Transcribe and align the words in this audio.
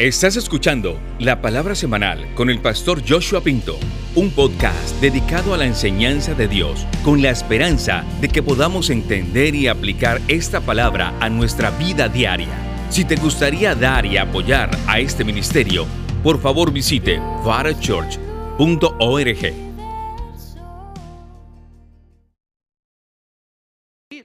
Estás 0.00 0.36
escuchando 0.36 0.98
la 1.18 1.42
palabra 1.42 1.74
semanal 1.74 2.34
con 2.34 2.48
el 2.48 2.62
pastor 2.62 3.02
Joshua 3.06 3.42
Pinto, 3.42 3.78
un 4.16 4.30
podcast 4.30 4.98
dedicado 4.98 5.52
a 5.52 5.58
la 5.58 5.66
enseñanza 5.66 6.32
de 6.32 6.48
Dios 6.48 6.86
con 7.04 7.20
la 7.20 7.28
esperanza 7.28 8.02
de 8.18 8.30
que 8.30 8.42
podamos 8.42 8.88
entender 8.88 9.54
y 9.54 9.68
aplicar 9.68 10.18
esta 10.26 10.62
palabra 10.62 11.14
a 11.20 11.28
nuestra 11.28 11.68
vida 11.72 12.08
diaria. 12.08 12.48
Si 12.88 13.04
te 13.04 13.16
gustaría 13.16 13.74
dar 13.74 14.06
y 14.06 14.16
apoyar 14.16 14.70
a 14.86 15.00
este 15.00 15.22
ministerio, 15.22 15.84
por 16.22 16.40
favor 16.40 16.72
visite 16.72 17.18
varachurch.org. 17.44 19.54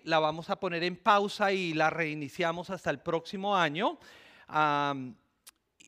La 0.06 0.20
vamos 0.20 0.50
a 0.50 0.58
poner 0.58 0.86
en 0.86 0.96
pausa 0.96 1.52
y 1.52 1.74
la 1.74 1.90
reiniciamos 1.90 2.70
hasta 2.70 2.92
el 2.92 3.00
próximo 3.00 3.58
año. 3.58 4.00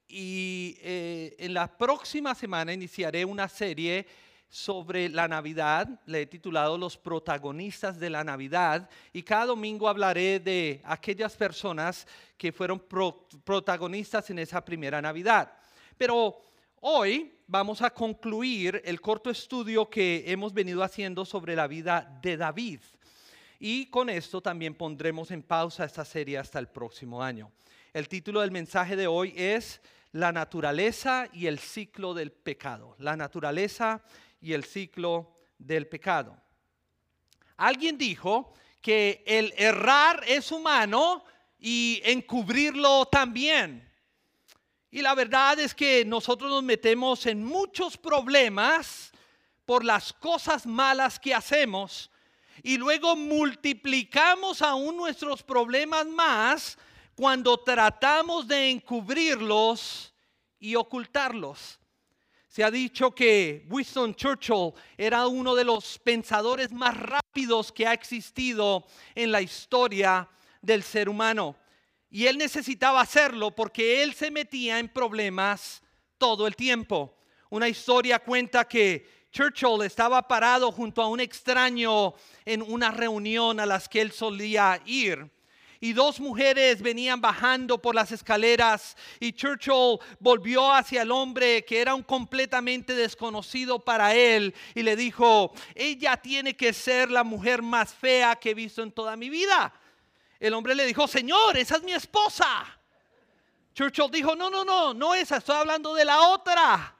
Y 0.08 0.78
eh, 0.82 1.36
en 1.40 1.54
la 1.54 1.68
próxima 1.78 2.34
semana 2.34 2.74
iniciaré 2.74 3.26
una 3.26 3.48
serie 3.48 4.06
sobre 4.50 5.10
la 5.10 5.28
Navidad. 5.28 5.88
Le 6.06 6.22
he 6.22 6.26
titulado 6.26 6.78
Los 6.78 6.98
protagonistas 6.98 8.00
de 8.00 8.10
la 8.10 8.24
Navidad. 8.24 8.90
Y 9.12 9.22
cada 9.24 9.48
domingo 9.48 9.90
hablaré 9.90 10.40
de 10.40 10.82
aquellas 10.86 11.36
personas 11.36 12.08
que 12.38 12.54
fueron 12.54 12.80
pro- 12.80 13.28
protagonistas 13.44 14.30
en 14.30 14.40
esa 14.40 14.64
primera 14.64 15.02
Navidad. 15.02 15.52
Pero 15.98 16.42
hoy 16.80 17.34
vamos 17.48 17.82
a 17.82 17.90
concluir 17.90 18.82
el 18.86 19.02
corto 19.02 19.30
estudio 19.30 19.90
que 19.90 20.24
hemos 20.28 20.54
venido 20.54 20.82
haciendo 20.82 21.26
sobre 21.26 21.56
la 21.56 21.68
vida 21.68 22.20
de 22.22 22.38
David. 22.38 22.80
Y 23.60 23.88
con 23.88 24.10
esto 24.10 24.40
también 24.40 24.76
pondremos 24.76 25.32
en 25.32 25.44
pausa 25.44 25.84
esta 25.84 26.06
serie 26.06 26.38
hasta 26.38 26.60
el 26.60 26.68
próximo 26.68 27.22
año. 27.22 27.52
El 27.92 28.08
título 28.08 28.42
del 28.42 28.52
mensaje 28.52 28.96
de 28.96 29.08
hoy 29.08 29.34
es 29.36 29.82
La 30.12 30.32
naturaleza 30.32 31.28
y 31.34 31.48
el 31.48 31.60
ciclo 31.60 32.14
del 32.14 32.32
pecado. 32.32 32.96
La 33.00 33.16
naturaleza 33.16 34.04
y 34.42 34.54
el 34.54 34.64
ciclo 34.64 35.38
del 35.58 35.88
pecado. 35.88 36.38
Alguien 37.58 37.98
dijo 37.98 38.54
que 38.82 39.24
el 39.26 39.54
errar 39.58 40.24
es 40.28 40.52
humano 40.52 41.24
y 41.60 42.02
encubrirlo 42.04 43.06
también. 43.06 43.88
Y 44.90 45.02
la 45.02 45.16
verdad 45.16 45.60
es 45.60 45.76
que 45.76 46.06
nosotros 46.06 46.50
nos 46.50 46.64
metemos 46.64 47.26
en 47.26 47.44
muchos 47.44 47.98
problemas 47.98 49.12
por 49.66 49.84
las 49.84 50.14
cosas 50.14 50.66
malas 50.66 51.20
que 51.20 51.34
hacemos 51.34 52.10
y 52.64 52.78
luego 52.78 53.16
multiplicamos 53.16 54.62
aún 54.62 54.98
nuestros 54.98 55.44
problemas 55.44 56.06
más 56.08 56.78
cuando 57.18 57.58
tratamos 57.58 58.48
de 58.48 58.70
encubrirlos 58.70 60.14
y 60.60 60.76
ocultarlos. 60.76 61.80
Se 62.48 62.64
ha 62.64 62.70
dicho 62.70 63.10
que 63.10 63.66
Winston 63.72 64.14
Churchill 64.14 64.72
era 64.96 65.26
uno 65.26 65.56
de 65.56 65.64
los 65.64 65.98
pensadores 65.98 66.72
más 66.72 66.96
rápidos 66.96 67.72
que 67.72 67.88
ha 67.88 67.94
existido 67.94 68.86
en 69.16 69.32
la 69.32 69.42
historia 69.42 70.30
del 70.62 70.84
ser 70.84 71.10
humano. 71.10 71.56
Y 72.12 72.28
él 72.28 72.38
necesitaba 72.38 73.02
hacerlo 73.02 73.50
porque 73.50 74.04
él 74.04 74.14
se 74.14 74.30
metía 74.30 74.78
en 74.78 74.88
problemas 74.88 75.82
todo 76.20 76.46
el 76.46 76.56
tiempo. 76.56 77.18
Una 77.50 77.68
historia 77.68 78.20
cuenta 78.20 78.68
que 78.68 79.28
Churchill 79.32 79.82
estaba 79.84 80.28
parado 80.28 80.72
junto 80.72 81.02
a 81.02 81.08
un 81.08 81.20
extraño 81.20 82.14
en 82.46 82.62
una 82.62 82.92
reunión 82.92 83.60
a 83.60 83.66
las 83.66 83.90
que 83.90 84.02
él 84.02 84.12
solía 84.12 84.80
ir. 84.86 85.36
Y 85.80 85.94
dos 85.94 86.20
mujeres 86.20 86.82
venían 86.82 87.22
bajando 87.22 87.82
por 87.82 87.94
las 87.94 88.12
escaleras 88.12 88.98
y 89.20 89.32
Churchill 89.32 90.00
volvió 90.20 90.74
hacia 90.74 91.04
el 91.04 91.12
hombre 91.12 91.64
que 91.66 91.80
era 91.80 91.94
un 91.94 92.04
completamente 92.04 92.96
desconocido 92.96 93.80
para 93.80 94.14
él 94.16 94.56
y 94.74 94.82
le 94.82 94.96
dijo, 94.96 95.54
ella 95.76 96.18
tiene 96.18 96.56
que 96.56 96.74
ser 96.74 97.12
la 97.12 97.24
mujer 97.24 97.62
más 97.62 97.94
fea 97.94 98.36
que 98.36 98.52
he 98.52 98.54
visto 98.54 98.82
en 98.82 98.92
toda 98.92 99.16
mi 99.16 99.30
vida. 99.30 99.74
El 100.40 100.54
hombre 100.54 100.76
le 100.76 100.86
dijo, 100.86 101.08
Señor, 101.08 101.58
esa 101.58 101.78
es 101.78 101.84
mi 101.84 101.94
esposa. 101.94 102.48
Churchill 103.74 104.10
dijo, 104.12 104.36
no, 104.36 104.50
no, 104.50 104.66
no, 104.66 104.94
no 104.94 105.14
esa, 105.14 105.38
estoy 105.38 105.56
hablando 105.56 105.94
de 105.94 106.06
la 106.06 106.30
otra. 106.30 106.96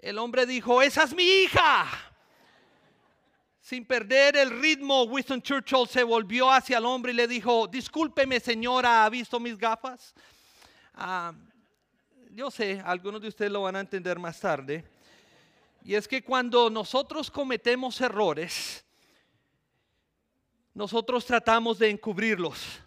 El 0.00 0.18
hombre 0.18 0.46
dijo, 0.46 0.82
esa 0.82 1.04
es 1.04 1.14
mi 1.14 1.24
hija. 1.24 2.13
Sin 3.64 3.86
perder 3.86 4.36
el 4.36 4.60
ritmo, 4.60 5.04
Winston 5.04 5.40
Churchill 5.40 5.88
se 5.88 6.02
volvió 6.02 6.50
hacia 6.50 6.76
el 6.76 6.84
hombre 6.84 7.12
y 7.12 7.14
le 7.14 7.26
dijo, 7.26 7.66
discúlpeme 7.66 8.38
señora, 8.38 9.06
¿ha 9.06 9.08
visto 9.08 9.40
mis 9.40 9.56
gafas? 9.56 10.12
Ah, 10.92 11.32
yo 12.32 12.50
sé, 12.50 12.82
algunos 12.84 13.22
de 13.22 13.28
ustedes 13.28 13.50
lo 13.50 13.62
van 13.62 13.76
a 13.76 13.80
entender 13.80 14.18
más 14.18 14.38
tarde. 14.38 14.84
Y 15.82 15.94
es 15.94 16.06
que 16.06 16.22
cuando 16.22 16.68
nosotros 16.68 17.30
cometemos 17.30 17.98
errores, 18.02 18.84
nosotros 20.74 21.24
tratamos 21.24 21.78
de 21.78 21.88
encubrirlos. 21.88 22.82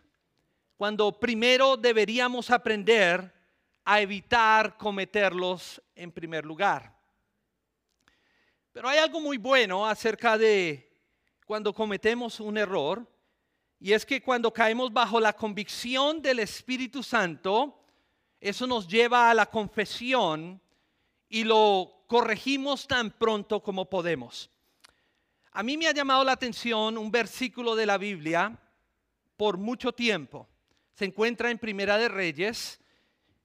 Cuando 0.77 1.19
primero 1.19 1.75
deberíamos 1.75 2.51
aprender 2.51 3.33
a 3.83 3.99
evitar 3.99 4.77
cometerlos 4.77 5.81
en 5.95 6.11
primer 6.11 6.45
lugar. 6.45 6.96
Pero 8.77 8.89
hay 8.89 8.99
algo 8.99 9.19
muy 9.19 9.39
bueno 9.39 9.87
acerca 9.87 10.37
de 10.37 10.87
cuando 11.47 11.73
cometemos 11.73 12.39
un 12.39 12.59
error, 12.59 13.11
y 13.79 13.91
es 13.91 14.05
que 14.05 14.21
cuando 14.21 14.53
caemos 14.53 14.93
bajo 14.93 15.19
la 15.19 15.33
convicción 15.33 16.21
del 16.21 16.37
Espíritu 16.37 17.01
Santo, 17.01 17.83
eso 18.39 18.67
nos 18.67 18.87
lleva 18.87 19.31
a 19.31 19.33
la 19.33 19.47
confesión 19.47 20.61
y 21.27 21.43
lo 21.43 22.03
corregimos 22.05 22.85
tan 22.85 23.09
pronto 23.09 23.63
como 23.63 23.89
podemos. 23.89 24.51
A 25.53 25.63
mí 25.63 25.75
me 25.75 25.87
ha 25.87 25.91
llamado 25.91 26.23
la 26.23 26.33
atención 26.33 26.99
un 26.99 27.09
versículo 27.09 27.75
de 27.75 27.87
la 27.87 27.97
Biblia 27.97 28.59
por 29.37 29.57
mucho 29.57 29.91
tiempo. 29.91 30.47
Se 30.93 31.05
encuentra 31.05 31.49
en 31.49 31.57
Primera 31.57 31.97
de 31.97 32.09
Reyes, 32.09 32.79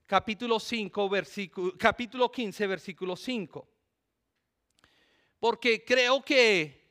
capítulo 0.05 0.59
5, 0.59 1.09
versículo, 1.09 1.73
capítulo 1.75 2.31
15, 2.31 2.67
versículo 2.67 3.15
5 3.15 3.72
porque 5.43 5.83
creo 5.83 6.21
que 6.21 6.87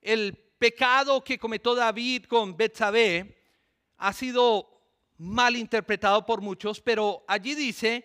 el 0.00 0.36
pecado 0.58 1.22
que 1.22 1.38
cometió 1.38 1.72
David 1.72 2.24
con 2.24 2.56
Betsabé 2.56 3.38
ha 3.98 4.12
sido 4.12 4.68
mal 5.18 5.54
interpretado 5.54 6.26
por 6.26 6.40
muchos, 6.40 6.80
pero 6.80 7.24
allí 7.28 7.54
dice 7.54 8.04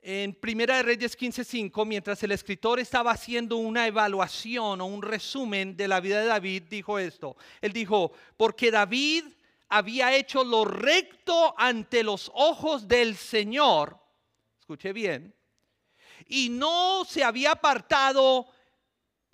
en 0.00 0.32
Primera 0.34 0.76
de 0.76 0.84
Reyes 0.84 1.18
15:5, 1.18 1.84
mientras 1.84 2.22
el 2.22 2.30
escritor 2.30 2.78
estaba 2.78 3.10
haciendo 3.10 3.56
una 3.56 3.88
evaluación 3.88 4.80
o 4.80 4.86
un 4.86 5.02
resumen 5.02 5.76
de 5.76 5.88
la 5.88 5.98
vida 5.98 6.20
de 6.20 6.26
David, 6.26 6.62
dijo 6.70 7.00
esto. 7.00 7.36
Él 7.60 7.72
dijo, 7.72 8.12
porque 8.36 8.70
David 8.70 9.24
había 9.68 10.14
hecho 10.14 10.44
lo 10.44 10.64
recto 10.64 11.56
ante 11.58 12.04
los 12.04 12.30
ojos 12.34 12.86
del 12.86 13.16
Señor, 13.16 13.98
escuche 14.60 14.92
bien, 14.92 15.34
y 16.28 16.50
no 16.50 17.04
se 17.04 17.24
había 17.24 17.50
apartado 17.50 18.46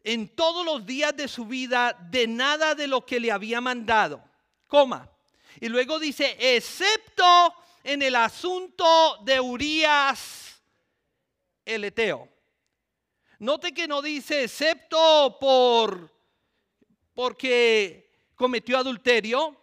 en 0.04 0.34
todos 0.34 0.64
los 0.64 0.84
días 0.84 1.16
de 1.16 1.28
su 1.28 1.46
vida 1.46 1.96
de 2.10 2.26
nada 2.26 2.74
de 2.74 2.86
lo 2.86 3.04
que 3.04 3.20
le 3.20 3.30
había 3.30 3.60
mandado. 3.60 4.22
Y 5.60 5.68
luego 5.68 5.98
dice, 5.98 6.36
excepto 6.38 7.54
en 7.84 8.02
el 8.02 8.16
asunto 8.16 9.18
de 9.24 9.38
Urias 9.38 10.62
el 11.64 11.84
Eteo. 11.84 12.28
Note 13.38 13.72
que 13.74 13.88
no 13.88 14.00
dice 14.00 14.44
excepto 14.44 15.36
por 15.40 16.10
porque 17.14 18.10
cometió 18.34 18.78
adulterio, 18.78 19.56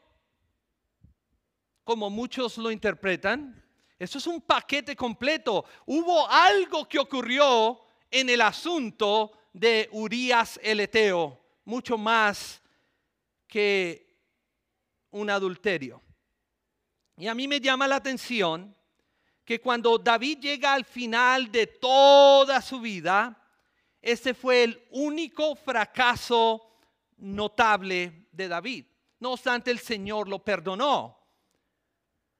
como 1.83 2.09
muchos 2.09 2.57
lo 2.57 2.69
interpretan. 2.69 3.65
Eso 3.97 4.19
es 4.19 4.27
un 4.27 4.41
paquete 4.41 4.95
completo. 4.95 5.65
Hubo 5.87 6.29
algo 6.29 6.87
que 6.87 6.99
ocurrió 6.99 7.81
en 8.11 8.29
el 8.29 8.41
asunto 8.41 9.38
de 9.53 9.89
Urias 9.91 10.59
el 10.63 10.79
Eteo, 10.79 11.39
mucho 11.65 11.97
más 11.97 12.61
que 13.47 14.17
un 15.11 15.29
adulterio. 15.29 16.01
Y 17.17 17.27
a 17.27 17.35
mí 17.35 17.47
me 17.47 17.59
llama 17.59 17.87
la 17.87 17.97
atención 17.97 18.75
que 19.43 19.59
cuando 19.59 19.97
David 19.97 20.39
llega 20.39 20.73
al 20.73 20.85
final 20.85 21.51
de 21.51 21.67
toda 21.67 22.61
su 22.61 22.79
vida, 22.79 23.35
este 24.01 24.33
fue 24.33 24.63
el 24.63 24.87
único 24.91 25.55
fracaso 25.55 26.77
notable 27.17 28.27
de 28.31 28.47
David. 28.47 28.85
No 29.19 29.31
obstante, 29.31 29.71
el 29.71 29.79
Señor 29.79 30.29
lo 30.29 30.39
perdonó. 30.39 31.17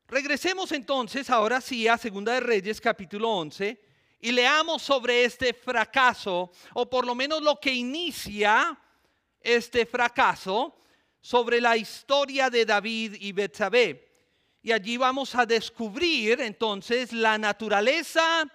Regresemos 0.08 0.72
entonces 0.72 1.30
ahora 1.30 1.62
sí 1.62 1.88
a 1.88 1.98
Segunda 1.98 2.34
de 2.34 2.40
Reyes 2.40 2.80
capítulo 2.80 3.30
11 3.30 3.89
y 4.20 4.32
leamos 4.32 4.82
sobre 4.82 5.24
este 5.24 5.54
fracaso, 5.54 6.52
o 6.74 6.90
por 6.90 7.06
lo 7.06 7.16
menos 7.16 7.42
lo 7.42 7.60
que 7.60 7.74
inicia 7.74 8.78
este 9.40 9.86
fracaso, 9.86 10.76
sobre 11.22 11.62
la 11.62 11.78
historia 11.78 12.50
de 12.50 12.66
David 12.66 13.16
y 13.20 13.32
Betsabé. 13.32 14.10
Y 14.62 14.72
allí 14.72 14.98
vamos 14.98 15.36
a 15.36 15.46
descubrir 15.46 16.42
entonces 16.42 17.14
la 17.14 17.38
naturaleza 17.38 18.50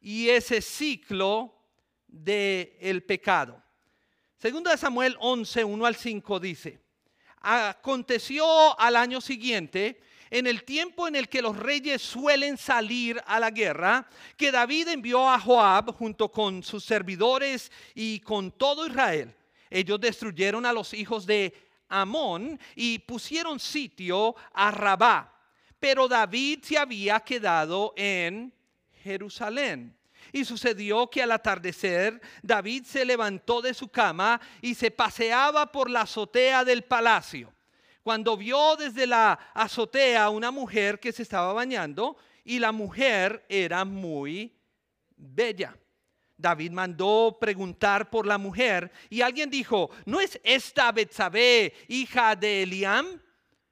y 0.00 0.28
ese 0.28 0.62
ciclo 0.62 1.54
del 2.06 2.72
el 2.80 3.02
pecado. 3.02 3.62
Segundo 4.38 4.70
de 4.70 4.78
Samuel 4.78 5.16
11, 5.20 5.64
1 5.64 5.86
al 5.86 5.96
5 5.96 6.40
dice, 6.40 6.80
aconteció 7.40 8.78
al 8.78 8.96
año 8.96 9.20
siguiente, 9.20 10.00
en 10.30 10.46
el 10.46 10.64
tiempo 10.64 11.08
en 11.08 11.16
el 11.16 11.28
que 11.28 11.42
los 11.42 11.56
reyes 11.56 12.00
suelen 12.00 12.56
salir 12.56 13.20
a 13.26 13.40
la 13.40 13.50
guerra, 13.50 14.08
que 14.36 14.52
David 14.52 14.88
envió 14.88 15.28
a 15.28 15.38
Joab 15.38 15.92
junto 15.92 16.30
con 16.30 16.62
sus 16.62 16.84
servidores 16.84 17.70
y 17.94 18.20
con 18.20 18.52
todo 18.52 18.86
Israel. 18.86 19.34
Ellos 19.68 20.00
destruyeron 20.00 20.64
a 20.66 20.72
los 20.72 20.94
hijos 20.94 21.26
de 21.26 21.52
Amón 21.88 22.58
y 22.76 23.00
pusieron 23.00 23.58
sitio 23.58 24.36
a 24.52 24.70
Rabá. 24.70 25.34
Pero 25.80 26.06
David 26.06 26.60
se 26.62 26.78
había 26.78 27.20
quedado 27.20 27.92
en 27.96 28.52
Jerusalén. 29.02 29.96
Y 30.32 30.44
sucedió 30.44 31.08
que 31.08 31.22
al 31.22 31.32
atardecer 31.32 32.20
David 32.42 32.84
se 32.84 33.04
levantó 33.04 33.60
de 33.60 33.74
su 33.74 33.88
cama 33.88 34.40
y 34.60 34.74
se 34.74 34.90
paseaba 34.90 35.72
por 35.72 35.90
la 35.90 36.02
azotea 36.02 36.64
del 36.64 36.84
palacio. 36.84 37.52
Cuando 38.02 38.36
vio 38.36 38.76
desde 38.76 39.06
la 39.06 39.32
azotea 39.54 40.30
una 40.30 40.50
mujer 40.50 40.98
que 40.98 41.12
se 41.12 41.22
estaba 41.22 41.52
bañando 41.52 42.16
y 42.44 42.58
la 42.58 42.72
mujer 42.72 43.44
era 43.48 43.84
muy 43.84 44.54
bella. 45.16 45.76
David 46.36 46.70
mandó 46.70 47.36
preguntar 47.38 48.08
por 48.08 48.26
la 48.26 48.38
mujer 48.38 48.90
y 49.10 49.20
alguien 49.20 49.50
dijo, 49.50 49.90
¿no 50.06 50.20
es 50.20 50.40
esta 50.42 50.90
Betsabé, 50.90 51.74
hija 51.88 52.34
de 52.34 52.62
Eliam, 52.62 53.20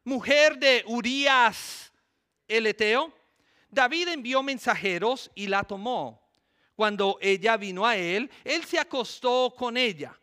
mujer 0.04 0.58
de 0.58 0.84
Urías 0.86 1.90
el 2.46 2.66
Eteo? 2.66 3.12
David 3.70 4.08
envió 4.08 4.42
mensajeros 4.42 5.30
y 5.34 5.46
la 5.46 5.64
tomó. 5.64 6.22
Cuando 6.74 7.18
ella 7.20 7.56
vino 7.56 7.86
a 7.86 7.96
él, 7.96 8.30
él 8.44 8.64
se 8.64 8.78
acostó 8.78 9.54
con 9.56 9.76
ella, 9.76 10.18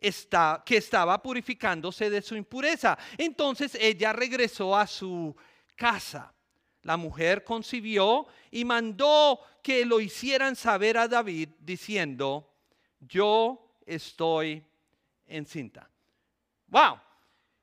está, 0.00 0.62
que 0.64 0.78
estaba 0.78 1.22
purificándose 1.22 2.10
de 2.10 2.22
su 2.22 2.36
impureza. 2.36 2.98
Entonces 3.18 3.76
ella 3.80 4.12
regresó 4.12 4.76
a 4.76 4.86
su 4.86 5.34
casa. 5.76 6.32
La 6.82 6.96
mujer 6.96 7.44
concibió 7.44 8.26
y 8.50 8.64
mandó 8.64 9.40
que 9.62 9.84
lo 9.84 10.00
hicieran 10.00 10.56
saber 10.56 10.96
a 10.96 11.08
David 11.08 11.50
diciendo, 11.58 12.50
yo 13.00 13.76
estoy 13.84 14.64
encinta. 15.26 15.90
Wow. 16.68 16.98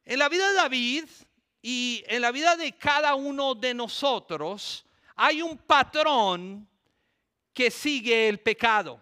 En 0.06 0.20
la 0.20 0.30
vida 0.30 0.48
de 0.50 0.56
David 0.56 1.06
y 1.62 2.04
en 2.08 2.22
la 2.22 2.32
vida 2.32 2.56
de 2.56 2.74
cada 2.74 3.16
uno 3.16 3.56
de 3.56 3.74
nosotros 3.74 4.86
hay 5.16 5.42
un 5.42 5.58
patrón 5.58 6.68
que 7.54 7.72
sigue 7.72 8.30
el 8.30 8.40
pecado. 8.40 9.02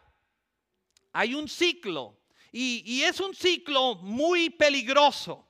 Hay 1.11 1.35
un 1.35 1.47
ciclo 1.47 2.17
y, 2.51 3.03
es 3.03 3.19
un 3.19 3.35
ciclo 3.35 3.95
muy 3.95 4.49
peligroso. 4.49 5.47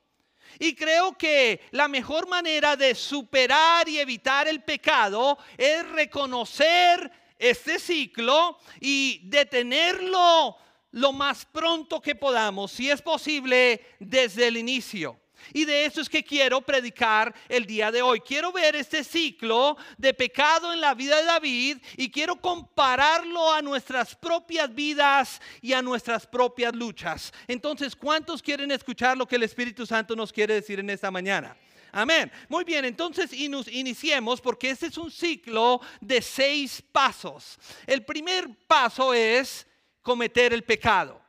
Y 0.57 0.73
creo 0.73 1.17
que 1.17 1.61
la 1.71 1.87
mejor 1.87 2.27
manera 2.27 2.75
de 2.75 2.95
superar 2.95 3.87
y 3.89 3.99
evitar 3.99 4.47
el 4.47 4.63
pecado 4.63 5.37
es 5.57 5.87
reconocer 5.89 7.11
este 7.37 7.77
ciclo 7.77 8.57
y 8.79 9.21
detenerlo 9.23 10.57
lo 10.91 11.11
más 11.11 11.45
pronto 11.45 12.01
que 12.01 12.15
podamos, 12.15 12.71
si 12.71 12.89
es 12.89 13.01
posible, 13.01 13.85
desde 13.99 14.47
el 14.47 14.55
inicio. 14.55 15.19
Y 15.53 15.65
de 15.65 15.85
eso 15.85 16.01
es 16.01 16.09
que 16.09 16.23
quiero 16.23 16.61
predicar 16.61 17.33
el 17.49 17.65
día 17.65 17.91
de 17.91 18.01
hoy. 18.01 18.19
Quiero 18.21 18.51
ver 18.51 18.75
este 18.75 19.03
ciclo 19.03 19.77
de 19.97 20.13
pecado 20.13 20.73
en 20.73 20.81
la 20.81 20.93
vida 20.93 21.17
de 21.17 21.25
David 21.25 21.77
y 21.97 22.09
quiero 22.09 22.35
compararlo 22.35 23.51
a 23.51 23.61
nuestras 23.61 24.15
propias 24.15 24.73
vidas 24.73 25.41
y 25.61 25.73
a 25.73 25.81
nuestras 25.81 26.27
propias 26.27 26.73
luchas. 26.75 27.33
Entonces, 27.47 27.95
¿cuántos 27.95 28.41
quieren 28.41 28.71
escuchar 28.71 29.17
lo 29.17 29.27
que 29.27 29.35
el 29.35 29.43
Espíritu 29.43 29.85
Santo 29.85 30.15
nos 30.15 30.31
quiere 30.31 30.55
decir 30.55 30.79
en 30.79 30.89
esta 30.89 31.11
mañana? 31.11 31.55
Amén. 31.91 32.29
Muy 32.49 32.65
bien, 32.65 32.83
entonces 32.83 33.31
iniciemos 33.31 34.41
porque 34.41 34.69
este 34.69 34.87
es 34.87 34.97
un 34.97 35.09
ciclo 35.09 35.79
de 36.01 36.21
seis 36.21 36.83
pasos. 36.91 37.57
El 37.87 38.03
primer 38.03 38.49
paso 38.67 39.13
es 39.13 39.65
cometer 40.01 40.51
el 40.51 40.65
pecado. 40.65 41.21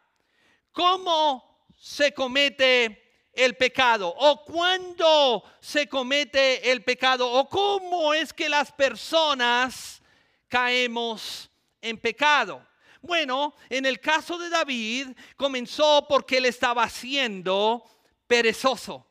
¿Cómo 0.72 1.68
se 1.78 2.12
comete 2.12 3.05
el 3.36 3.56
pecado 3.56 4.12
o 4.16 4.44
cuándo 4.44 5.44
se 5.60 5.88
comete 5.88 6.72
el 6.72 6.82
pecado 6.82 7.30
o 7.30 7.48
cómo 7.48 8.14
es 8.14 8.32
que 8.32 8.48
las 8.48 8.72
personas 8.72 10.02
caemos 10.48 11.50
en 11.80 11.98
pecado. 11.98 12.66
Bueno, 13.02 13.54
en 13.68 13.86
el 13.86 14.00
caso 14.00 14.38
de 14.38 14.48
David 14.48 15.08
comenzó 15.36 16.06
porque 16.08 16.38
él 16.38 16.46
estaba 16.46 16.88
siendo 16.88 17.84
perezoso. 18.26 19.06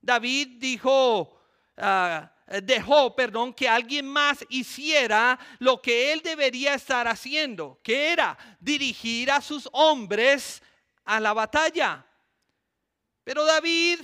David 0.00 0.56
dijo, 0.58 1.38
ah, 1.76 2.32
dejó, 2.62 3.14
perdón, 3.14 3.52
que 3.52 3.68
alguien 3.68 4.06
más 4.06 4.44
hiciera 4.48 5.38
lo 5.58 5.82
que 5.82 6.12
él 6.12 6.22
debería 6.22 6.74
estar 6.74 7.06
haciendo, 7.08 7.78
que 7.82 8.12
era 8.12 8.38
dirigir 8.60 9.30
a 9.30 9.42
sus 9.42 9.68
hombres 9.72 10.62
a 11.04 11.20
la 11.20 11.32
batalla. 11.32 12.06
Pero 13.28 13.44
David 13.44 14.00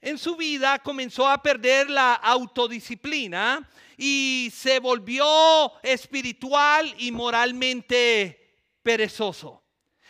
en 0.00 0.16
su 0.16 0.36
vida 0.36 0.78
comenzó 0.78 1.26
a 1.26 1.42
perder 1.42 1.90
la 1.90 2.14
autodisciplina 2.14 3.68
y 3.96 4.48
se 4.54 4.78
volvió 4.78 5.72
espiritual 5.82 6.94
y 6.98 7.10
moralmente 7.10 8.62
perezoso. 8.80 9.64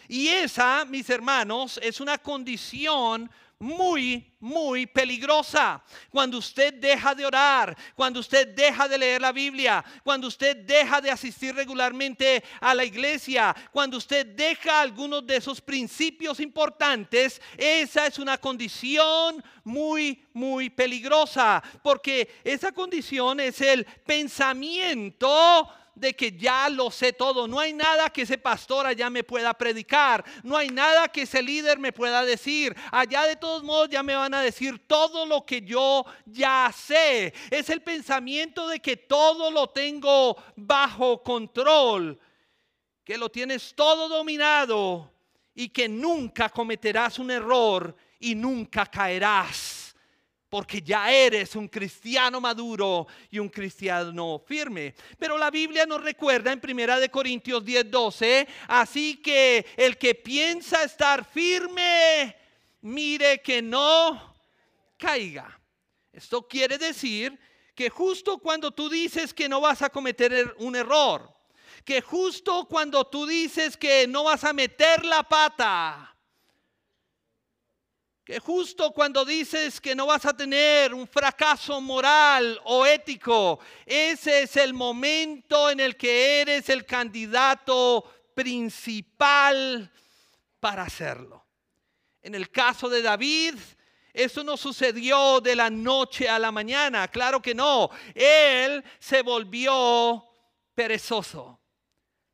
Y 0.08 0.28
esa, 0.28 0.84
mis 0.84 1.08
hermanos, 1.08 1.80
es 1.82 2.00
una 2.02 2.18
condición 2.18 3.30
muy, 3.58 4.34
muy 4.40 4.86
peligrosa. 4.86 5.82
Cuando 6.10 6.38
usted 6.38 6.74
deja 6.74 7.14
de 7.14 7.24
orar, 7.24 7.76
cuando 7.94 8.20
usted 8.20 8.48
deja 8.54 8.88
de 8.88 8.98
leer 8.98 9.20
la 9.20 9.32
Biblia, 9.32 9.84
cuando 10.02 10.28
usted 10.28 10.56
deja 10.56 11.00
de 11.00 11.10
asistir 11.10 11.54
regularmente 11.54 12.42
a 12.60 12.74
la 12.74 12.84
iglesia, 12.84 13.54
cuando 13.72 13.96
usted 13.96 14.26
deja 14.26 14.80
algunos 14.80 15.26
de 15.26 15.36
esos 15.36 15.60
principios 15.60 16.40
importantes, 16.40 17.40
esa 17.56 18.06
es 18.06 18.18
una 18.18 18.38
condición 18.38 19.42
muy, 19.62 20.22
muy 20.32 20.68
peligrosa, 20.70 21.62
porque 21.82 22.40
esa 22.44 22.72
condición 22.72 23.40
es 23.40 23.60
el 23.60 23.84
pensamiento 23.84 25.68
de 25.94 26.14
que 26.14 26.32
ya 26.32 26.68
lo 26.68 26.90
sé 26.90 27.12
todo. 27.12 27.46
No 27.46 27.60
hay 27.60 27.72
nada 27.72 28.10
que 28.10 28.22
ese 28.22 28.38
pastor 28.38 28.86
allá 28.86 29.10
me 29.10 29.24
pueda 29.24 29.54
predicar. 29.54 30.24
No 30.42 30.56
hay 30.56 30.68
nada 30.68 31.08
que 31.08 31.22
ese 31.22 31.42
líder 31.42 31.78
me 31.78 31.92
pueda 31.92 32.24
decir. 32.24 32.74
Allá 32.90 33.22
de 33.24 33.36
todos 33.36 33.62
modos 33.62 33.88
ya 33.88 34.02
me 34.02 34.14
van 34.14 34.34
a 34.34 34.40
decir 34.40 34.86
todo 34.86 35.26
lo 35.26 35.44
que 35.44 35.62
yo 35.62 36.04
ya 36.26 36.72
sé. 36.74 37.32
Es 37.50 37.70
el 37.70 37.82
pensamiento 37.82 38.68
de 38.68 38.80
que 38.80 38.96
todo 38.96 39.50
lo 39.50 39.68
tengo 39.68 40.36
bajo 40.56 41.22
control. 41.22 42.18
Que 43.04 43.18
lo 43.18 43.30
tienes 43.30 43.74
todo 43.74 44.08
dominado 44.08 45.12
y 45.54 45.68
que 45.68 45.88
nunca 45.88 46.48
cometerás 46.48 47.18
un 47.18 47.30
error 47.30 47.94
y 48.18 48.34
nunca 48.34 48.86
caerás 48.86 49.83
porque 50.54 50.80
ya 50.80 51.12
eres 51.12 51.56
un 51.56 51.66
cristiano 51.66 52.40
maduro 52.40 53.08
y 53.28 53.40
un 53.40 53.48
cristiano 53.48 54.40
firme. 54.46 54.94
Pero 55.18 55.36
la 55.36 55.50
Biblia 55.50 55.84
nos 55.84 56.00
recuerda 56.00 56.52
en 56.52 56.60
Primera 56.60 57.00
de 57.00 57.10
Corintios 57.10 57.64
10:12, 57.64 58.46
así 58.68 59.16
que 59.16 59.66
el 59.76 59.98
que 59.98 60.14
piensa 60.14 60.84
estar 60.84 61.24
firme, 61.24 62.36
mire 62.82 63.42
que 63.42 63.60
no 63.62 64.32
caiga. 64.96 65.60
Esto 66.12 66.46
quiere 66.46 66.78
decir 66.78 67.36
que 67.74 67.90
justo 67.90 68.38
cuando 68.38 68.70
tú 68.70 68.88
dices 68.88 69.34
que 69.34 69.48
no 69.48 69.60
vas 69.60 69.82
a 69.82 69.90
cometer 69.90 70.32
er, 70.32 70.54
un 70.58 70.76
error, 70.76 71.36
que 71.84 72.00
justo 72.00 72.68
cuando 72.68 73.04
tú 73.04 73.26
dices 73.26 73.76
que 73.76 74.06
no 74.06 74.22
vas 74.22 74.44
a 74.44 74.52
meter 74.52 75.04
la 75.04 75.24
pata, 75.24 76.13
que 78.24 78.40
justo 78.40 78.90
cuando 78.92 79.24
dices 79.24 79.80
que 79.80 79.94
no 79.94 80.06
vas 80.06 80.24
a 80.24 80.34
tener 80.34 80.94
un 80.94 81.06
fracaso 81.06 81.80
moral 81.80 82.58
o 82.64 82.86
ético, 82.86 83.60
ese 83.84 84.44
es 84.44 84.56
el 84.56 84.72
momento 84.72 85.70
en 85.70 85.80
el 85.80 85.96
que 85.96 86.40
eres 86.40 86.70
el 86.70 86.86
candidato 86.86 88.02
principal 88.34 89.90
para 90.58 90.84
hacerlo. 90.84 91.44
En 92.22 92.34
el 92.34 92.50
caso 92.50 92.88
de 92.88 93.02
David, 93.02 93.56
eso 94.14 94.42
no 94.42 94.56
sucedió 94.56 95.40
de 95.42 95.54
la 95.54 95.68
noche 95.68 96.26
a 96.26 96.38
la 96.38 96.50
mañana, 96.50 97.08
claro 97.08 97.42
que 97.42 97.54
no. 97.54 97.90
Él 98.14 98.82
se 98.98 99.20
volvió 99.20 100.24
perezoso. 100.74 101.60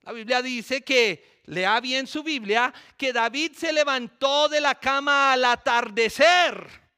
La 0.02 0.12
Biblia 0.12 0.40
dice 0.40 0.82
que 0.82 1.30
lea 1.50 1.80
bien 1.80 2.07
su 2.07 2.23
Biblia, 2.23 2.73
que 2.97 3.12
David 3.12 3.52
se 3.57 3.73
levantó 3.73 4.49
de 4.49 4.61
la 4.61 4.75
cama 4.75 5.33
al 5.33 5.45
atardecer. 5.45 6.90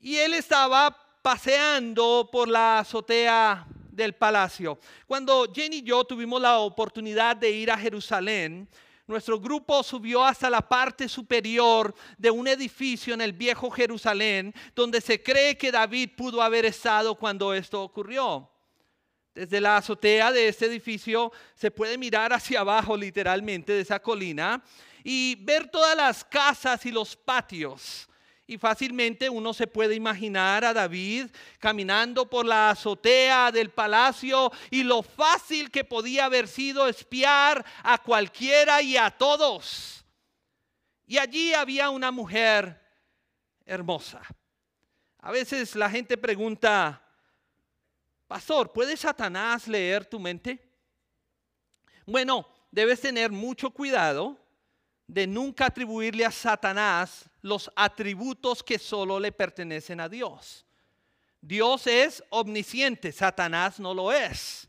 y 0.00 0.16
él 0.16 0.34
estaba 0.34 0.96
paseando 1.22 2.28
por 2.30 2.48
la 2.48 2.78
azotea 2.78 3.66
del 3.90 4.14
palacio. 4.14 4.78
Cuando 5.06 5.50
Jenny 5.52 5.76
y 5.76 5.82
yo 5.82 6.04
tuvimos 6.04 6.40
la 6.40 6.58
oportunidad 6.58 7.36
de 7.36 7.50
ir 7.50 7.70
a 7.70 7.76
Jerusalén, 7.76 8.68
nuestro 9.06 9.40
grupo 9.40 9.82
subió 9.82 10.24
hasta 10.24 10.48
la 10.48 10.60
parte 10.60 11.08
superior 11.08 11.94
de 12.16 12.30
un 12.30 12.46
edificio 12.46 13.12
en 13.12 13.20
el 13.20 13.32
viejo 13.32 13.70
Jerusalén, 13.70 14.54
donde 14.74 15.00
se 15.00 15.22
cree 15.22 15.56
que 15.56 15.72
David 15.72 16.10
pudo 16.16 16.42
haber 16.42 16.64
estado 16.64 17.14
cuando 17.14 17.52
esto 17.52 17.82
ocurrió. 17.82 18.50
Desde 19.38 19.60
la 19.60 19.76
azotea 19.76 20.32
de 20.32 20.48
este 20.48 20.66
edificio 20.66 21.30
se 21.54 21.70
puede 21.70 21.96
mirar 21.96 22.32
hacia 22.32 22.58
abajo 22.58 22.96
literalmente 22.96 23.72
de 23.72 23.82
esa 23.82 24.00
colina 24.00 24.60
y 25.04 25.36
ver 25.36 25.70
todas 25.70 25.96
las 25.96 26.24
casas 26.24 26.84
y 26.86 26.90
los 26.90 27.14
patios. 27.14 28.08
Y 28.48 28.58
fácilmente 28.58 29.30
uno 29.30 29.54
se 29.54 29.68
puede 29.68 29.94
imaginar 29.94 30.64
a 30.64 30.74
David 30.74 31.30
caminando 31.60 32.28
por 32.28 32.46
la 32.46 32.70
azotea 32.70 33.52
del 33.52 33.70
palacio 33.70 34.50
y 34.72 34.82
lo 34.82 35.04
fácil 35.04 35.70
que 35.70 35.84
podía 35.84 36.24
haber 36.24 36.48
sido 36.48 36.88
espiar 36.88 37.64
a 37.84 37.96
cualquiera 37.98 38.82
y 38.82 38.96
a 38.96 39.08
todos. 39.08 40.04
Y 41.06 41.16
allí 41.16 41.54
había 41.54 41.90
una 41.90 42.10
mujer 42.10 42.84
hermosa. 43.64 44.20
A 45.20 45.30
veces 45.30 45.76
la 45.76 45.88
gente 45.88 46.16
pregunta, 46.16 47.07
Pastor, 48.28 48.70
¿puede 48.74 48.94
Satanás 48.94 49.66
leer 49.66 50.04
tu 50.04 50.20
mente? 50.20 50.62
Bueno, 52.04 52.46
debes 52.70 53.00
tener 53.00 53.32
mucho 53.32 53.70
cuidado 53.70 54.38
de 55.06 55.26
nunca 55.26 55.66
atribuirle 55.66 56.26
a 56.26 56.30
Satanás 56.30 57.24
los 57.40 57.70
atributos 57.74 58.62
que 58.62 58.78
solo 58.78 59.18
le 59.18 59.32
pertenecen 59.32 59.98
a 60.00 60.10
Dios. 60.10 60.66
Dios 61.40 61.86
es 61.86 62.22
omnisciente, 62.28 63.12
Satanás 63.12 63.80
no 63.80 63.94
lo 63.94 64.12
es. 64.12 64.68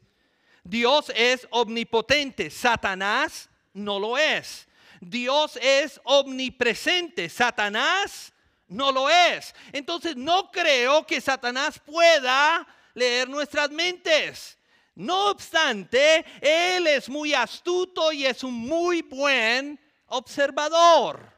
Dios 0.63 1.11
es 1.13 1.45
omnipotente, 1.51 2.49
Satanás 2.49 3.49
no 3.73 3.99
lo 3.99 4.17
es. 4.17 4.69
Dios 5.01 5.57
es 5.61 5.99
omnipresente, 6.05 7.27
Satanás 7.27 8.31
no 8.69 8.93
lo 8.93 9.09
es. 9.09 9.53
Entonces 9.73 10.15
no 10.15 10.49
creo 10.49 11.05
que 11.05 11.19
Satanás 11.19 11.77
pueda 11.79 12.65
leer 12.93 13.29
nuestras 13.29 13.69
mentes. 13.71 14.57
No 14.95 15.29
obstante, 15.29 16.25
Él 16.41 16.87
es 16.87 17.07
muy 17.07 17.33
astuto 17.33 18.11
y 18.11 18.25
es 18.25 18.43
un 18.43 18.53
muy 18.53 19.01
buen 19.01 19.79
observador. 20.07 21.31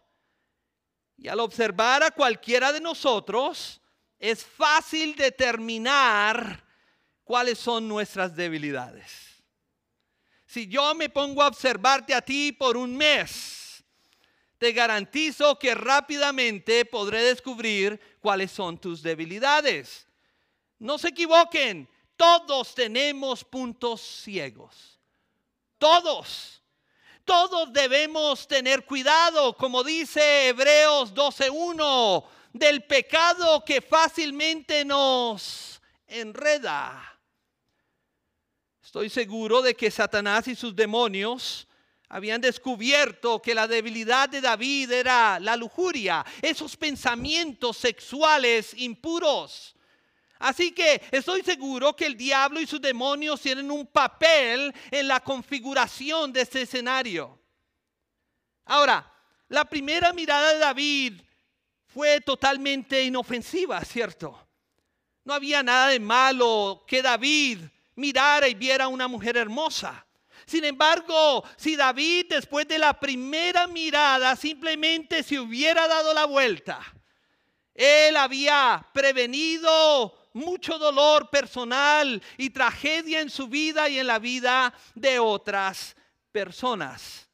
Y 1.17 1.27
al 1.27 1.39
observar 1.39 2.01
a 2.01 2.12
cualquiera 2.12 2.72
de 2.72 2.81
nosotros, 2.81 3.79
es 4.17 4.43
fácil 4.43 5.15
determinar 5.15 6.63
cuáles 7.24 7.60
son 7.60 7.88
nuestras 7.88 8.36
debilidades. 8.36 9.43
Si 10.46 10.67
yo 10.67 10.93
me 10.96 11.10
pongo 11.10 11.43
a 11.43 11.48
observarte 11.48 12.13
a 12.13 12.22
ti 12.22 12.51
por 12.51 12.75
un 12.75 12.98
mes, 12.98 13.84
te 14.58 14.74
garantizo 14.74 15.58
que 15.58 15.74
rápidamente 15.74 16.86
podré 16.86 17.24
descubrir 17.24 18.00
cuáles 18.20 18.51
son 18.51 18.77
tus 18.77 19.01
debilidades. 19.01 20.08
No 20.81 20.97
se 20.97 21.09
equivoquen, 21.09 21.88
todos 22.15 22.73
tenemos 22.73 23.43
puntos 23.43 24.01
ciegos. 24.01 25.00
Todos. 25.77 26.63
Todos 27.23 27.71
debemos 27.71 28.47
tener 28.47 28.83
cuidado, 28.83 29.55
como 29.55 29.83
dice 29.83 30.47
Hebreos 30.47 31.13
12.1, 31.13 32.25
del 32.53 32.83
pecado 32.85 33.63
que 33.63 33.79
fácilmente 33.79 34.83
nos 34.83 35.79
enreda. 36.07 37.19
Estoy 38.83 39.11
seguro 39.11 39.61
de 39.61 39.75
que 39.75 39.91
Satanás 39.91 40.47
y 40.47 40.55
sus 40.55 40.75
demonios 40.75 41.67
habían 42.09 42.41
descubierto 42.41 43.39
que 43.39 43.53
la 43.53 43.67
debilidad 43.67 44.29
de 44.29 44.41
David 44.41 44.91
era 44.91 45.39
la 45.39 45.55
lujuria, 45.55 46.25
esos 46.41 46.75
pensamientos 46.75 47.77
sexuales 47.77 48.73
impuros. 48.77 49.75
Así 50.41 50.71
que 50.71 51.01
estoy 51.12 51.43
seguro 51.43 51.95
que 51.95 52.07
el 52.07 52.17
diablo 52.17 52.60
y 52.60 52.65
sus 52.65 52.81
demonios 52.81 53.39
tienen 53.39 53.69
un 53.69 53.86
papel 53.86 54.74
en 54.89 55.07
la 55.07 55.19
configuración 55.19 56.33
de 56.33 56.41
este 56.41 56.63
escenario. 56.63 57.39
Ahora, 58.65 59.07
la 59.50 59.65
primera 59.65 60.13
mirada 60.13 60.53
de 60.53 60.60
David 60.60 61.21
fue 61.86 62.21
totalmente 62.21 63.03
inofensiva, 63.03 63.86
¿cierto? 63.86 64.48
No 65.24 65.36
había 65.36 65.62
nada 65.62 65.89
de 65.89 66.00
malo 66.00 66.86
que 66.88 67.03
David 67.03 67.60
mirara 67.95 68.48
y 68.48 68.55
viera 68.55 68.86
a 68.86 68.88
una 68.88 69.07
mujer 69.07 69.38
hermosa. 69.38 70.07
Sin 70.48 70.65
embargo, 70.65 71.43
si 71.55 71.75
David 71.75 72.25
después 72.29 72.67
de 72.67 72.79
la 72.79 73.00
primera 73.00 73.67
mirada 73.67 74.36
simplemente 74.36 75.21
se 75.21 75.39
hubiera 75.39 75.88
dado 75.88 76.15
la 76.15 76.25
vuelta, 76.25 76.81
él 77.75 78.17
había 78.17 78.83
prevenido 78.91 80.17
mucho 80.33 80.77
dolor 80.77 81.29
personal 81.29 82.21
y 82.38 82.50
tragedia 82.50 83.21
en 83.21 83.29
su 83.29 83.47
vida 83.47 83.89
y 83.89 84.00
en 84.00 84.07
la 84.07 84.19
vida 84.19 84.73
de 84.95 85.19
otras 85.19 85.95
personas. 86.31 87.29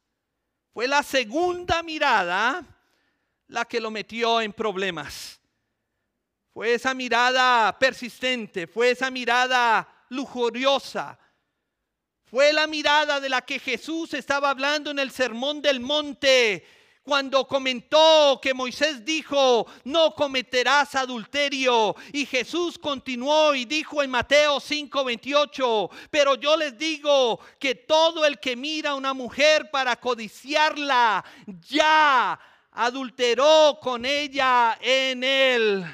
Fue 0.72 0.86
la 0.86 1.02
segunda 1.02 1.82
mirada 1.82 2.64
la 3.48 3.64
que 3.64 3.80
lo 3.80 3.90
metió 3.90 4.40
en 4.40 4.52
problemas. 4.52 5.40
Fue 6.52 6.74
esa 6.74 6.92
mirada 6.94 7.78
persistente, 7.78 8.66
fue 8.66 8.90
esa 8.90 9.10
mirada 9.10 9.88
lujuriosa, 10.08 11.18
fue 12.24 12.52
la 12.52 12.66
mirada 12.66 13.20
de 13.20 13.28
la 13.28 13.42
que 13.42 13.58
Jesús 13.58 14.12
estaba 14.12 14.50
hablando 14.50 14.90
en 14.90 14.98
el 14.98 15.10
Sermón 15.10 15.62
del 15.62 15.80
Monte 15.80 16.66
cuando 17.08 17.48
comentó 17.48 18.38
que 18.38 18.52
Moisés 18.52 19.02
dijo, 19.02 19.66
no 19.84 20.14
cometerás 20.14 20.94
adulterio. 20.94 21.96
Y 22.12 22.26
Jesús 22.26 22.78
continuó 22.78 23.54
y 23.54 23.64
dijo 23.64 24.02
en 24.02 24.10
Mateo 24.10 24.60
5:28, 24.60 25.90
pero 26.10 26.34
yo 26.34 26.54
les 26.54 26.76
digo 26.76 27.40
que 27.58 27.74
todo 27.74 28.26
el 28.26 28.38
que 28.38 28.56
mira 28.56 28.90
a 28.90 28.94
una 28.94 29.14
mujer 29.14 29.70
para 29.70 29.96
codiciarla, 29.96 31.24
ya 31.66 32.38
adulteró 32.72 33.78
con 33.80 34.04
ella 34.04 34.78
en 34.78 35.24
el 35.24 35.86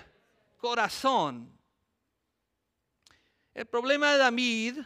corazón. 0.59 1.57
El 3.55 3.67
problema 3.67 4.11
de 4.11 4.19
David 4.19 4.79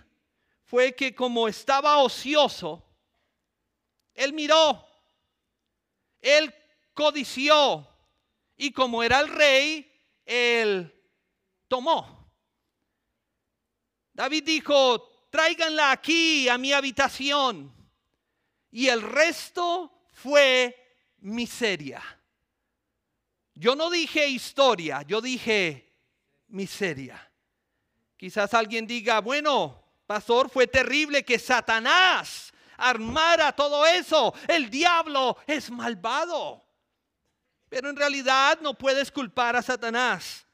fue 0.66 0.94
que 0.94 1.14
como 1.14 1.49
estaba 1.49 1.97
ocioso, 1.97 2.85
él 4.12 4.35
miró 4.35 4.88
él 6.20 6.54
codició 6.94 7.87
y 8.56 8.72
como 8.72 9.02
era 9.02 9.20
el 9.20 9.28
rey, 9.28 9.90
él 10.25 10.92
tomó. 11.68 12.30
David 14.12 14.44
dijo, 14.44 15.26
tráiganla 15.30 15.92
aquí 15.92 16.48
a 16.48 16.58
mi 16.58 16.72
habitación. 16.72 17.72
Y 18.70 18.88
el 18.88 19.00
resto 19.00 20.02
fue 20.12 20.76
miseria. 21.18 22.02
Yo 23.54 23.75
no 23.75 23.90
dije 23.90 24.28
historia, 24.28 25.02
yo 25.02 25.20
dije 25.20 25.96
miseria. 26.48 27.32
Quizás 28.16 28.54
alguien 28.54 28.87
diga, 28.87 29.20
bueno, 29.20 29.84
pastor, 30.06 30.50
fue 30.50 30.66
terrible 30.66 31.25
que 31.25 31.38
Satanás 31.38 32.52
armara 32.78 33.52
todo 33.52 33.85
eso. 33.85 34.32
El 34.47 34.70
diablo 34.70 35.37
es 35.47 35.70
malvado. 35.70 36.64
Pero 37.68 37.90
en 37.90 37.97
realidad 37.97 38.58
no 38.62 38.73
puedes 38.75 39.12
culpar 39.12 39.56
a 39.56 39.62
Satanás. 39.62 40.47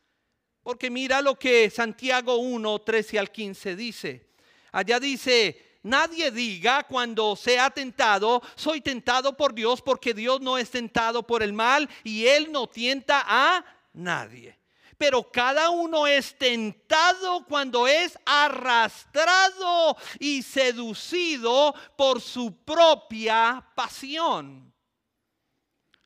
Porque 0.62 0.90
mira 0.90 1.22
lo 1.22 1.38
que 1.38 1.70
Santiago 1.70 2.36
1, 2.36 2.80
13 2.80 3.18
al 3.18 3.30
15 3.30 3.76
dice. 3.76 4.26
Allá 4.72 4.98
dice, 4.98 5.78
nadie 5.82 6.32
diga 6.32 6.82
cuando 6.82 7.36
sea 7.36 7.70
tentado, 7.70 8.42
soy 8.56 8.80
tentado 8.80 9.36
por 9.36 9.54
Dios, 9.54 9.80
porque 9.80 10.14
Dios 10.14 10.40
no 10.40 10.58
es 10.58 10.70
tentado 10.70 11.24
por 11.24 11.42
el 11.42 11.52
mal 11.52 11.88
y 12.02 12.26
Él 12.26 12.50
no 12.50 12.66
tienta 12.66 13.22
a 13.24 13.64
nadie 13.92 14.58
pero 14.98 15.30
cada 15.30 15.70
uno 15.70 16.06
es 16.06 16.36
tentado 16.36 17.44
cuando 17.46 17.86
es 17.86 18.18
arrastrado 18.24 19.96
y 20.18 20.42
seducido 20.42 21.74
por 21.96 22.20
su 22.20 22.56
propia 22.64 23.66
pasión. 23.74 24.72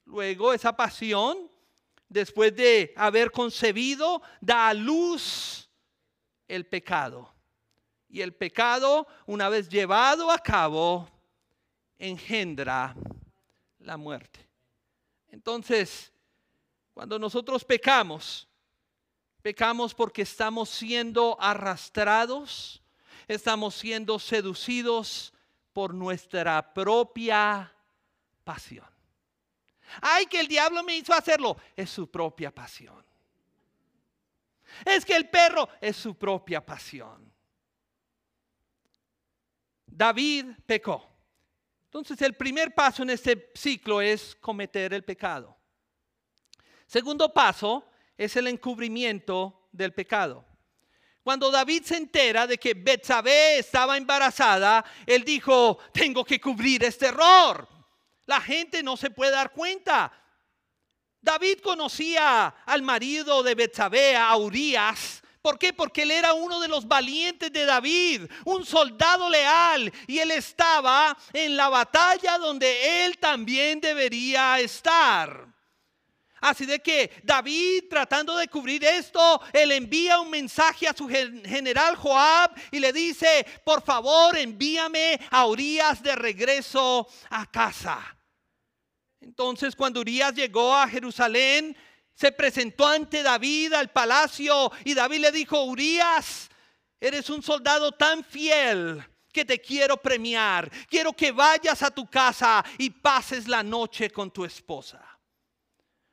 Luego 0.04 0.52
esa 0.52 0.74
pasión, 0.74 1.50
después 2.08 2.54
de 2.56 2.94
haber 2.96 3.30
concebido, 3.30 4.22
da 4.40 4.68
a 4.68 4.74
luz 4.74 5.68
el 6.46 6.66
pecado. 6.66 7.32
Y 8.08 8.22
el 8.22 8.34
pecado, 8.34 9.06
una 9.26 9.50
vez 9.50 9.68
llevado 9.68 10.30
a 10.30 10.38
cabo, 10.38 11.06
engendra 11.98 12.96
la 13.80 13.98
muerte. 13.98 14.48
Entonces, 15.30 16.10
cuando 16.94 17.18
nosotros 17.18 17.64
pecamos, 17.64 18.47
Pecamos 19.42 19.94
porque 19.94 20.22
estamos 20.22 20.68
siendo 20.68 21.36
arrastrados, 21.40 22.82
estamos 23.28 23.74
siendo 23.74 24.18
seducidos 24.18 25.32
por 25.72 25.94
nuestra 25.94 26.74
propia 26.74 27.72
pasión. 28.44 28.88
Ay, 30.00 30.26
que 30.26 30.40
el 30.40 30.48
diablo 30.48 30.82
me 30.82 30.96
hizo 30.96 31.14
hacerlo. 31.14 31.56
Es 31.76 31.90
su 31.90 32.10
propia 32.10 32.54
pasión. 32.54 33.04
Es 34.84 35.04
que 35.04 35.16
el 35.16 35.28
perro 35.28 35.68
es 35.80 35.96
su 35.96 36.14
propia 36.14 36.64
pasión. 36.64 37.32
David 39.86 40.46
pecó. 40.66 41.08
Entonces 41.84 42.20
el 42.22 42.34
primer 42.34 42.74
paso 42.74 43.02
en 43.02 43.10
este 43.10 43.50
ciclo 43.54 44.00
es 44.00 44.34
cometer 44.36 44.92
el 44.92 45.04
pecado. 45.04 45.56
Segundo 46.86 47.32
paso 47.32 47.87
es 48.18 48.36
el 48.36 48.48
encubrimiento 48.48 49.68
del 49.72 49.94
pecado. 49.94 50.44
Cuando 51.22 51.50
David 51.50 51.84
se 51.84 51.96
entera 51.96 52.46
de 52.46 52.58
que 52.58 52.74
Betsabé 52.74 53.58
estaba 53.58 53.96
embarazada, 53.96 54.84
él 55.06 55.24
dijo, 55.24 55.78
tengo 55.92 56.24
que 56.24 56.40
cubrir 56.40 56.82
este 56.84 57.06
error. 57.06 57.68
La 58.26 58.40
gente 58.40 58.82
no 58.82 58.96
se 58.96 59.10
puede 59.10 59.32
dar 59.32 59.52
cuenta. 59.52 60.12
David 61.20 61.60
conocía 61.60 62.46
al 62.66 62.82
marido 62.82 63.42
de 63.42 63.54
Betsabé, 63.54 64.16
a 64.16 64.34
Urias. 64.36 65.22
¿Por 65.42 65.58
qué? 65.58 65.72
Porque 65.72 66.02
él 66.02 66.10
era 66.10 66.32
uno 66.32 66.60
de 66.60 66.68
los 66.68 66.86
valientes 66.86 67.52
de 67.52 67.64
David, 67.64 68.22
un 68.44 68.64
soldado 68.64 69.30
leal, 69.30 69.92
y 70.06 70.18
él 70.18 70.30
estaba 70.30 71.16
en 71.32 71.56
la 71.56 71.68
batalla 71.68 72.38
donde 72.38 73.04
él 73.04 73.18
también 73.18 73.80
debería 73.80 74.58
estar. 74.60 75.46
Así 76.40 76.66
de 76.66 76.80
que 76.80 77.10
David, 77.24 77.84
tratando 77.90 78.36
de 78.36 78.48
cubrir 78.48 78.84
esto, 78.84 79.40
él 79.52 79.72
envía 79.72 80.20
un 80.20 80.30
mensaje 80.30 80.86
a 80.86 80.94
su 80.94 81.08
general 81.08 81.96
Joab 81.96 82.52
y 82.70 82.78
le 82.78 82.92
dice, 82.92 83.46
por 83.64 83.82
favor, 83.82 84.36
envíame 84.36 85.18
a 85.30 85.46
Urias 85.46 86.02
de 86.02 86.14
regreso 86.14 87.08
a 87.30 87.46
casa. 87.50 88.16
Entonces 89.20 89.74
cuando 89.74 90.00
Urias 90.00 90.34
llegó 90.34 90.74
a 90.74 90.88
Jerusalén, 90.88 91.76
se 92.14 92.32
presentó 92.32 92.86
ante 92.86 93.22
David 93.22 93.72
al 93.74 93.90
palacio 93.90 94.72
y 94.84 94.94
David 94.94 95.20
le 95.20 95.32
dijo, 95.32 95.62
Urias, 95.64 96.48
eres 97.00 97.30
un 97.30 97.42
soldado 97.42 97.92
tan 97.92 98.24
fiel 98.24 99.04
que 99.32 99.44
te 99.44 99.60
quiero 99.60 99.96
premiar. 99.96 100.70
Quiero 100.88 101.12
que 101.12 101.30
vayas 101.30 101.82
a 101.82 101.90
tu 101.90 102.06
casa 102.08 102.64
y 102.76 102.90
pases 102.90 103.46
la 103.46 103.62
noche 103.62 104.10
con 104.10 104.30
tu 104.30 104.44
esposa. 104.44 105.07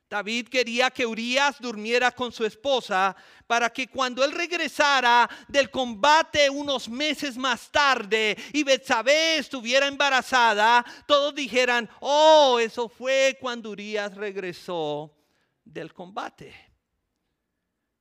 David 0.08 0.50
quería 0.50 0.92
que 0.92 1.06
Urias 1.06 1.60
durmiera 1.60 2.12
con 2.12 2.32
su 2.32 2.46
esposa 2.46 3.16
para 3.48 3.72
que 3.72 3.88
cuando 3.88 4.24
él 4.24 4.32
regresara 4.32 5.28
del 5.48 5.72
combate 5.72 6.50
unos 6.50 6.88
meses 6.88 7.36
más 7.38 7.72
tarde 7.72 8.38
y 8.54 8.64
Betsabé 8.64 9.38
estuviera 9.38 9.88
embarazada, 9.88 10.86
todos 11.08 11.34
dijeran, 11.34 11.90
"Oh, 12.02 12.60
eso 12.60 12.88
fue 12.88 13.38
cuando 13.42 13.72
Urias 13.72 14.16
regresó 14.16 15.12
del 15.64 15.92
combate." 15.92 16.54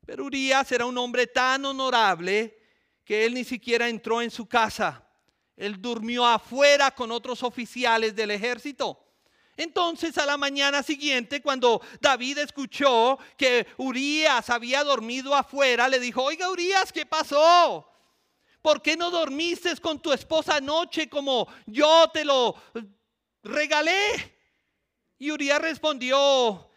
Pero 0.04 0.24
Urias 0.24 0.70
era 0.72 0.84
un 0.84 0.98
hombre 0.98 1.26
tan 1.26 1.64
honorable 1.64 2.58
que 3.02 3.24
él 3.24 3.32
ni 3.32 3.44
siquiera 3.44 3.88
entró 3.88 4.20
en 4.20 4.30
su 4.30 4.46
casa. 4.46 5.08
Él 5.56 5.80
durmió 5.80 6.26
afuera 6.26 6.90
con 6.90 7.10
otros 7.10 7.42
oficiales 7.42 8.14
del 8.14 8.30
ejército. 8.32 9.03
Entonces 9.56 10.18
a 10.18 10.26
la 10.26 10.36
mañana 10.36 10.82
siguiente, 10.82 11.40
cuando 11.40 11.80
David 12.00 12.38
escuchó 12.38 13.18
que 13.36 13.66
Urias 13.76 14.50
había 14.50 14.82
dormido 14.82 15.34
afuera, 15.34 15.88
le 15.88 16.00
dijo, 16.00 16.22
oiga 16.22 16.50
Urias, 16.50 16.92
¿qué 16.92 17.06
pasó? 17.06 17.88
¿Por 18.60 18.82
qué 18.82 18.96
no 18.96 19.10
dormiste 19.10 19.76
con 19.76 20.00
tu 20.00 20.12
esposa 20.12 20.56
anoche 20.56 21.08
como 21.08 21.46
yo 21.66 22.10
te 22.12 22.24
lo 22.24 22.56
regalé? 23.42 24.36
Y 25.18 25.30
Urias 25.30 25.60
respondió, 25.60 26.70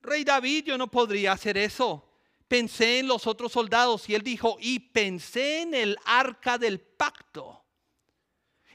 Rey 0.00 0.24
David, 0.24 0.64
yo 0.64 0.78
no 0.78 0.90
podría 0.90 1.32
hacer 1.32 1.56
eso. 1.56 2.10
Pensé 2.48 2.98
en 2.98 3.08
los 3.08 3.26
otros 3.26 3.52
soldados 3.52 4.08
y 4.08 4.14
él 4.14 4.22
dijo, 4.22 4.56
y 4.60 4.80
pensé 4.80 5.62
en 5.62 5.74
el 5.74 5.96
arca 6.04 6.58
del 6.58 6.80
pacto 6.80 7.63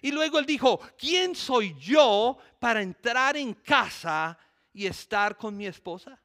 y 0.02 0.12
luego 0.12 0.40
él 0.40 0.46
dijo, 0.46 0.80
¿quién 0.98 1.36
soy 1.36 1.76
yo 1.80 2.38
para 2.60 2.82
entrar 2.82 3.38
en 3.38 3.54
casa 3.54 4.38
y 4.74 4.86
estar 4.86 5.38
con 5.38 5.56
mi 5.56 5.66
esposa? 5.66 6.20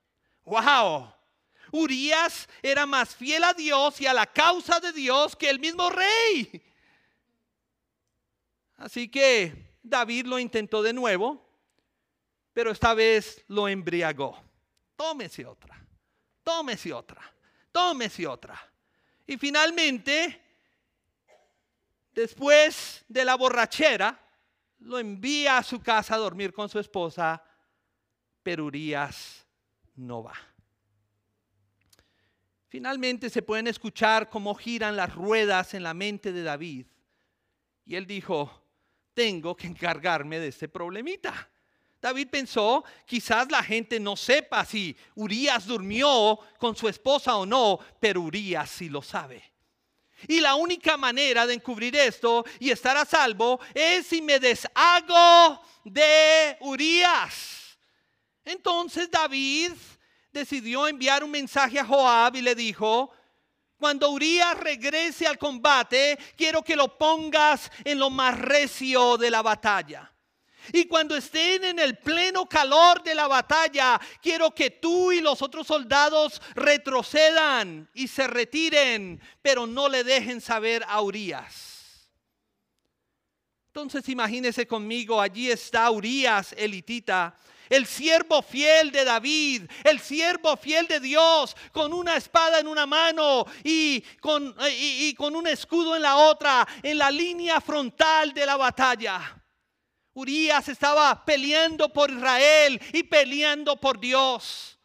¡Wow! 0.44 1.12
Urias 1.72 2.48
era 2.62 2.86
más 2.86 3.16
fiel 3.16 3.42
a 3.42 3.52
Dios 3.52 4.00
y 4.00 4.06
a 4.06 4.14
la 4.14 4.26
causa 4.26 4.78
de 4.78 4.92
Dios 4.92 5.34
que 5.34 5.50
el 5.50 5.58
mismo 5.58 5.90
rey. 5.90 6.62
Así 8.76 9.08
que 9.08 9.78
David 9.82 10.26
lo 10.26 10.38
intentó 10.38 10.82
de 10.82 10.92
nuevo, 10.92 11.44
pero 12.52 12.70
esta 12.70 12.94
vez 12.94 13.44
lo 13.48 13.66
embriagó. 13.68 14.40
Tómese 14.94 15.44
otra, 15.44 15.84
tómese 16.44 16.92
otra, 16.92 17.20
tómese 17.72 18.26
otra. 18.26 18.72
Y 19.26 19.36
finalmente 19.36 20.43
Después 22.14 23.04
de 23.08 23.24
la 23.24 23.34
borrachera, 23.34 24.20
lo 24.78 24.98
envía 24.98 25.58
a 25.58 25.62
su 25.62 25.80
casa 25.80 26.14
a 26.14 26.18
dormir 26.18 26.52
con 26.52 26.68
su 26.68 26.78
esposa, 26.78 27.42
pero 28.42 28.66
Urias 28.66 29.44
no 29.96 30.22
va. 30.22 30.34
Finalmente 32.68 33.30
se 33.30 33.42
pueden 33.42 33.66
escuchar 33.66 34.28
cómo 34.28 34.54
giran 34.54 34.96
las 34.96 35.14
ruedas 35.14 35.74
en 35.74 35.82
la 35.82 35.94
mente 35.94 36.32
de 36.32 36.42
David. 36.42 36.86
Y 37.84 37.96
él 37.96 38.06
dijo, 38.06 38.50
tengo 39.12 39.56
que 39.56 39.66
encargarme 39.66 40.38
de 40.38 40.48
este 40.48 40.68
problemita. 40.68 41.50
David 42.00 42.28
pensó, 42.28 42.84
quizás 43.06 43.50
la 43.50 43.62
gente 43.62 43.98
no 43.98 44.14
sepa 44.16 44.64
si 44.64 44.96
Urias 45.14 45.66
durmió 45.66 46.38
con 46.58 46.76
su 46.76 46.88
esposa 46.88 47.36
o 47.36 47.46
no, 47.46 47.78
pero 47.98 48.20
Urias 48.20 48.70
sí 48.70 48.88
lo 48.88 49.02
sabe. 49.02 49.53
Y 50.28 50.40
la 50.40 50.54
única 50.54 50.96
manera 50.96 51.46
de 51.46 51.54
encubrir 51.54 51.96
esto 51.96 52.44
y 52.58 52.70
estar 52.70 52.96
a 52.96 53.04
salvo 53.04 53.60
es 53.74 54.06
si 54.06 54.22
me 54.22 54.38
deshago 54.38 55.60
de 55.84 56.56
Urias. 56.60 57.78
Entonces 58.44 59.10
David 59.10 59.72
decidió 60.32 60.86
enviar 60.88 61.24
un 61.24 61.30
mensaje 61.30 61.78
a 61.78 61.84
Joab 61.84 62.36
y 62.36 62.42
le 62.42 62.54
dijo, 62.54 63.12
cuando 63.78 64.10
Urias 64.10 64.58
regrese 64.58 65.26
al 65.26 65.38
combate, 65.38 66.18
quiero 66.36 66.62
que 66.62 66.76
lo 66.76 66.96
pongas 66.96 67.70
en 67.84 67.98
lo 67.98 68.10
más 68.10 68.38
recio 68.38 69.16
de 69.16 69.30
la 69.30 69.42
batalla. 69.42 70.13
Y 70.72 70.86
cuando 70.86 71.16
estén 71.16 71.64
en 71.64 71.78
el 71.78 71.98
pleno 71.98 72.46
calor 72.46 73.02
de 73.02 73.14
la 73.14 73.28
batalla, 73.28 74.00
quiero 74.22 74.54
que 74.54 74.70
tú 74.70 75.12
y 75.12 75.20
los 75.20 75.42
otros 75.42 75.66
soldados 75.66 76.40
retrocedan 76.54 77.88
y 77.94 78.08
se 78.08 78.26
retiren, 78.26 79.20
pero 79.42 79.66
no 79.66 79.88
le 79.88 80.04
dejen 80.04 80.40
saber 80.40 80.84
a 80.88 81.00
Urias. 81.02 82.10
Entonces 83.68 84.08
imagínese 84.08 84.66
conmigo, 84.68 85.20
allí 85.20 85.50
está 85.50 85.90
Urias 85.90 86.54
elitita, 86.56 87.36
el 87.68 87.86
siervo 87.86 88.40
fiel 88.40 88.92
de 88.92 89.04
David, 89.04 89.62
el 89.82 89.98
siervo 89.98 90.56
fiel 90.56 90.86
de 90.86 91.00
Dios, 91.00 91.56
con 91.72 91.92
una 91.92 92.16
espada 92.16 92.60
en 92.60 92.68
una 92.68 92.86
mano 92.86 93.44
y 93.64 94.00
con, 94.20 94.54
y 94.70 95.12
con 95.14 95.34
un 95.34 95.48
escudo 95.48 95.96
en 95.96 96.02
la 96.02 96.16
otra, 96.16 96.66
en 96.82 96.98
la 96.98 97.10
línea 97.10 97.60
frontal 97.60 98.32
de 98.32 98.46
la 98.46 98.56
batalla. 98.56 99.43
Urias 100.14 100.68
estaba 100.68 101.24
peleando 101.24 101.88
por 101.88 102.10
Israel 102.10 102.80
y 102.92 103.02
peleando 103.02 103.76
por 103.76 103.98
Dios. 103.98 104.78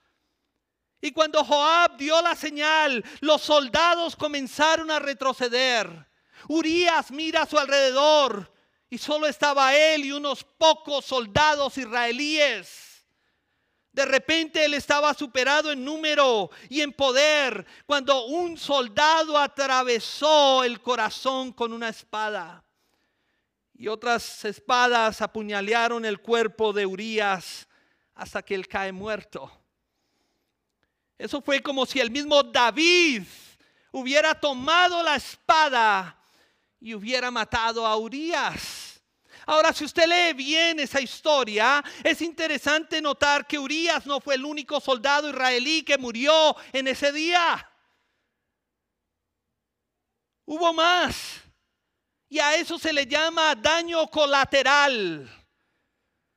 Y 1.01 1.11
cuando 1.11 1.43
Joab 1.43 1.97
dio 1.97 2.19
la 2.21 2.35
señal, 2.35 3.03
los 3.21 3.43
soldados 3.43 4.15
comenzaron 4.15 4.89
a 4.89 4.99
retroceder. 4.99 6.07
Urias 6.47 7.11
mira 7.11 7.43
a 7.43 7.45
su 7.45 7.59
alrededor 7.59 8.51
y 8.89 8.97
solo 8.97 9.27
estaba 9.27 9.75
él 9.75 10.05
y 10.05 10.11
unos 10.11 10.43
pocos 10.43 11.05
soldados 11.05 11.77
israelíes. 11.77 13.05
De 13.91 14.05
repente 14.05 14.65
él 14.65 14.73
estaba 14.73 15.13
superado 15.13 15.71
en 15.71 15.85
número 15.85 16.49
y 16.69 16.81
en 16.81 16.91
poder 16.91 17.65
cuando 17.85 18.25
un 18.25 18.57
soldado 18.57 19.37
atravesó 19.37 20.63
el 20.63 20.81
corazón 20.81 21.53
con 21.53 21.71
una 21.71 21.89
espada 21.89 22.63
y 23.79 23.87
otras 23.87 24.43
espadas 24.43 25.21
apuñalearon 25.21 26.03
el 26.03 26.19
cuerpo 26.19 26.73
de 26.73 26.85
Urias 26.85 27.65
hasta 28.13 28.43
que 28.43 28.53
él 28.53 28.67
cae 28.67 28.91
muerto. 28.91 29.49
Eso 31.17 31.41
fue 31.41 31.63
como 31.63 31.85
si 31.85 32.01
el 32.01 32.11
mismo 32.11 32.43
David 32.43 33.23
hubiera 33.93 34.37
tomado 34.37 35.01
la 35.01 35.15
espada 35.15 36.21
y 36.81 36.93
hubiera 36.93 37.31
matado 37.31 37.87
a 37.87 37.95
Urias. 37.95 39.01
Ahora, 39.45 39.71
si 39.71 39.85
usted 39.85 40.07
lee 40.07 40.33
bien 40.33 40.81
esa 40.81 40.99
historia, 40.99 41.81
es 42.03 42.21
interesante 42.21 43.01
notar 43.01 43.47
que 43.47 43.57
Urias 43.57 44.05
no 44.05 44.19
fue 44.19 44.35
el 44.35 44.43
único 44.43 44.81
soldado 44.81 45.29
israelí 45.29 45.83
que 45.83 45.97
murió 45.97 46.53
en 46.73 46.89
ese 46.89 47.13
día. 47.13 47.65
Hubo 50.45 50.73
más. 50.73 51.48
Y 52.29 52.39
a 52.39 52.55
eso 52.55 52.77
se 52.77 52.93
le 52.93 53.07
llama 53.07 53.55
daño 53.55 54.07
colateral. 54.07 55.27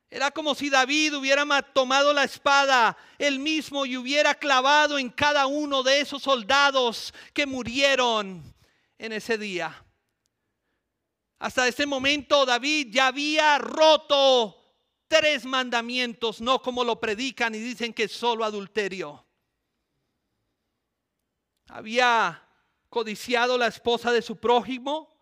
Era 0.09 0.31
como 0.31 0.53
si 0.53 0.69
David 0.69 1.15
hubiera 1.15 1.43
tomado 1.61 2.13
la 2.13 2.23
espada 2.23 2.97
él 3.17 3.39
mismo 3.39 3.85
y 3.85 3.97
hubiera 3.97 4.35
clavado 4.35 4.99
en 4.99 5.09
cada 5.09 5.47
uno 5.47 5.81
de 5.81 6.01
esos 6.01 6.21
soldados 6.21 7.13
que 7.33 7.45
murieron 7.45 8.43
en 8.97 9.11
ese 9.11 9.37
día. 9.37 9.83
Hasta 11.39 11.67
ese 11.67 11.85
momento 11.85 12.45
David 12.45 12.87
ya 12.91 13.07
había 13.07 13.57
roto 13.57 14.63
tres 15.07 15.45
mandamientos, 15.45 16.41
no 16.41 16.61
como 16.61 16.83
lo 16.83 16.99
predican 16.99 17.53
y 17.53 17.59
dicen 17.59 17.93
que 17.93 18.03
es 18.03 18.11
solo 18.11 18.45
adulterio. 18.45 19.25
Había 21.69 22.47
codiciado 22.89 23.57
la 23.57 23.67
esposa 23.67 24.11
de 24.11 24.21
su 24.21 24.37
prójimo, 24.37 25.12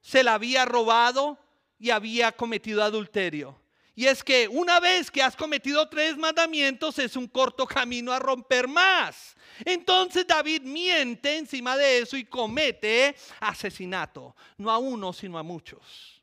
se 0.00 0.22
la 0.22 0.34
había 0.34 0.64
robado 0.64 1.38
y 1.78 1.90
había 1.90 2.32
cometido 2.32 2.82
adulterio. 2.82 3.60
Y 3.94 4.06
es 4.06 4.24
que 4.24 4.48
una 4.48 4.80
vez 4.80 5.10
que 5.10 5.22
has 5.22 5.36
cometido 5.36 5.88
tres 5.88 6.16
mandamientos 6.16 6.98
es 6.98 7.16
un 7.16 7.26
corto 7.26 7.66
camino 7.66 8.12
a 8.12 8.18
romper 8.18 8.66
más. 8.66 9.36
Entonces 9.64 10.26
David 10.26 10.62
miente 10.62 11.36
encima 11.36 11.76
de 11.76 11.98
eso 11.98 12.16
y 12.16 12.24
comete 12.24 13.14
asesinato, 13.40 14.34
no 14.56 14.70
a 14.70 14.78
uno, 14.78 15.12
sino 15.12 15.38
a 15.38 15.42
muchos. 15.42 16.22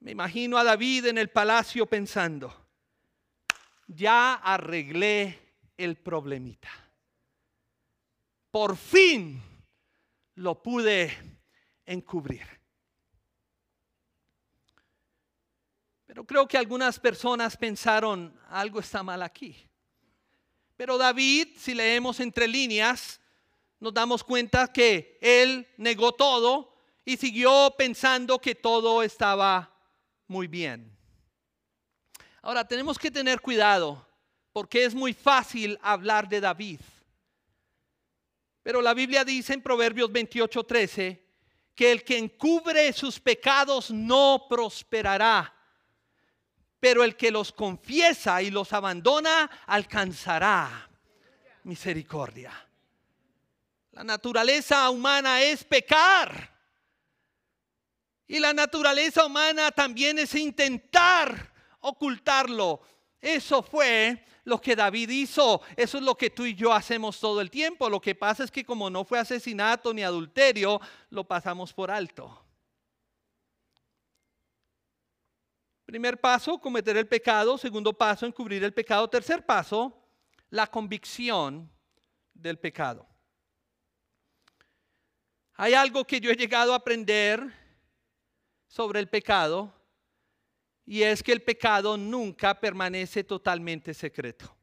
Me 0.00 0.12
imagino 0.12 0.56
a 0.56 0.64
David 0.64 1.06
en 1.06 1.18
el 1.18 1.28
palacio 1.30 1.86
pensando, 1.86 2.66
ya 3.86 4.34
arreglé 4.34 5.38
el 5.76 5.96
problemita. 5.96 6.70
Por 8.50 8.76
fin 8.76 9.42
lo 10.38 10.62
pude 10.62 11.12
encubrir. 11.84 12.46
Pero 16.06 16.24
creo 16.24 16.46
que 16.46 16.56
algunas 16.56 16.98
personas 16.98 17.56
pensaron, 17.56 18.38
algo 18.48 18.78
está 18.80 19.02
mal 19.02 19.22
aquí. 19.22 19.56
Pero 20.76 20.96
David, 20.96 21.48
si 21.56 21.74
leemos 21.74 22.20
entre 22.20 22.46
líneas, 22.46 23.20
nos 23.80 23.92
damos 23.92 24.22
cuenta 24.22 24.72
que 24.72 25.18
él 25.20 25.66
negó 25.76 26.12
todo 26.12 26.72
y 27.04 27.16
siguió 27.16 27.74
pensando 27.76 28.38
que 28.38 28.54
todo 28.54 29.02
estaba 29.02 29.74
muy 30.28 30.46
bien. 30.46 30.96
Ahora, 32.42 32.66
tenemos 32.66 32.96
que 32.96 33.10
tener 33.10 33.40
cuidado 33.40 34.06
porque 34.52 34.84
es 34.84 34.94
muy 34.94 35.12
fácil 35.12 35.78
hablar 35.82 36.28
de 36.28 36.40
David. 36.40 36.80
Pero 38.68 38.82
la 38.82 38.92
Biblia 38.92 39.24
dice 39.24 39.54
en 39.54 39.62
Proverbios 39.62 40.10
28:13 40.12 41.18
que 41.74 41.90
el 41.90 42.04
que 42.04 42.18
encubre 42.18 42.92
sus 42.92 43.18
pecados 43.18 43.90
no 43.90 44.44
prosperará 44.46 45.54
pero 46.78 47.02
el 47.02 47.16
que 47.16 47.30
los 47.30 47.50
confiesa 47.50 48.42
y 48.42 48.50
los 48.50 48.74
abandona 48.74 49.50
alcanzará 49.64 50.86
misericordia. 51.62 52.52
La 53.92 54.04
naturaleza 54.04 54.90
humana 54.90 55.40
es 55.40 55.64
pecar. 55.64 56.54
Y 58.26 58.38
la 58.38 58.52
naturaleza 58.52 59.24
humana 59.24 59.70
también 59.70 60.18
es 60.18 60.34
intentar 60.34 61.54
ocultarlo. 61.80 62.82
Eso 63.18 63.62
fue 63.62 64.26
lo 64.48 64.60
que 64.60 64.74
David 64.74 65.10
hizo. 65.10 65.60
Eso 65.76 65.98
es 65.98 66.04
lo 66.04 66.16
que 66.16 66.30
tú 66.30 66.44
y 66.44 66.54
yo 66.54 66.72
hacemos 66.72 67.20
todo 67.20 67.40
el 67.40 67.50
tiempo. 67.50 67.88
Lo 67.88 68.00
que 68.00 68.14
pasa 68.14 68.42
es 68.42 68.50
que 68.50 68.64
como 68.64 68.90
no 68.90 69.04
fue 69.04 69.18
asesinato 69.18 69.94
ni 69.94 70.02
adulterio, 70.02 70.80
lo 71.10 71.24
pasamos 71.24 71.72
por 71.72 71.90
alto. 71.90 72.44
Primer 75.84 76.20
paso, 76.20 76.58
cometer 76.58 76.96
el 76.96 77.06
pecado. 77.06 77.56
Segundo 77.56 77.92
paso, 77.92 78.26
encubrir 78.26 78.64
el 78.64 78.74
pecado. 78.74 79.08
Tercer 79.08 79.44
paso, 79.46 79.96
la 80.50 80.66
convicción 80.66 81.70
del 82.34 82.58
pecado. 82.58 83.06
Hay 85.54 85.74
algo 85.74 86.04
que 86.04 86.20
yo 86.20 86.30
he 86.30 86.36
llegado 86.36 86.72
a 86.72 86.76
aprender 86.76 87.42
sobre 88.66 89.00
el 89.00 89.08
pecado 89.08 89.72
y 90.90 91.02
es 91.02 91.22
que 91.22 91.32
el 91.32 91.42
pecado 91.42 91.98
nunca 91.98 92.58
permanece 92.58 93.22
totalmente 93.22 93.92
secreto. 93.92 94.56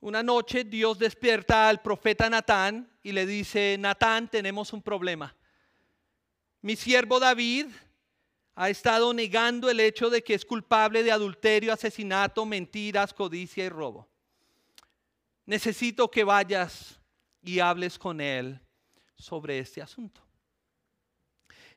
Una 0.00 0.22
noche 0.22 0.64
Dios 0.64 0.98
despierta 0.98 1.66
al 1.66 1.80
profeta 1.80 2.28
Natán 2.28 2.90
y 3.02 3.12
le 3.12 3.24
dice, 3.24 3.74
Natán, 3.78 4.28
tenemos 4.28 4.74
un 4.74 4.82
problema. 4.82 5.34
Mi 6.60 6.76
siervo 6.76 7.18
David 7.18 7.68
ha 8.54 8.68
estado 8.68 9.14
negando 9.14 9.70
el 9.70 9.80
hecho 9.80 10.10
de 10.10 10.22
que 10.22 10.34
es 10.34 10.44
culpable 10.44 11.02
de 11.02 11.10
adulterio, 11.10 11.72
asesinato, 11.72 12.44
mentiras, 12.44 13.14
codicia 13.14 13.64
y 13.64 13.70
robo. 13.70 14.06
Necesito 15.46 16.10
que 16.10 16.22
vayas 16.22 17.00
y 17.40 17.60
hables 17.60 17.98
con 17.98 18.20
él 18.20 18.60
sobre 19.14 19.58
este 19.58 19.80
asunto. 19.80 20.20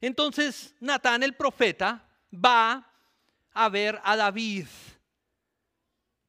Entonces 0.02 0.76
Natán 0.82 1.24
el 1.24 1.34
profeta 1.34 2.08
va 2.34 2.86
a 3.54 3.70
ver 3.70 4.00
a 4.04 4.16
David. 4.16 4.66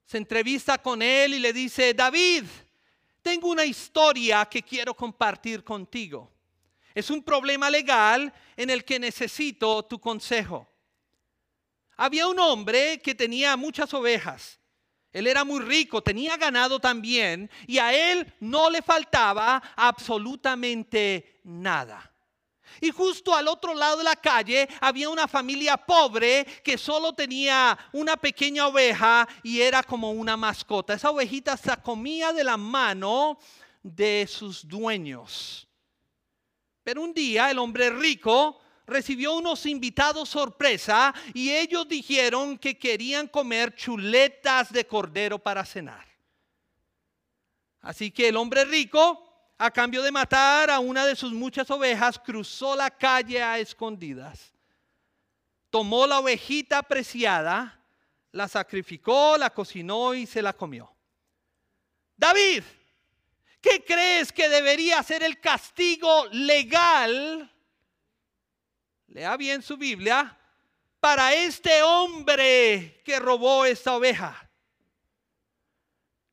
Se 0.05 0.19
entrevista 0.19 0.79
con 0.79 1.03
él 1.03 1.35
y 1.35 1.39
le 1.39 1.53
dice, 1.53 1.95
David, 1.95 2.45
tengo 3.23 3.49
una 3.49 3.65
historia 3.65 4.45
que 4.47 4.63
quiero 4.63 4.95
compartir 4.95 5.63
contigo. 5.63 6.33
Es 6.95 7.11
un 7.11 7.23
problema 7.23 7.71
legal 7.71 8.33
en 8.57 8.71
el 8.71 8.85
que 8.85 8.99
necesito 8.99 9.85
tu 9.85 10.01
consejo. 10.01 10.67
Había 11.97 12.27
un 12.27 12.39
hombre 12.39 13.01
que 13.01 13.15
tenía 13.15 13.57
muchas 13.57 13.93
ovejas. 13.95 14.59
Él 15.13 15.27
era 15.27 15.45
muy 15.45 15.61
rico, 15.61 16.03
tenía 16.03 16.37
ganado 16.37 16.79
también 16.79 17.51
y 17.67 17.79
a 17.79 17.93
él 17.93 18.33
no 18.41 18.71
le 18.71 18.81
faltaba 18.81 19.63
absolutamente 19.77 21.41
nada. 21.45 22.10
Y 22.81 22.91
justo 22.91 23.35
al 23.35 23.49
otro 23.49 23.75
lado 23.75 23.99
de 23.99 24.05
la 24.05 24.17
calle 24.17 24.69
había 24.81 25.09
una 25.09 25.29
familia 25.29 25.77
pobre 25.77 26.47
que 26.65 26.79
solo 26.79 27.13
tenía 27.13 27.79
una 27.93 28.17
pequeña 28.17 28.67
oveja 28.67 29.29
y 29.43 29.61
era 29.61 29.83
como 29.83 30.13
una 30.13 30.37
mascota. 30.37 30.95
Esa 30.95 31.11
ovejita 31.11 31.57
se 31.57 31.77
comía 31.79 32.33
de 32.33 32.45
la 32.45 32.57
mano 32.57 33.39
de 33.83 34.27
sus 34.29 34.67
dueños. 34.67 35.67
Pero 36.83 37.03
un 37.03 37.15
día 37.15 37.51
el 37.51 37.59
hombre 37.59 37.91
rico 37.91 38.61
recibió 38.87 39.35
unos 39.35 39.67
invitados 39.67 40.29
sorpresa 40.29 41.15
y 41.33 41.51
ellos 41.51 41.89
dijeron 41.89 42.59
que 42.59 42.79
querían 42.79 43.29
comer 43.29 43.75
chuletas 43.75 44.73
de 44.73 44.87
cordero 44.87 45.39
para 45.39 45.65
cenar. 45.65 46.07
Así 47.83 48.11
que 48.11 48.29
el 48.29 48.37
hombre 48.37 48.65
rico, 48.65 49.30
a 49.62 49.70
cambio 49.70 50.03
de 50.03 50.11
matar 50.11 50.70
a 50.70 50.81
una 50.81 51.05
de 51.05 51.14
sus 51.14 51.33
muchas 51.33 51.70
ovejas, 51.70 52.18
cruzó 52.18 52.75
la 52.75 52.90
calle 52.90 53.42
a 53.42 53.59
escondidas. 53.59 54.53
Tomó 55.68 56.07
la 56.07 56.18
ovejita 56.18 56.83
preciada, 56.83 57.79
la 58.33 58.49
sacrificó, 58.49 59.37
la 59.37 59.51
cocinó 59.51 60.14
y 60.14 60.27
se 60.27 60.40
la 60.40 60.55
comió. 60.55 60.90
David, 62.16 62.62
¿Qué 63.61 63.85
crees 63.85 64.33
que 64.33 64.49
debería 64.49 65.03
ser 65.03 65.23
el 65.23 65.38
castigo 65.38 66.27
legal? 66.33 67.53
Lea 69.09 69.37
bien 69.37 69.62
su 69.62 69.77
Biblia. 69.77 70.37
Para 70.99 71.35
este 71.35 71.83
hombre 71.83 73.03
que 73.05 73.18
robó 73.18 73.64
esta 73.64 73.94
oveja. 73.94 74.51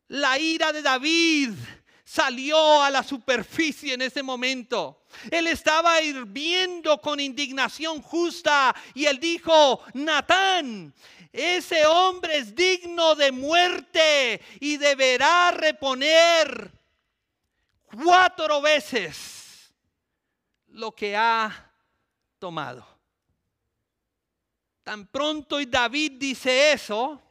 La 0.07 0.39
ira 0.39 0.71
de 0.71 0.81
David 0.81 1.51
salió 2.07 2.81
a 2.81 2.89
la 2.89 3.03
superficie 3.03 3.93
en 3.93 4.01
ese 4.01 4.23
momento. 4.23 5.03
Él 5.29 5.45
estaba 5.47 6.01
hirviendo 6.01 7.01
con 7.01 7.19
indignación 7.19 8.01
justa 8.01 8.73
y 8.93 9.03
él 9.03 9.19
dijo, 9.19 9.81
Natán, 9.93 10.93
ese 11.33 11.85
hombre 11.85 12.37
es 12.37 12.55
digno 12.55 13.13
de 13.13 13.33
muerte 13.33 14.41
y 14.61 14.77
deberá 14.77 15.51
reponer 15.51 16.71
cuatro 18.01 18.61
veces 18.61 19.73
lo 20.69 20.95
que 20.95 21.13
ha 21.13 21.73
tomado. 22.39 22.87
Tan 24.81 25.07
pronto 25.07 25.59
y 25.59 25.65
David 25.65 26.13
dice 26.13 26.71
eso, 26.71 27.21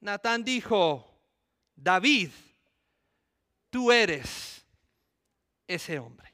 Natán 0.00 0.44
dijo, 0.44 1.10
David, 1.74 2.28
tú 3.74 3.90
eres 3.90 4.64
ese 5.66 5.98
hombre. 5.98 6.32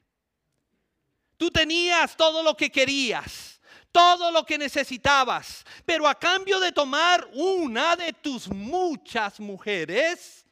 Tú 1.38 1.50
tenías 1.50 2.14
todo 2.14 2.42
lo 2.42 2.54
que 2.54 2.70
querías, 2.70 3.58
todo 3.90 4.30
lo 4.30 4.44
que 4.44 4.58
necesitabas, 4.58 5.64
pero 5.86 6.06
a 6.06 6.14
cambio 6.14 6.60
de 6.60 6.70
tomar 6.70 7.26
una 7.32 7.96
de 7.96 8.12
tus 8.12 8.46
muchas 8.46 9.40
mujeres, 9.40 10.44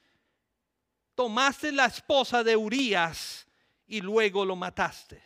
tomaste 1.14 1.72
la 1.72 1.84
esposa 1.84 2.42
de 2.42 2.56
Urias 2.56 3.46
y 3.86 4.00
luego 4.00 4.46
lo 4.46 4.56
mataste. 4.56 5.22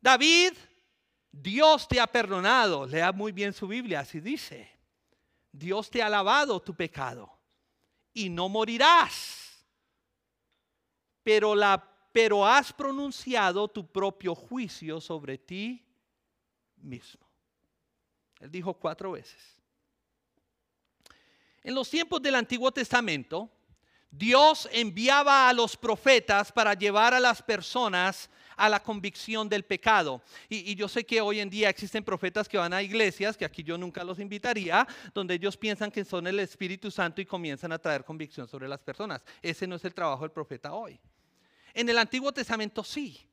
David, 0.00 0.52
Dios 1.32 1.88
te 1.88 1.98
ha 1.98 2.06
perdonado. 2.06 2.86
Lea 2.86 3.10
muy 3.10 3.32
bien 3.32 3.52
su 3.52 3.66
Biblia, 3.66 3.98
así 3.98 4.20
dice. 4.20 4.70
Dios 5.50 5.90
te 5.90 6.00
ha 6.04 6.08
lavado 6.08 6.62
tu 6.62 6.72
pecado 6.72 7.36
y 8.14 8.28
no 8.28 8.48
morirás. 8.48 9.39
Pero, 11.22 11.54
la, 11.54 11.82
pero 12.12 12.46
has 12.46 12.72
pronunciado 12.72 13.68
tu 13.68 13.86
propio 13.86 14.34
juicio 14.34 15.00
sobre 15.00 15.38
ti 15.38 15.84
mismo. 16.76 17.26
Él 18.40 18.50
dijo 18.50 18.74
cuatro 18.74 19.12
veces. 19.12 19.60
En 21.62 21.74
los 21.74 21.90
tiempos 21.90 22.22
del 22.22 22.34
Antiguo 22.34 22.72
Testamento, 22.72 23.50
Dios 24.10 24.68
enviaba 24.72 25.48
a 25.48 25.52
los 25.52 25.76
profetas 25.76 26.50
para 26.50 26.74
llevar 26.74 27.14
a 27.14 27.20
las 27.20 27.42
personas 27.42 28.28
a 28.60 28.68
la 28.68 28.82
convicción 28.82 29.48
del 29.48 29.64
pecado. 29.64 30.20
Y, 30.48 30.74
yo 30.74 30.86
sé 30.86 31.06
que 31.06 31.22
hoy 31.22 31.40
en 31.40 31.48
día 31.48 31.70
existen 31.70 32.04
profetas 32.04 32.46
que 32.46 32.58
van 32.58 32.74
a 32.74 32.82
iglesias, 32.82 33.34
que 33.34 33.46
aquí 33.46 33.62
yo 33.62 33.78
nunca 33.78 34.04
los 34.04 34.18
invitaría, 34.18 34.86
donde 35.14 35.34
ellos 35.34 35.56
piensan 35.56 35.90
que 35.90 36.04
son 36.04 36.26
el 36.26 36.38
Espíritu 36.40 36.90
Santo 36.90 37.22
y 37.22 37.26
comienzan 37.26 37.72
a 37.72 37.78
traer 37.78 38.04
convicción 38.04 38.46
sobre 38.46 38.68
las 38.68 38.82
personas. 38.82 39.24
Ese 39.40 39.66
no 39.66 39.76
es 39.76 39.84
el 39.86 39.94
trabajo 39.94 40.22
del 40.24 40.30
profeta 40.30 40.74
hoy. 40.74 41.00
En 41.72 41.88
el 41.88 41.96
Antiguo 41.96 42.32
Testamento 42.32 42.84
sí. 42.84 43.26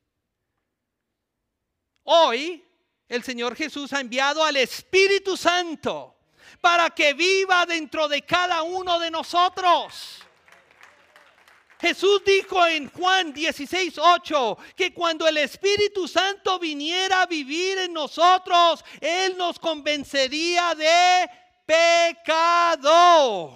Hoy 2.03 2.63
el 3.09 3.21
Señor 3.21 3.53
Jesús 3.53 3.91
ha 3.91 3.99
enviado 3.99 4.41
al 4.45 4.55
Espíritu 4.55 5.35
Santo 5.35 6.15
para 6.61 6.89
que 6.91 7.13
viva 7.13 7.65
dentro 7.65 8.07
de 8.07 8.21
cada 8.21 8.63
uno 8.63 8.97
de 8.97 9.11
nosotros. 9.11 10.23
Jesús 11.79 12.23
dijo 12.25 12.65
en 12.65 12.89
Juan 12.89 13.31
16, 13.31 13.97
8 13.97 14.57
que 14.75 14.93
cuando 14.93 15.27
el 15.27 15.37
Espíritu 15.37 16.07
Santo 16.07 16.57
viniera 16.57 17.21
a 17.21 17.25
vivir 17.27 17.77
en 17.77 17.93
nosotros, 17.93 18.83
Él 18.99 19.37
nos 19.37 19.59
convencería 19.59 20.73
de 20.73 21.29
pecado. 21.65 23.53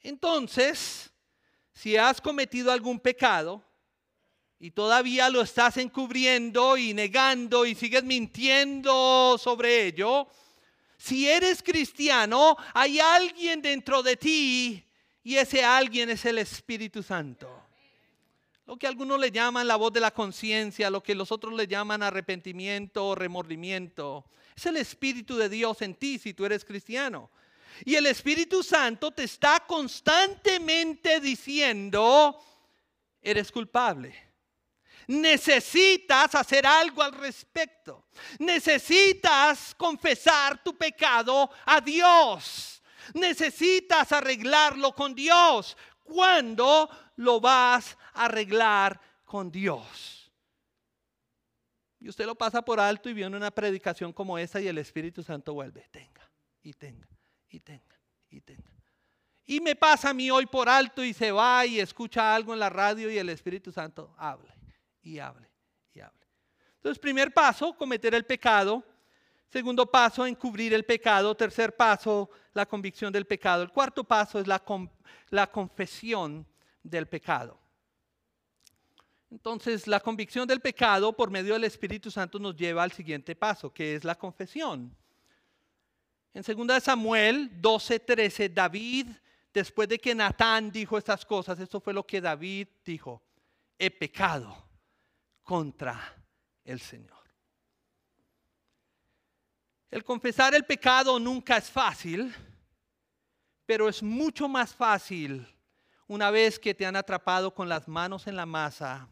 Entonces, 0.00 1.12
si 1.72 1.96
has 1.96 2.20
cometido 2.20 2.72
algún 2.72 2.98
pecado 2.98 3.62
y 4.58 4.72
todavía 4.72 5.28
lo 5.28 5.42
estás 5.42 5.76
encubriendo 5.76 6.76
y 6.76 6.94
negando 6.94 7.64
y 7.64 7.76
sigues 7.76 8.02
mintiendo 8.02 9.38
sobre 9.38 9.86
ello, 9.86 10.26
si 10.96 11.28
eres 11.28 11.62
cristiano, 11.62 12.56
hay 12.72 12.98
alguien 12.98 13.62
dentro 13.62 14.02
de 14.02 14.16
ti 14.16 14.82
y 15.26 15.38
ese 15.38 15.64
alguien 15.64 16.08
es 16.08 16.24
el 16.24 16.38
Espíritu 16.38 17.02
Santo. 17.02 17.50
Lo 18.64 18.76
que 18.76 18.86
algunos 18.86 19.18
le 19.18 19.32
llaman 19.32 19.66
la 19.66 19.74
voz 19.74 19.92
de 19.92 19.98
la 19.98 20.12
conciencia, 20.12 20.88
lo 20.88 21.02
que 21.02 21.16
los 21.16 21.32
otros 21.32 21.52
le 21.52 21.66
llaman 21.66 22.04
arrepentimiento 22.04 23.08
o 23.08 23.14
remordimiento. 23.16 24.24
Es 24.54 24.66
el 24.66 24.76
Espíritu 24.76 25.36
de 25.36 25.48
Dios 25.48 25.82
en 25.82 25.96
ti 25.96 26.20
si 26.20 26.32
tú 26.32 26.44
eres 26.44 26.64
cristiano. 26.64 27.32
Y 27.84 27.96
el 27.96 28.06
Espíritu 28.06 28.62
Santo 28.62 29.10
te 29.10 29.24
está 29.24 29.64
constantemente 29.66 31.18
diciendo, 31.18 32.40
eres 33.20 33.50
culpable. 33.50 34.14
Necesitas 35.08 36.36
hacer 36.36 36.68
algo 36.68 37.02
al 37.02 37.14
respecto. 37.14 38.06
Necesitas 38.38 39.74
confesar 39.74 40.62
tu 40.62 40.76
pecado 40.76 41.50
a 41.64 41.80
Dios. 41.80 42.75
Necesitas 43.14 44.12
arreglarlo 44.12 44.92
con 44.92 45.14
Dios. 45.14 45.76
¿Cuándo 46.02 46.88
lo 47.16 47.40
vas 47.40 47.96
a 48.14 48.26
arreglar 48.26 49.00
con 49.24 49.50
Dios? 49.50 50.32
Y 51.98 52.08
usted 52.08 52.26
lo 52.26 52.34
pasa 52.34 52.62
por 52.62 52.78
alto 52.78 53.08
y 53.08 53.14
viene 53.14 53.36
una 53.36 53.50
predicación 53.50 54.12
como 54.12 54.38
esa 54.38 54.60
y 54.60 54.68
el 54.68 54.78
Espíritu 54.78 55.22
Santo 55.22 55.54
vuelve. 55.54 55.88
Tenga, 55.90 56.30
y 56.62 56.72
tenga, 56.72 57.08
y 57.48 57.60
tenga, 57.60 58.00
y 58.30 58.40
tenga. 58.40 58.76
Y 59.46 59.60
me 59.60 59.76
pasa 59.76 60.10
a 60.10 60.14
mí 60.14 60.30
hoy 60.30 60.46
por 60.46 60.68
alto 60.68 61.04
y 61.04 61.14
se 61.14 61.30
va 61.30 61.64
y 61.64 61.80
escucha 61.80 62.34
algo 62.34 62.52
en 62.52 62.60
la 62.60 62.68
radio 62.68 63.10
y 63.10 63.16
el 63.16 63.28
Espíritu 63.28 63.72
Santo 63.72 64.14
habla 64.18 64.54
y 65.02 65.18
hable 65.18 65.48
y 65.94 66.00
hable. 66.00 66.26
Entonces, 66.76 66.98
primer 66.98 67.32
paso, 67.32 67.76
cometer 67.76 68.14
el 68.14 68.26
pecado. 68.26 68.84
Segundo 69.56 69.86
paso, 69.86 70.26
encubrir 70.26 70.74
el 70.74 70.84
pecado. 70.84 71.34
Tercer 71.34 71.74
paso, 71.74 72.28
la 72.52 72.66
convicción 72.66 73.10
del 73.10 73.24
pecado. 73.24 73.62
El 73.62 73.70
cuarto 73.70 74.04
paso 74.04 74.38
es 74.38 74.46
la, 74.46 75.48
confesión 75.50 76.46
del 76.82 77.06
pecado. 77.06 77.58
Entonces, 79.30 79.86
la 79.86 79.98
convicción 80.00 80.46
del 80.46 80.60
pecado 80.60 81.10
por 81.16 81.30
medio 81.30 81.54
del 81.54 81.64
Espíritu 81.64 82.10
Santo 82.10 82.38
nos 82.38 82.54
lleva 82.54 82.82
al 82.82 82.92
siguiente 82.92 83.34
paso, 83.34 83.72
que 83.72 83.94
es 83.94 84.04
la 84.04 84.14
confesión. 84.14 84.94
En 86.34 86.42
2 86.42 86.82
Samuel 86.82 87.50
12:13, 87.58 88.52
David, 88.52 89.06
después 89.54 89.88
de 89.88 89.98
que 89.98 90.14
Natán 90.14 90.70
dijo 90.70 90.98
estas 90.98 91.24
cosas, 91.24 91.58
esto 91.58 91.80
fue 91.80 91.94
lo 91.94 92.06
que 92.06 92.20
David 92.20 92.68
dijo, 92.84 93.22
he 93.78 93.90
pecado 93.90 94.54
contra 95.42 96.14
el 96.62 96.78
Señor. 96.78 97.15
El 99.90 100.02
confesar 100.02 100.54
el 100.54 100.64
pecado 100.64 101.18
nunca 101.18 101.56
es 101.56 101.70
fácil, 101.70 102.34
pero 103.64 103.88
es 103.88 104.02
mucho 104.02 104.48
más 104.48 104.74
fácil 104.74 105.46
una 106.08 106.30
vez 106.30 106.58
que 106.58 106.74
te 106.74 106.86
han 106.86 106.96
atrapado 106.96 107.54
con 107.54 107.68
las 107.68 107.86
manos 107.88 108.26
en 108.26 108.36
la 108.36 108.46
masa 108.46 109.08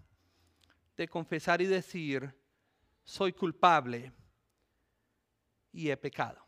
de 0.96 1.08
confesar 1.08 1.60
y 1.60 1.66
decir, 1.66 2.34
soy 3.02 3.32
culpable 3.32 4.12
y 5.72 5.90
he 5.90 5.96
pecado. 5.96 6.44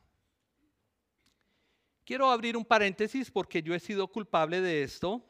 Quiero 2.04 2.30
abrir 2.30 2.56
un 2.56 2.64
paréntesis 2.64 3.30
porque 3.30 3.62
yo 3.62 3.74
he 3.74 3.80
sido 3.80 4.06
culpable 4.06 4.60
de 4.60 4.84
esto 4.84 5.24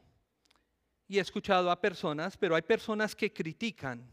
y 1.09 1.19
he 1.19 1.21
escuchado 1.21 1.71
a 1.71 1.81
personas, 1.81 2.37
pero 2.37 2.55
hay 2.55 2.63
personas 2.63 3.17
que 3.17 3.33
critican 3.33 4.11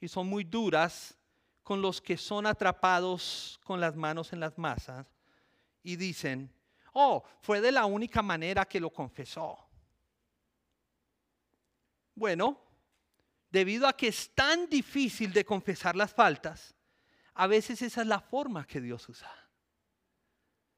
y 0.00 0.08
son 0.08 0.26
muy 0.26 0.44
duras 0.44 1.16
con 1.64 1.80
los 1.80 2.00
que 2.00 2.18
son 2.18 2.46
atrapados 2.46 3.58
con 3.64 3.80
las 3.80 3.96
manos 3.96 4.32
en 4.32 4.40
las 4.40 4.58
masas 4.58 5.06
y 5.82 5.96
dicen, 5.96 6.52
oh, 6.92 7.24
fue 7.40 7.60
de 7.60 7.72
la 7.72 7.86
única 7.86 8.22
manera 8.22 8.66
que 8.66 8.78
lo 8.78 8.90
confesó. 8.90 9.58
Bueno, 12.14 12.60
debido 13.50 13.88
a 13.88 13.96
que 13.96 14.08
es 14.08 14.30
tan 14.34 14.68
difícil 14.68 15.32
de 15.32 15.44
confesar 15.44 15.96
las 15.96 16.12
faltas, 16.12 16.74
a 17.32 17.46
veces 17.46 17.80
esa 17.82 18.02
es 18.02 18.06
la 18.06 18.20
forma 18.20 18.66
que 18.66 18.80
Dios 18.80 19.08
usa. 19.08 19.32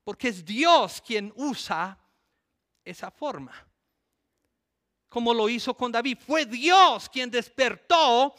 Porque 0.04 0.28
es 0.28 0.44
Dios 0.44 1.02
quien 1.04 1.32
usa 1.36 1.98
esa 2.84 3.10
forma. 3.10 3.52
Como 5.08 5.34
lo 5.34 5.48
hizo 5.48 5.76
con 5.76 5.90
David. 5.90 6.18
Fue 6.24 6.46
Dios 6.46 7.08
quien 7.08 7.30
despertó 7.30 8.34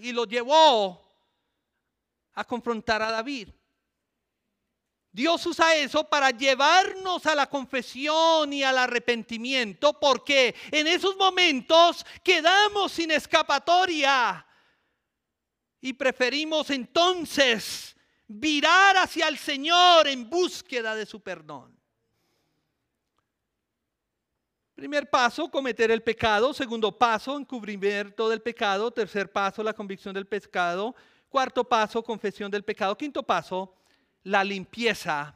y 0.00 0.12
lo 0.12 0.24
llevó 0.24 1.00
a 2.34 2.44
confrontar 2.44 3.02
a 3.02 3.10
David. 3.10 3.48
Dios 5.12 5.46
usa 5.46 5.76
eso 5.76 6.08
para 6.08 6.30
llevarnos 6.30 7.24
a 7.26 7.36
la 7.36 7.48
confesión 7.48 8.52
y 8.52 8.64
al 8.64 8.76
arrepentimiento, 8.76 9.98
porque 10.00 10.56
en 10.72 10.88
esos 10.88 11.16
momentos 11.16 12.04
quedamos 12.24 12.90
sin 12.90 13.12
escapatoria 13.12 14.44
y 15.80 15.92
preferimos 15.92 16.70
entonces 16.70 17.94
virar 18.26 18.96
hacia 18.96 19.28
el 19.28 19.38
Señor 19.38 20.08
en 20.08 20.28
búsqueda 20.28 20.96
de 20.96 21.06
su 21.06 21.20
perdón. 21.20 21.73
Primer 24.74 25.08
paso, 25.08 25.48
cometer 25.48 25.90
el 25.90 26.02
pecado. 26.02 26.52
Segundo 26.52 26.90
paso, 26.90 27.38
encubrimiento 27.38 28.28
del 28.28 28.42
pecado. 28.42 28.90
Tercer 28.90 29.30
paso, 29.30 29.62
la 29.62 29.72
convicción 29.72 30.12
del 30.12 30.26
pecado. 30.26 30.94
Cuarto 31.28 31.62
paso, 31.62 32.02
confesión 32.02 32.50
del 32.50 32.64
pecado. 32.64 32.96
Quinto 32.96 33.22
paso, 33.22 33.76
la 34.24 34.42
limpieza 34.42 35.34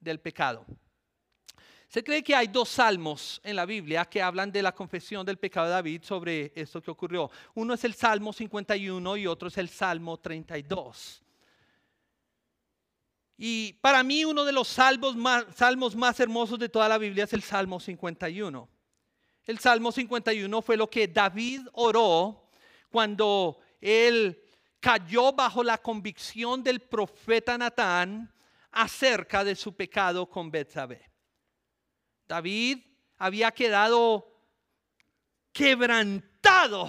del 0.00 0.20
pecado. 0.20 0.64
Se 1.86 2.02
cree 2.02 2.22
que 2.22 2.34
hay 2.34 2.46
dos 2.46 2.70
salmos 2.70 3.38
en 3.44 3.54
la 3.54 3.66
Biblia 3.66 4.06
que 4.06 4.22
hablan 4.22 4.50
de 4.50 4.62
la 4.62 4.72
confesión 4.72 5.26
del 5.26 5.36
pecado 5.36 5.66
de 5.66 5.72
David 5.74 6.02
sobre 6.02 6.50
esto 6.54 6.80
que 6.80 6.90
ocurrió. 6.90 7.30
Uno 7.52 7.74
es 7.74 7.84
el 7.84 7.92
Salmo 7.92 8.32
51 8.32 9.18
y 9.18 9.26
otro 9.26 9.48
es 9.48 9.58
el 9.58 9.68
Salmo 9.68 10.18
32. 10.18 11.22
Y 13.44 13.72
para 13.80 14.04
mí 14.04 14.24
uno 14.24 14.44
de 14.44 14.52
los 14.52 14.68
salmos 14.68 15.16
más, 15.16 15.46
salmos 15.56 15.96
más 15.96 16.20
hermosos 16.20 16.60
de 16.60 16.68
toda 16.68 16.88
la 16.88 16.96
Biblia 16.96 17.24
es 17.24 17.32
el 17.32 17.42
Salmo 17.42 17.80
51. 17.80 18.68
El 19.42 19.58
Salmo 19.58 19.90
51 19.90 20.62
fue 20.62 20.76
lo 20.76 20.88
que 20.88 21.08
David 21.08 21.62
oró 21.72 22.52
cuando 22.88 23.58
él 23.80 24.40
cayó 24.78 25.32
bajo 25.32 25.64
la 25.64 25.78
convicción 25.78 26.62
del 26.62 26.82
profeta 26.82 27.58
Natán 27.58 28.32
acerca 28.70 29.42
de 29.42 29.56
su 29.56 29.74
pecado 29.74 30.30
con 30.30 30.48
Betsabé. 30.48 31.10
David 32.28 32.78
había 33.18 33.50
quedado 33.50 34.40
quebrantado. 35.50 36.88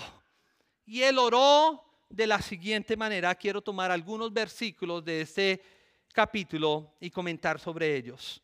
Y 0.85 1.01
él 1.01 1.17
oró 1.17 1.83
de 2.09 2.27
la 2.27 2.39
siguiente 2.43 2.95
manera. 2.95 3.33
Quiero 3.33 3.59
tomar 3.59 3.89
algunos 3.89 4.31
versículos 4.31 5.03
de 5.03 5.21
este 5.21 5.82
capítulo 6.13 6.93
y 7.01 7.09
comentar 7.09 7.59
sobre 7.59 7.97
ellos. 7.97 8.41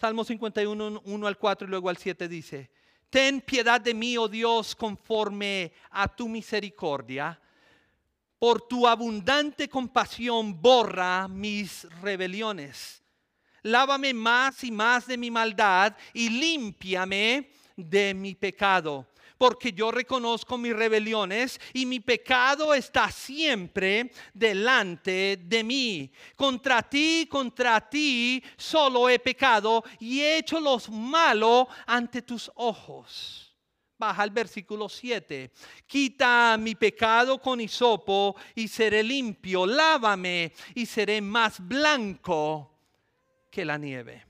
Salmo 0.00 0.24
51, 0.24 1.02
1 1.04 1.26
al 1.26 1.36
4 1.36 1.66
y 1.66 1.70
luego 1.70 1.90
al 1.90 1.98
7 1.98 2.28
dice, 2.28 2.70
Ten 3.10 3.40
piedad 3.40 3.80
de 3.80 3.92
mí, 3.92 4.16
oh 4.16 4.28
Dios, 4.28 4.74
conforme 4.74 5.72
a 5.90 6.08
tu 6.08 6.28
misericordia. 6.28 7.38
Por 8.38 8.62
tu 8.62 8.86
abundante 8.86 9.68
compasión 9.68 10.60
borra 10.62 11.26
mis 11.26 11.88
rebeliones. 12.00 13.02
Lávame 13.62 14.14
más 14.14 14.62
y 14.62 14.70
más 14.70 15.06
de 15.08 15.18
mi 15.18 15.30
maldad 15.30 15.96
y 16.14 16.30
límpiame 16.30 17.50
de 17.76 18.14
mi 18.14 18.36
pecado 18.36 19.06
porque 19.38 19.72
yo 19.72 19.90
reconozco 19.90 20.58
mis 20.58 20.74
rebeliones 20.74 21.60
y 21.72 21.86
mi 21.86 22.00
pecado 22.00 22.74
está 22.74 23.10
siempre 23.10 24.10
delante 24.34 25.38
de 25.42 25.64
mí. 25.64 26.12
Contra 26.36 26.82
ti, 26.82 27.26
contra 27.30 27.80
ti 27.80 28.42
solo 28.56 29.08
he 29.08 29.20
pecado 29.20 29.84
y 30.00 30.20
he 30.20 30.38
hecho 30.38 30.60
los 30.60 30.90
malos 30.90 31.68
ante 31.86 32.22
tus 32.22 32.50
ojos. 32.56 33.44
Baja 33.96 34.22
al 34.22 34.30
versículo 34.30 34.88
7. 34.88 35.50
Quita 35.86 36.56
mi 36.58 36.74
pecado 36.76 37.40
con 37.40 37.60
hisopo 37.60 38.36
y 38.54 38.68
seré 38.68 39.02
limpio. 39.02 39.66
Lávame 39.66 40.52
y 40.74 40.86
seré 40.86 41.20
más 41.20 41.58
blanco 41.58 42.78
que 43.50 43.64
la 43.64 43.76
nieve. 43.76 44.24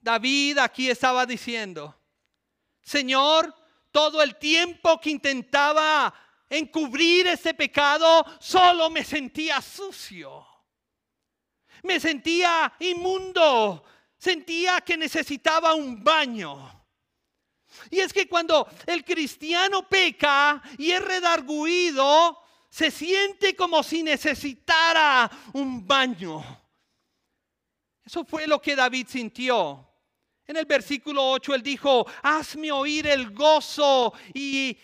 David 0.00 0.58
aquí 0.58 0.88
estaba 0.88 1.26
diciendo, 1.26 1.95
Señor, 2.86 3.52
todo 3.90 4.22
el 4.22 4.36
tiempo 4.36 5.00
que 5.00 5.10
intentaba 5.10 6.14
encubrir 6.48 7.26
ese 7.26 7.52
pecado, 7.52 8.24
solo 8.38 8.88
me 8.90 9.02
sentía 9.02 9.60
sucio. 9.60 10.46
Me 11.82 11.98
sentía 11.98 12.72
inmundo. 12.78 13.82
Sentía 14.16 14.80
que 14.82 14.96
necesitaba 14.96 15.74
un 15.74 16.02
baño. 16.02 16.86
Y 17.90 17.98
es 17.98 18.12
que 18.12 18.28
cuando 18.28 18.68
el 18.86 19.04
cristiano 19.04 19.88
peca 19.88 20.62
y 20.78 20.92
es 20.92 21.04
redarguido, 21.04 22.40
se 22.70 22.92
siente 22.92 23.56
como 23.56 23.82
si 23.82 24.04
necesitara 24.04 25.28
un 25.54 25.84
baño. 25.84 26.40
Eso 28.04 28.24
fue 28.24 28.46
lo 28.46 28.62
que 28.62 28.76
David 28.76 29.08
sintió. 29.08 29.86
En 30.46 30.56
el 30.56 30.64
versículo 30.64 31.28
8 31.30 31.54
él 31.54 31.62
dijo, 31.62 32.06
hazme 32.22 32.70
oír 32.70 33.06
el 33.06 33.30
gozo 33.30 34.12
y, 34.32 34.78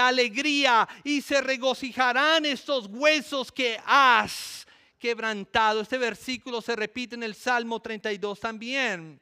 alegría 0.00 0.88
y 1.04 1.22
se 1.22 1.40
regocijarán 1.40 2.44
estos 2.46 2.86
huesos 2.88 3.52
que 3.52 3.80
has 3.86 4.66
quebrantado. 4.98 5.80
Este 5.80 5.98
versículo 5.98 6.60
se 6.60 6.74
repite 6.74 7.14
en 7.14 7.22
el 7.22 7.34
Salmo 7.34 7.80
32 7.80 8.40
también. 8.40 9.20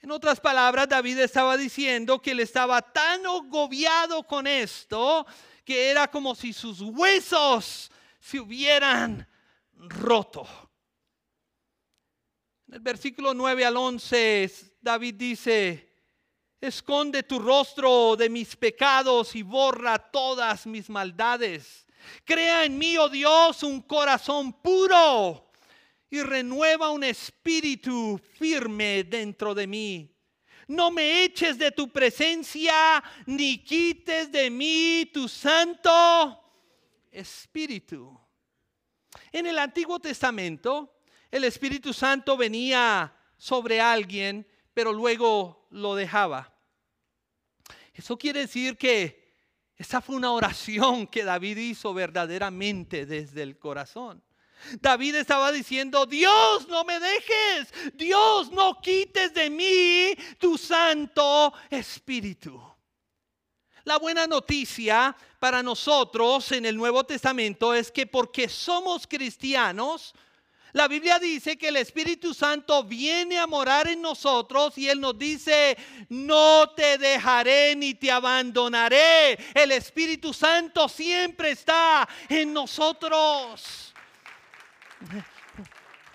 En 0.00 0.10
otras 0.10 0.40
palabras, 0.40 0.88
David 0.88 1.18
estaba 1.20 1.56
diciendo 1.56 2.20
que 2.20 2.32
él 2.32 2.40
estaba 2.40 2.82
tan 2.82 3.24
agobiado 3.24 4.24
con 4.24 4.48
esto 4.48 5.24
que 5.64 5.90
era 5.90 6.08
como 6.08 6.34
si 6.34 6.52
sus 6.52 6.80
huesos 6.80 7.92
se 8.18 8.40
hubieran 8.40 9.28
roto 9.76 10.48
el 12.72 12.80
versículo 12.80 13.34
9 13.34 13.66
al 13.66 13.76
11, 13.76 14.50
David 14.80 15.14
dice, 15.16 15.90
esconde 16.58 17.22
tu 17.22 17.38
rostro 17.38 18.16
de 18.16 18.30
mis 18.30 18.56
pecados 18.56 19.36
y 19.36 19.42
borra 19.42 19.98
todas 19.98 20.66
mis 20.66 20.88
maldades. 20.88 21.86
Crea 22.24 22.64
en 22.64 22.78
mí, 22.78 22.96
oh 22.96 23.10
Dios, 23.10 23.62
un 23.62 23.82
corazón 23.82 24.54
puro 24.54 25.52
y 26.08 26.22
renueva 26.22 26.88
un 26.88 27.04
espíritu 27.04 28.18
firme 28.38 29.04
dentro 29.04 29.54
de 29.54 29.66
mí. 29.66 30.16
No 30.68 30.90
me 30.90 31.24
eches 31.24 31.58
de 31.58 31.72
tu 31.72 31.92
presencia, 31.92 33.04
ni 33.26 33.62
quites 33.62 34.32
de 34.32 34.48
mí 34.48 35.10
tu 35.12 35.28
santo 35.28 36.42
espíritu. 37.10 38.18
En 39.30 39.46
el 39.46 39.58
Antiguo 39.58 39.98
Testamento, 39.98 40.91
el 41.32 41.44
Espíritu 41.44 41.92
Santo 41.92 42.36
venía 42.36 43.12
sobre 43.38 43.80
alguien, 43.80 44.46
pero 44.72 44.92
luego 44.92 45.66
lo 45.70 45.94
dejaba. 45.96 46.54
Eso 47.94 48.16
quiere 48.16 48.40
decir 48.40 48.76
que 48.76 49.22
esa 49.76 50.00
fue 50.00 50.14
una 50.14 50.30
oración 50.30 51.06
que 51.06 51.24
David 51.24 51.56
hizo 51.56 51.92
verdaderamente 51.94 53.06
desde 53.06 53.42
el 53.42 53.58
corazón. 53.58 54.22
David 54.80 55.16
estaba 55.16 55.50
diciendo, 55.50 56.06
Dios, 56.06 56.68
no 56.68 56.84
me 56.84 57.00
dejes, 57.00 57.72
Dios, 57.94 58.52
no 58.52 58.80
quites 58.80 59.34
de 59.34 59.50
mí 59.50 60.14
tu 60.38 60.56
Santo 60.56 61.52
Espíritu. 61.70 62.62
La 63.84 63.98
buena 63.98 64.26
noticia 64.26 65.16
para 65.40 65.62
nosotros 65.62 66.52
en 66.52 66.66
el 66.66 66.76
Nuevo 66.76 67.02
Testamento 67.04 67.74
es 67.74 67.90
que 67.90 68.06
porque 68.06 68.48
somos 68.48 69.06
cristianos, 69.08 70.14
la 70.72 70.88
Biblia 70.88 71.18
dice 71.18 71.58
que 71.58 71.68
el 71.68 71.76
Espíritu 71.76 72.32
Santo 72.32 72.82
viene 72.84 73.38
a 73.38 73.46
morar 73.46 73.88
en 73.88 74.00
nosotros 74.00 74.78
y 74.78 74.88
Él 74.88 75.00
nos 75.00 75.18
dice, 75.18 75.76
no 76.08 76.70
te 76.70 76.96
dejaré 76.96 77.76
ni 77.76 77.94
te 77.94 78.10
abandonaré. 78.10 79.38
El 79.54 79.72
Espíritu 79.72 80.32
Santo 80.32 80.88
siempre 80.88 81.50
está 81.50 82.08
en 82.28 82.54
nosotros. 82.54 83.92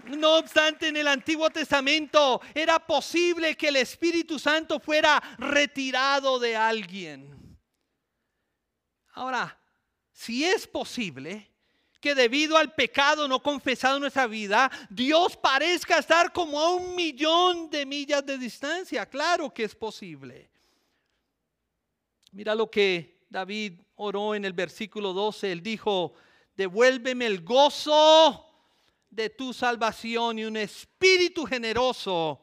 No 0.05 0.37
obstante, 0.37 0.87
en 0.87 0.97
el 0.97 1.07
Antiguo 1.07 1.49
Testamento 1.51 2.41
era 2.55 2.79
posible 2.79 3.55
que 3.55 3.67
el 3.67 3.75
Espíritu 3.75 4.39
Santo 4.39 4.79
fuera 4.79 5.21
retirado 5.37 6.39
de 6.39 6.55
alguien. 6.55 7.59
Ahora, 9.11 9.59
si 10.11 10.45
es 10.45 10.65
posible, 10.65 11.51
debido 12.15 12.57
al 12.57 12.73
pecado 12.73 13.27
no 13.27 13.41
confesado 13.41 13.95
en 13.95 14.01
nuestra 14.01 14.27
vida, 14.27 14.69
Dios 14.89 15.37
parezca 15.37 15.99
estar 15.99 16.31
como 16.31 16.59
a 16.59 16.75
un 16.75 16.95
millón 16.95 17.69
de 17.69 17.85
millas 17.85 18.25
de 18.25 18.37
distancia. 18.37 19.05
Claro 19.05 19.53
que 19.53 19.63
es 19.63 19.75
posible. 19.75 20.49
Mira 22.31 22.53
lo 22.53 22.69
que 22.69 23.25
David 23.29 23.79
oró 23.95 24.35
en 24.35 24.45
el 24.45 24.53
versículo 24.53 25.13
12. 25.13 25.51
Él 25.51 25.63
dijo, 25.63 26.13
devuélveme 26.55 27.25
el 27.25 27.43
gozo 27.43 28.45
de 29.09 29.29
tu 29.29 29.53
salvación 29.53 30.39
y 30.39 30.45
un 30.45 30.57
espíritu 30.57 31.45
generoso 31.45 32.41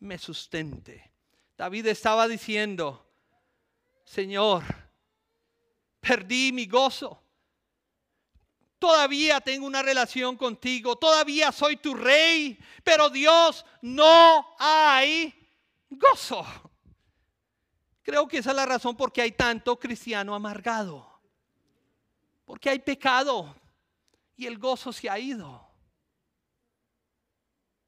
me 0.00 0.18
sustente. 0.18 1.12
David 1.56 1.86
estaba 1.86 2.26
diciendo, 2.26 3.06
Señor, 4.04 4.64
perdí 6.00 6.52
mi 6.52 6.66
gozo 6.66 7.21
todavía 8.82 9.40
tengo 9.40 9.64
una 9.64 9.80
relación 9.80 10.36
contigo, 10.36 10.96
todavía 10.96 11.52
soy 11.52 11.76
tu 11.76 11.94
rey, 11.94 12.58
pero 12.82 13.08
Dios 13.10 13.64
no 13.80 14.56
hay 14.58 15.32
gozo. 15.88 16.44
Creo 18.02 18.26
que 18.26 18.38
esa 18.38 18.50
es 18.50 18.56
la 18.56 18.66
razón 18.66 18.96
por 18.96 19.12
qué 19.12 19.22
hay 19.22 19.30
tanto 19.30 19.78
cristiano 19.78 20.34
amargado, 20.34 21.20
porque 22.44 22.70
hay 22.70 22.80
pecado 22.80 23.54
y 24.36 24.46
el 24.46 24.58
gozo 24.58 24.92
se 24.92 25.08
ha 25.08 25.16
ido. 25.16 25.64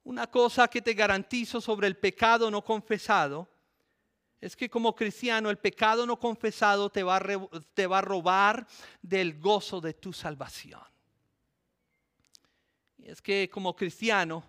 Una 0.05 0.27
cosa 0.27 0.69
que 0.69 0.81
te 0.81 0.93
garantizo 0.93 1.59
sobre 1.59 1.87
el 1.87 1.97
pecado 1.97 2.49
no 2.49 2.63
confesado 2.63 3.49
es 4.41 4.55
que 4.55 4.69
como 4.69 4.95
cristiano 4.95 5.49
el 5.49 5.57
pecado 5.57 6.05
no 6.05 6.19
confesado 6.19 6.89
te 6.89 7.03
va, 7.03 7.17
a 7.17 7.49
te 7.73 7.87
va 7.87 7.99
a 7.99 8.01
robar 8.01 8.67
del 9.01 9.39
gozo 9.39 9.81
de 9.81 9.93
tu 9.93 10.13
salvación. 10.13 10.83
Y 12.97 13.09
es 13.09 13.21
que 13.21 13.49
como 13.49 13.75
cristiano 13.75 14.43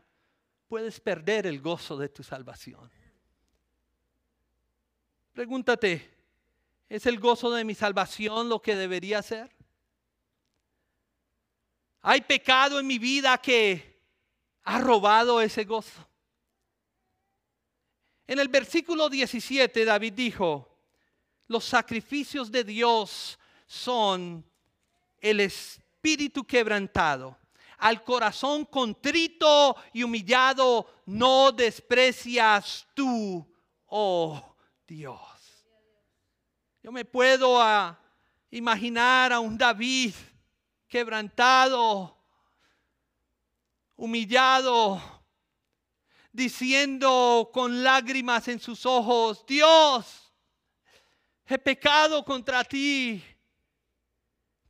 puedes 0.68 1.00
perder 1.00 1.46
el 1.46 1.60
gozo 1.60 1.96
de 1.96 2.08
tu 2.08 2.22
salvación. 2.22 2.90
Pregúntate, 5.32 6.10
¿es 6.88 7.06
el 7.06 7.20
gozo 7.20 7.50
de 7.50 7.64
mi 7.64 7.74
salvación 7.74 8.48
lo 8.48 8.60
que 8.60 8.74
debería 8.74 9.22
ser? 9.22 9.54
¿Hay 12.00 12.22
pecado 12.22 12.80
en 12.80 12.86
mi 12.86 12.98
vida 12.98 13.36
que 13.38 14.00
ha 14.62 14.78
robado 14.78 15.40
ese 15.40 15.64
gozo? 15.64 16.08
En 18.26 18.38
el 18.38 18.48
versículo 18.48 19.08
17 19.08 19.84
David 19.84 20.12
dijo, 20.12 20.76
los 21.48 21.64
sacrificios 21.64 22.50
de 22.50 22.64
Dios 22.64 23.38
son 23.66 24.44
el 25.18 25.40
espíritu 25.40 26.44
quebrantado. 26.44 27.38
Al 27.78 28.02
corazón 28.02 28.64
contrito 28.64 29.76
y 29.92 30.02
humillado 30.02 31.02
no 31.06 31.52
desprecias 31.52 32.86
tú, 32.94 33.46
oh 33.86 34.56
Dios. 34.86 35.20
Yo 36.82 36.90
me 36.90 37.04
puedo 37.04 37.60
a 37.60 37.98
imaginar 38.50 39.32
a 39.32 39.40
un 39.40 39.58
David 39.58 40.14
quebrantado, 40.88 42.16
humillado, 43.96 45.15
diciendo 46.36 47.50
con 47.52 47.82
lágrimas 47.82 48.46
en 48.48 48.60
sus 48.60 48.84
ojos, 48.84 49.44
Dios, 49.46 50.30
he 51.46 51.58
pecado 51.58 52.22
contra 52.24 52.62
ti, 52.62 53.24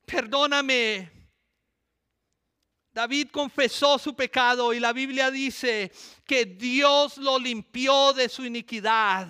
perdóname. 0.04 1.10
David 2.92 3.28
confesó 3.30 3.98
su 3.98 4.14
pecado 4.14 4.72
y 4.72 4.80
la 4.80 4.92
Biblia 4.92 5.30
dice 5.30 5.92
que 6.24 6.46
Dios 6.46 7.18
lo 7.18 7.38
limpió 7.38 8.12
de 8.14 8.28
su 8.28 8.44
iniquidad 8.44 9.28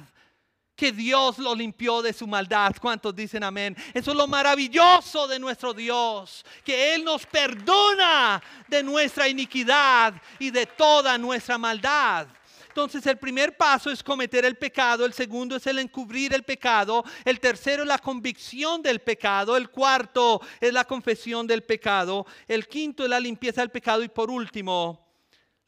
que 0.76 0.92
Dios 0.92 1.38
lo 1.38 1.54
limpió 1.54 2.02
de 2.02 2.12
su 2.12 2.26
maldad. 2.26 2.76
¿Cuántos 2.80 3.16
dicen 3.16 3.42
amén? 3.42 3.74
Eso 3.94 4.10
es 4.10 4.16
lo 4.16 4.28
maravilloso 4.28 5.26
de 5.26 5.38
nuestro 5.38 5.72
Dios, 5.72 6.44
que 6.62 6.94
Él 6.94 7.02
nos 7.02 7.24
perdona 7.26 8.42
de 8.68 8.82
nuestra 8.82 9.26
iniquidad 9.26 10.14
y 10.38 10.50
de 10.50 10.66
toda 10.66 11.16
nuestra 11.16 11.56
maldad. 11.56 12.28
Entonces 12.68 13.06
el 13.06 13.16
primer 13.16 13.56
paso 13.56 13.90
es 13.90 14.02
cometer 14.02 14.44
el 14.44 14.56
pecado, 14.56 15.06
el 15.06 15.14
segundo 15.14 15.56
es 15.56 15.66
el 15.66 15.78
encubrir 15.78 16.34
el 16.34 16.42
pecado, 16.42 17.02
el 17.24 17.40
tercero 17.40 17.84
es 17.84 17.88
la 17.88 17.96
convicción 17.96 18.82
del 18.82 19.00
pecado, 19.00 19.56
el 19.56 19.70
cuarto 19.70 20.42
es 20.60 20.74
la 20.74 20.84
confesión 20.84 21.46
del 21.46 21.62
pecado, 21.62 22.26
el 22.46 22.68
quinto 22.68 23.04
es 23.04 23.08
la 23.08 23.18
limpieza 23.18 23.62
del 23.62 23.70
pecado 23.70 24.02
y 24.02 24.10
por 24.10 24.30
último 24.30 25.08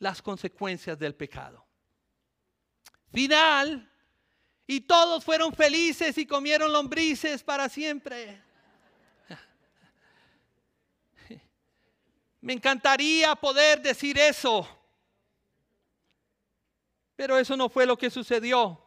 las 0.01 0.21
consecuencias 0.21 0.99
del 0.99 1.15
pecado. 1.15 1.67
Final, 3.11 3.88
y 4.71 4.83
todos 4.83 5.25
fueron 5.25 5.55
felices 5.55 6.19
y 6.19 6.27
comieron 6.27 6.71
lombrices 6.71 7.43
para 7.43 7.71
siempre. 7.71 8.39
Me 12.43 12.53
encantaría 12.53 13.35
poder 13.35 13.81
decir 13.81 14.19
eso, 14.19 14.69
pero 17.17 17.39
eso 17.39 17.57
no 17.57 17.71
fue 17.71 17.87
lo 17.87 17.97
que 17.97 18.11
sucedió. 18.11 18.79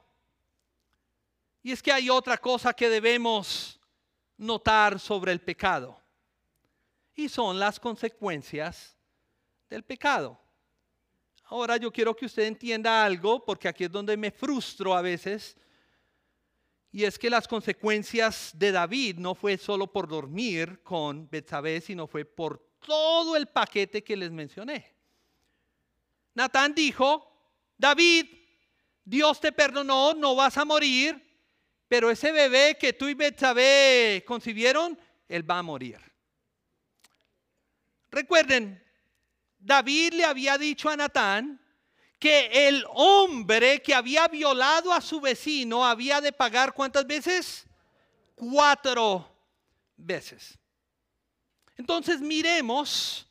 Y 1.64 1.72
es 1.72 1.82
que 1.82 1.92
hay 1.92 2.12
otra 2.12 2.38
cosa 2.38 2.74
que 2.74 2.88
debemos 2.88 3.80
notar 4.38 5.00
sobre 5.00 5.32
el 5.32 5.42
pecado, 5.42 6.00
y 7.16 7.28
son 7.28 7.58
las 7.58 7.80
consecuencias 7.80 8.96
del 9.68 9.84
pecado. 9.84 10.40
Ahora 11.46 11.78
yo 11.78 11.92
quiero 11.92 12.16
que 12.16 12.28
usted 12.28 12.44
entienda 12.44 13.04
algo, 13.04 13.44
porque 13.44 13.68
aquí 13.68 13.86
es 13.86 13.92
donde 13.92 14.16
me 14.16 14.30
frustro 14.30 14.96
a 14.96 15.02
veces 15.02 15.58
y 16.92 17.06
es 17.06 17.18
que 17.18 17.30
las 17.30 17.48
consecuencias 17.48 18.52
de 18.54 18.72
David 18.72 19.18
no 19.18 19.34
fue 19.34 19.58
solo 19.58 19.92
por 19.92 20.08
dormir 20.08 20.82
con 20.84 21.30
Betsabé, 21.30 21.80
sino 21.80 22.06
fue 22.06 22.26
por 22.26 22.60
todo 22.86 23.36
el 23.38 23.48
paquete 23.48 24.04
que 24.04 24.18
les 24.18 24.32
mencioné. 24.32 24.94
Natán 26.34 26.74
dijo, 26.74 27.32
David, 27.78 28.26
Dios 29.06 29.40
te 29.40 29.54
perdonó, 29.54 30.14
no 30.14 30.36
vas 30.36 30.58
a 30.58 30.66
morir, 30.66 31.22
pero 31.88 32.12
ese 32.12 32.32
bebé 32.32 32.78
que 32.80 32.94
tú 32.94 33.08
y 33.08 33.14
Betsabé 33.14 34.24
concibieron, 34.28 35.00
él 35.30 35.50
va 35.50 35.60
a 35.60 35.64
morir. 35.64 36.00
Recuerden, 38.10 38.84
David 39.58 40.14
le 40.14 40.26
había 40.26 40.58
dicho 40.58 40.90
a 40.90 40.98
Natán 40.98 41.62
que 42.22 42.68
el 42.68 42.86
hombre 42.94 43.82
que 43.82 43.96
había 43.96 44.28
violado 44.28 44.94
a 44.94 45.02
su 45.02 45.20
vecino 45.20 45.84
había 45.84 46.22
de 46.22 46.32
pagar 46.32 46.72
cuántas 46.72 47.08
veces? 47.08 47.66
Cuatro 48.36 49.28
veces. 49.98 50.56
Entonces 51.76 52.22
miremos 52.22 53.28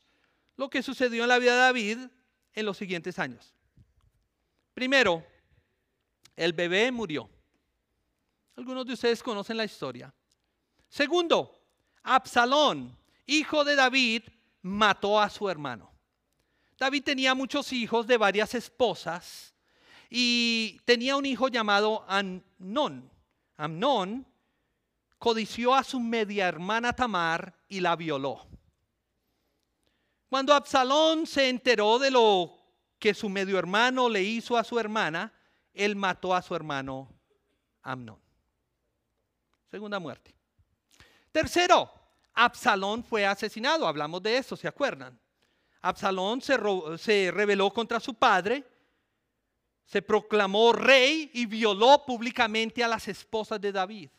lo 0.57 0.69
que 0.69 0.83
sucedió 0.83 1.23
en 1.23 1.29
la 1.29 1.39
vida 1.39 1.53
de 1.53 1.61
David 1.61 1.99
en 2.53 2.67
los 2.67 2.77
siguientes 2.77 3.17
años. 3.21 3.55
Primero, 4.75 5.25
el 6.35 6.53
bebé 6.53 6.91
murió. 6.91 7.31
Algunos 8.57 8.85
de 8.87 8.95
ustedes 8.95 9.23
conocen 9.23 9.57
la 9.57 9.65
historia. 9.65 10.13
Segundo, 10.89 11.63
Absalón, 12.03 12.99
hijo 13.25 13.63
de 13.65 13.77
David, 13.77 14.25
mató 14.63 15.21
a 15.21 15.31
su 15.31 15.49
hermano. 15.49 15.90
David 16.81 17.05
tenía 17.05 17.35
muchos 17.35 17.75
hijos 17.75 18.07
de 18.07 18.17
varias 18.17 18.55
esposas 18.55 19.55
y 20.09 20.81
tenía 20.87 21.15
un 21.15 21.27
hijo 21.27 21.49
llamado 21.49 22.07
Amnón. 22.09 23.11
Amnón 23.59 24.27
codició 25.19 25.75
a 25.75 25.85
su 25.85 26.01
media 26.01 26.49
hermana 26.49 26.95
Tamar 26.95 27.55
y 27.69 27.81
la 27.81 27.97
violó. 27.97 28.47
Cuando 30.31 30.55
Absalón 30.55 31.27
se 31.27 31.51
enteró 31.51 31.99
de 31.99 32.11
lo 32.11 32.57
que 32.99 33.13
su 33.13 33.29
medio 33.29 33.59
hermano 33.59 34.09
le 34.09 34.23
hizo 34.23 34.57
a 34.57 34.65
su 34.65 34.79
hermana, 34.79 35.35
él 35.75 35.97
mató 35.97 36.35
a 36.35 36.41
su 36.41 36.55
hermano 36.55 37.13
Amnón. 37.83 38.23
Segunda 39.71 39.99
muerte. 39.99 40.35
Tercero, 41.31 41.93
Absalón 42.33 43.05
fue 43.05 43.27
asesinado. 43.27 43.87
Hablamos 43.87 44.23
de 44.23 44.39
eso, 44.39 44.57
¿se 44.57 44.67
acuerdan? 44.67 45.20
Absalón 45.83 46.41
se, 46.43 47.31
rebeló 47.31 47.71
contra 47.73 48.01
su 48.01 48.15
padre, 48.15 48.65
se 49.85 50.03
proclamó 50.03 50.73
rey 50.73 51.31
y 51.33 51.47
violó 51.47 52.05
públicamente 52.05 52.85
a 52.85 52.89
las 52.89 53.09
esposas 53.09 53.61
de 53.61 53.73
David. 53.73 54.11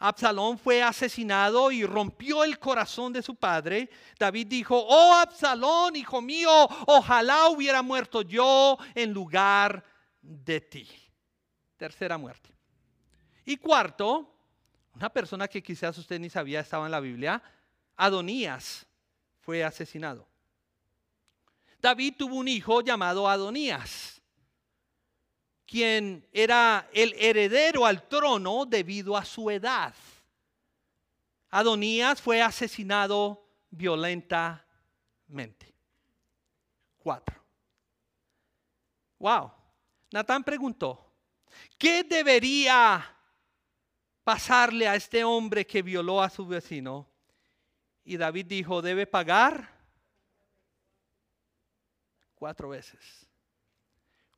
Absalón 0.00 0.58
fue 0.58 0.80
asesinado 0.80 1.72
y 1.72 1.84
rompió 1.84 2.44
el 2.44 2.58
corazón 2.60 3.12
de 3.12 3.20
su 3.20 3.34
padre. 3.34 3.90
David 4.16 4.46
dijo, 4.46 4.78
oh 4.78 5.12
Absalón, 5.14 5.96
hijo 5.96 6.22
mío, 6.22 6.50
ojalá 6.86 7.48
hubiera 7.48 7.82
muerto 7.82 8.22
yo 8.22 8.78
en 8.94 9.12
lugar 9.12 9.84
de 10.22 10.60
ti. 10.60 10.88
Tercera 11.76 12.16
muerte. 12.16 12.54
Y 13.44 13.56
cuarto, 13.56 14.36
una 14.94 15.08
persona 15.08 15.48
que 15.48 15.62
quizás 15.62 15.98
usted 15.98 16.20
ni 16.20 16.30
sabía 16.30 16.60
estaba 16.60 16.86
en 16.86 16.92
la 16.92 17.00
Biblia, 17.00 17.42
Adonías 17.96 18.86
fue 19.40 19.64
asesinado. 19.64 20.27
David 21.78 22.14
tuvo 22.18 22.36
un 22.36 22.48
hijo 22.48 22.80
llamado 22.80 23.28
Adonías, 23.28 24.20
quien 25.64 26.26
era 26.32 26.88
el 26.92 27.14
heredero 27.14 27.86
al 27.86 28.08
trono 28.08 28.66
debido 28.66 29.16
a 29.16 29.24
su 29.24 29.50
edad. 29.50 29.94
Adonías 31.50 32.20
fue 32.20 32.42
asesinado 32.42 33.46
violentamente. 33.70 35.74
Cuatro. 36.98 37.36
Wow. 39.18 39.52
Natán 40.10 40.42
preguntó, 40.42 41.12
¿qué 41.76 42.02
debería 42.02 43.14
pasarle 44.24 44.88
a 44.88 44.94
este 44.94 45.22
hombre 45.22 45.66
que 45.66 45.82
violó 45.82 46.22
a 46.22 46.30
su 46.30 46.46
vecino? 46.46 47.06
Y 48.04 48.16
David 48.16 48.46
dijo, 48.46 48.82
debe 48.82 49.06
pagar 49.06 49.77
cuatro 52.38 52.68
veces. 52.70 53.28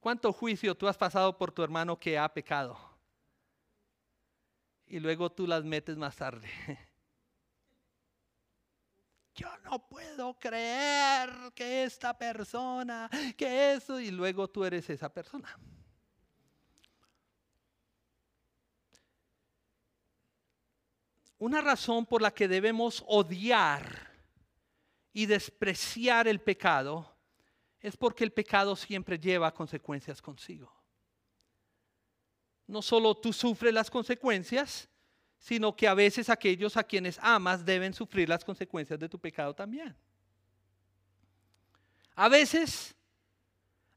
¿Cuánto 0.01 0.33
juicio 0.33 0.75
tú 0.75 0.89
has 0.89 0.97
pasado 0.97 1.37
por 1.37 1.53
tu 1.53 1.63
hermano 1.63 1.99
que 1.99 2.19
ha 2.19 2.33
pecado? 2.33 2.79
Y 4.87 4.99
luego 4.99 5.31
tú 5.31 5.47
las 5.47 5.63
metes 5.63 5.97
más 5.97 6.17
tarde. 6.17 6.49
Yo 9.35 9.49
no 9.59 9.87
puedo 9.89 10.39
creer 10.39 11.31
que 11.55 11.85
esta 11.85 12.17
persona, 12.17 13.09
que 13.37 13.75
eso, 13.75 14.01
y 14.01 14.11
luego 14.11 14.49
tú 14.49 14.65
eres 14.65 14.91
esa 14.91 15.09
persona. 15.09 15.57
una 21.41 21.63
razón 21.63 22.05
por 22.05 22.21
la 22.21 22.31
que 22.31 22.47
debemos 22.47 23.03
odiar 23.09 24.11
y 25.13 25.25
despreciar 25.27 26.29
el 26.29 26.41
pecado 26.41 27.17
es 27.81 27.97
porque 27.97 28.25
el 28.25 28.33
pecado 28.33 28.77
siempre 28.77 29.19
lleva 29.19 29.53
consecuencias 29.53 30.21
consigo. 30.21 30.73
No 32.67 32.83
solo 32.83 33.17
tú 33.17 33.33
sufres 33.33 33.75
las 33.75 33.91
consecuencias, 33.91 34.89
sino 35.39 35.75
que 35.75 35.89
a 35.89 35.95
veces 35.95 36.29
aquellos 36.29 36.77
a 36.77 36.85
quienes 36.85 37.19
amas 37.21 37.65
deben 37.65 37.95
sufrir 37.95 38.29
las 38.29 38.45
consecuencias 38.45 38.99
de 38.99 39.09
tu 39.09 39.19
pecado 39.19 39.55
también. 39.55 39.97
A 42.15 42.29
veces, 42.29 42.95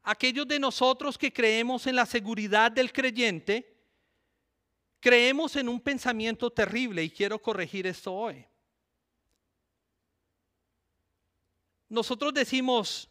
aquellos 0.02 0.48
de 0.48 0.58
nosotros 0.58 1.18
que 1.18 1.32
creemos 1.32 1.86
en 1.86 1.96
la 1.96 2.06
seguridad 2.06 2.72
del 2.72 2.92
creyente, 2.92 3.74
Creemos 5.04 5.54
en 5.56 5.68
un 5.68 5.82
pensamiento 5.82 6.50
terrible 6.50 7.04
y 7.04 7.10
quiero 7.10 7.38
corregir 7.38 7.86
esto 7.86 8.10
hoy. 8.10 8.42
Nosotros 11.90 12.32
decimos, 12.32 13.10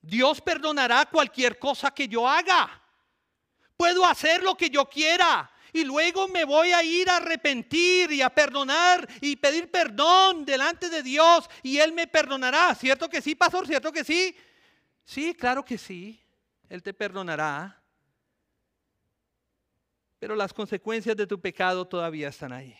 Dios 0.00 0.40
perdonará 0.40 1.06
cualquier 1.06 1.58
cosa 1.58 1.90
que 1.90 2.08
yo 2.08 2.28
haga. 2.28 2.82
Puedo 3.76 4.04
hacer 4.04 4.42
lo 4.42 4.56
que 4.56 4.70
yo 4.70 4.86
quiera 4.86 5.50
y 5.72 5.84
luego 5.84 6.28
me 6.28 6.44
voy 6.44 6.72
a 6.72 6.82
ir 6.82 7.08
a 7.10 7.16
arrepentir 7.16 8.10
y 8.12 8.22
a 8.22 8.30
perdonar 8.30 9.08
y 9.20 9.36
pedir 9.36 9.70
perdón 9.70 10.44
delante 10.44 10.88
de 10.88 11.02
Dios 11.02 11.48
y 11.62 11.78
Él 11.78 11.92
me 11.92 12.06
perdonará. 12.06 12.74
¿Cierto 12.74 13.08
que 13.08 13.20
sí, 13.20 13.34
pastor? 13.34 13.66
¿Cierto 13.66 13.92
que 13.92 14.04
sí? 14.04 14.34
Sí, 15.04 15.34
claro 15.34 15.64
que 15.64 15.78
sí. 15.78 16.20
Él 16.68 16.82
te 16.82 16.92
perdonará. 16.92 17.82
Pero 20.18 20.34
las 20.34 20.52
consecuencias 20.52 21.16
de 21.16 21.26
tu 21.26 21.40
pecado 21.40 21.86
todavía 21.86 22.28
están 22.28 22.52
ahí. 22.52 22.76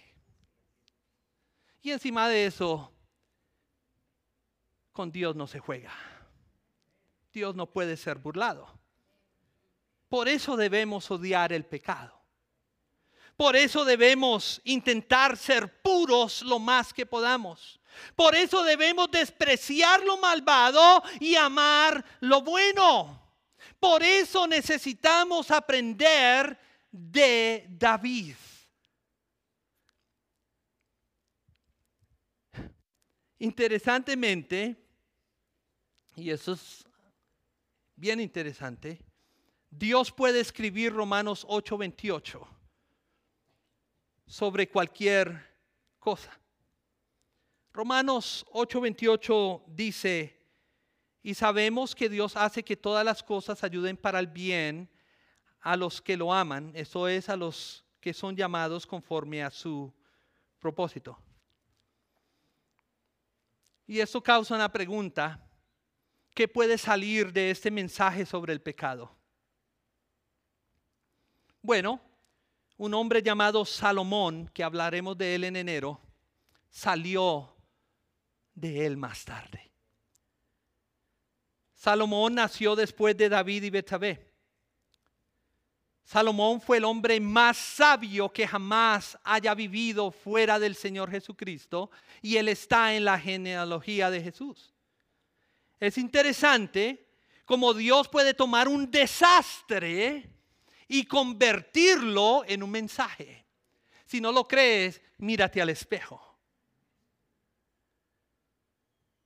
Y 1.81 1.93
encima 1.93 2.29
de 2.29 2.47
eso, 2.47 2.93
con 4.93 5.13
Dios 5.13 5.37
no 5.37 5.47
se 5.47 5.61
juega. 5.61 5.93
Dios 7.39 7.55
no 7.55 7.71
puede 7.71 7.97
ser 7.97 8.19
burlado. 8.19 8.69
Por 10.09 10.27
eso 10.27 10.57
debemos 10.57 11.09
odiar 11.09 11.53
el 11.53 11.65
pecado. 11.65 12.21
Por 13.37 13.55
eso 13.55 13.85
debemos 13.85 14.61
intentar 14.65 15.37
ser 15.37 15.81
puros 15.81 16.43
lo 16.43 16.59
más 16.59 16.93
que 16.93 17.07
podamos. 17.07 17.79
Por 18.17 18.35
eso 18.35 18.65
debemos 18.65 19.09
despreciar 19.13 20.03
lo 20.05 20.17
malvado 20.17 21.05
y 21.21 21.37
amar 21.37 22.05
lo 22.19 22.43
bueno. 22.43 23.23
Por 23.79 24.03
eso 24.03 24.49
necesitamos 24.49 25.53
aprender 25.53 26.59
de 26.91 27.67
David. 27.69 28.35
Interesantemente, 33.39 34.85
y 36.17 36.31
eso 36.31 36.55
es 36.55 36.88
bien 37.99 38.21
interesante, 38.21 39.05
Dios 39.71 40.13
puede 40.13 40.41
escribir 40.41 40.93
Romanos 40.93 41.45
8:28 41.49 42.47
sobre 44.27 44.69
cualquier 44.69 45.59
cosa. 45.99 46.39
Romanos 47.73 48.47
8:28 48.53 49.65
dice, 49.67 50.39
y 51.23 51.35
sabemos 51.35 51.95
que 51.95 52.09
Dios 52.09 52.37
hace 52.37 52.63
que 52.63 52.77
todas 52.77 53.05
las 53.05 53.23
cosas 53.23 53.63
ayuden 53.65 53.97
para 53.97 54.21
el 54.21 54.29
bien 54.29 54.89
a 55.61 55.77
los 55.77 56.01
que 56.01 56.17
lo 56.17 56.33
aman, 56.33 56.71
eso 56.75 57.09
es 57.09 57.29
a 57.29 57.37
los 57.37 57.85
que 58.01 58.15
son 58.15 58.37
llamados 58.37 58.87
conforme 58.87 59.43
a 59.43 59.51
su 59.51 59.93
propósito. 60.61 61.19
Y 63.87 64.01
eso 64.01 64.23
causa 64.23 64.55
una 64.55 64.71
pregunta, 64.71 65.48
¿qué 66.39 66.47
puede 66.47 66.79
salir 66.79 67.33
de 67.33 67.51
este 67.51 67.69
mensaje 67.69 68.25
sobre 68.25 68.53
el 68.53 68.61
pecado? 68.61 69.13
Bueno, 71.61 72.01
un 72.77 72.95
hombre 72.95 73.25
llamado 73.25 73.65
Salomón, 73.65 74.49
que 74.55 74.63
hablaremos 74.63 75.19
de 75.19 75.35
él 75.35 75.43
en 75.43 75.57
enero, 75.57 76.01
salió 76.71 77.57
de 78.55 78.87
él 78.87 78.97
más 78.97 79.25
tarde. 79.25 79.69
Salomón 81.75 82.37
nació 82.37 82.77
después 82.77 83.17
de 83.17 83.29
David 83.29 83.65
y 83.65 83.71
Betsabé. 83.71 84.33
Salomón 86.05 86.61
fue 86.61 86.77
el 86.77 86.85
hombre 86.85 87.19
más 87.19 87.57
sabio 87.57 88.33
que 88.33 88.47
jamás 88.47 89.19
haya 89.25 89.57
vivido 89.57 90.13
fuera 90.13 90.61
del 90.61 90.77
Señor 90.77 91.11
Jesucristo 91.11 91.91
y 92.23 92.37
él 92.37 92.49
está 92.49 92.95
en 92.95 93.05
la 93.05 93.19
genealogía 93.19 94.09
de 94.09 94.23
Jesús. 94.23 94.73
Es 95.81 95.99
interesante 95.99 97.07
cómo 97.45 97.73
Dios 97.73 98.09
puede 98.09 98.35
tomar 98.35 98.69
un 98.69 98.91
desastre 98.91 100.29
y 100.89 101.05
convertirlo 101.05 102.45
en 102.47 102.63
un 102.63 102.71
mensaje. 102.71 103.47
Si 104.05 104.21
no 104.21 104.33
lo 104.33 104.49
crees, 104.49 105.01
mírate 105.19 105.61
al 105.61 105.69
espejo. 105.69 106.25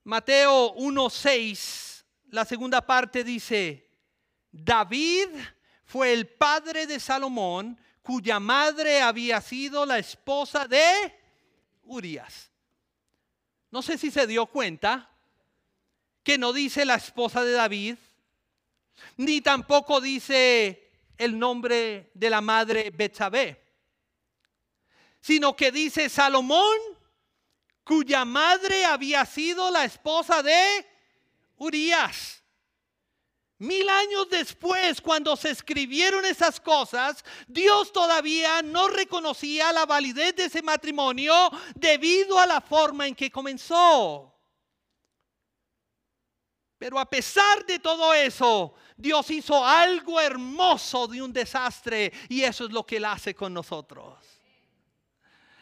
Mateo 0.03 0.75
1.6, 0.75 2.03
la 2.31 2.43
segunda 2.43 2.85
parte 2.85 3.23
dice, 3.23 3.89
David 4.51 5.29
fue 5.85 6.11
el 6.11 6.27
padre 6.27 6.85
de 6.85 6.99
Salomón, 6.99 7.79
cuya 8.01 8.39
madre 8.39 9.01
había 9.01 9.39
sido 9.39 9.85
la 9.85 9.97
esposa 9.97 10.67
de 10.67 10.83
Urias. 11.83 12.51
No 13.71 13.81
sé 13.81 13.97
si 13.97 14.11
se 14.11 14.27
dio 14.27 14.45
cuenta 14.45 15.12
que 16.23 16.37
no 16.37 16.53
dice 16.53 16.85
la 16.85 16.95
esposa 16.95 17.43
de 17.43 17.51
David, 17.51 17.97
ni 19.17 19.41
tampoco 19.41 20.01
dice 20.01 20.91
el 21.17 21.37
nombre 21.37 22.11
de 22.13 22.29
la 22.29 22.41
madre 22.41 22.89
Betsabé, 22.91 23.61
sino 25.21 25.55
que 25.55 25.71
dice 25.71 26.09
Salomón, 26.09 26.77
cuya 27.83 28.25
madre 28.25 28.85
había 28.85 29.25
sido 29.25 29.69
la 29.69 29.85
esposa 29.85 30.41
de 30.41 30.85
Urias. 31.57 32.41
Mil 33.59 33.87
años 33.87 34.27
después, 34.29 34.99
cuando 34.99 35.37
se 35.37 35.51
escribieron 35.51 36.25
esas 36.25 36.59
cosas, 36.59 37.23
Dios 37.47 37.93
todavía 37.93 38.61
no 38.61 38.89
reconocía 38.89 39.71
la 39.71 39.85
validez 39.85 40.35
de 40.35 40.45
ese 40.45 40.61
matrimonio 40.61 41.33
debido 41.75 42.39
a 42.39 42.45
la 42.45 42.59
forma 42.59 43.07
en 43.07 43.15
que 43.15 43.31
comenzó. 43.31 44.32
Pero 46.83 46.99
a 46.99 47.09
pesar 47.09 47.65
de 47.65 47.79
todo 47.79 48.13
eso, 48.13 48.75
Dios 48.97 49.31
hizo 49.31 49.65
algo 49.65 50.19
hermoso 50.19 51.07
de 51.07 51.21
un 51.21 51.31
desastre 51.31 52.11
y 52.27 52.43
eso 52.43 52.65
es 52.65 52.73
lo 52.73 52.85
que 52.85 52.97
Él 52.97 53.05
hace 53.05 53.33
con 53.33 53.53
nosotros. 53.53 54.17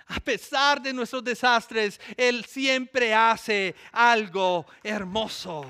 A 0.07 0.19
pesar 0.19 0.81
de 0.81 0.91
nuestros 0.91 1.23
desastres, 1.23 2.01
Él 2.17 2.43
siempre 2.45 3.13
hace 3.13 3.75
algo 3.91 4.65
hermoso. 4.81 5.63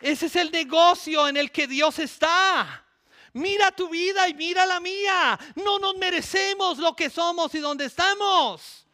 Ese 0.00 0.26
es 0.26 0.34
el 0.34 0.50
negocio 0.50 1.28
en 1.28 1.36
el 1.36 1.52
que 1.52 1.68
Dios 1.68 2.00
está. 2.00 2.84
Mira 3.34 3.70
tu 3.70 3.88
vida 3.88 4.28
y 4.28 4.34
mira 4.34 4.66
la 4.66 4.80
mía. 4.80 5.38
No 5.54 5.78
nos 5.78 5.96
merecemos 5.98 6.78
lo 6.78 6.96
que 6.96 7.08
somos 7.08 7.54
y 7.54 7.60
donde 7.60 7.84
estamos. 7.84 8.87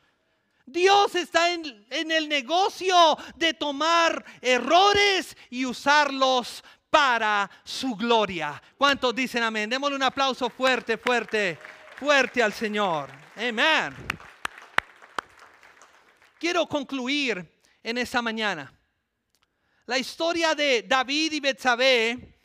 Dios 0.66 1.14
está 1.14 1.52
en, 1.52 1.86
el 1.90 2.28
negocio 2.28 3.18
de 3.36 3.54
tomar 3.54 4.24
errores 4.40 5.36
y 5.50 5.66
usarlos 5.66 6.64
para 6.88 7.50
su 7.64 7.94
gloria. 7.94 8.62
¿Cuántos 8.78 9.14
dicen 9.14 9.42
amén? 9.42 9.68
Démosle 9.68 9.96
un 9.96 10.02
aplauso 10.02 10.48
fuerte, 10.48 10.96
fuerte, 10.96 11.58
fuerte 11.98 12.42
al 12.42 12.52
Señor. 12.52 13.10
Amén. 13.36 13.94
Quiero 16.38 16.66
concluir 16.66 17.46
en 17.82 17.98
esta 17.98 18.22
mañana 18.22 18.72
la 19.86 19.98
historia 19.98 20.54
de 20.54 20.82
David 20.82 21.32
y 21.32 21.40
Betsabé 21.40 22.40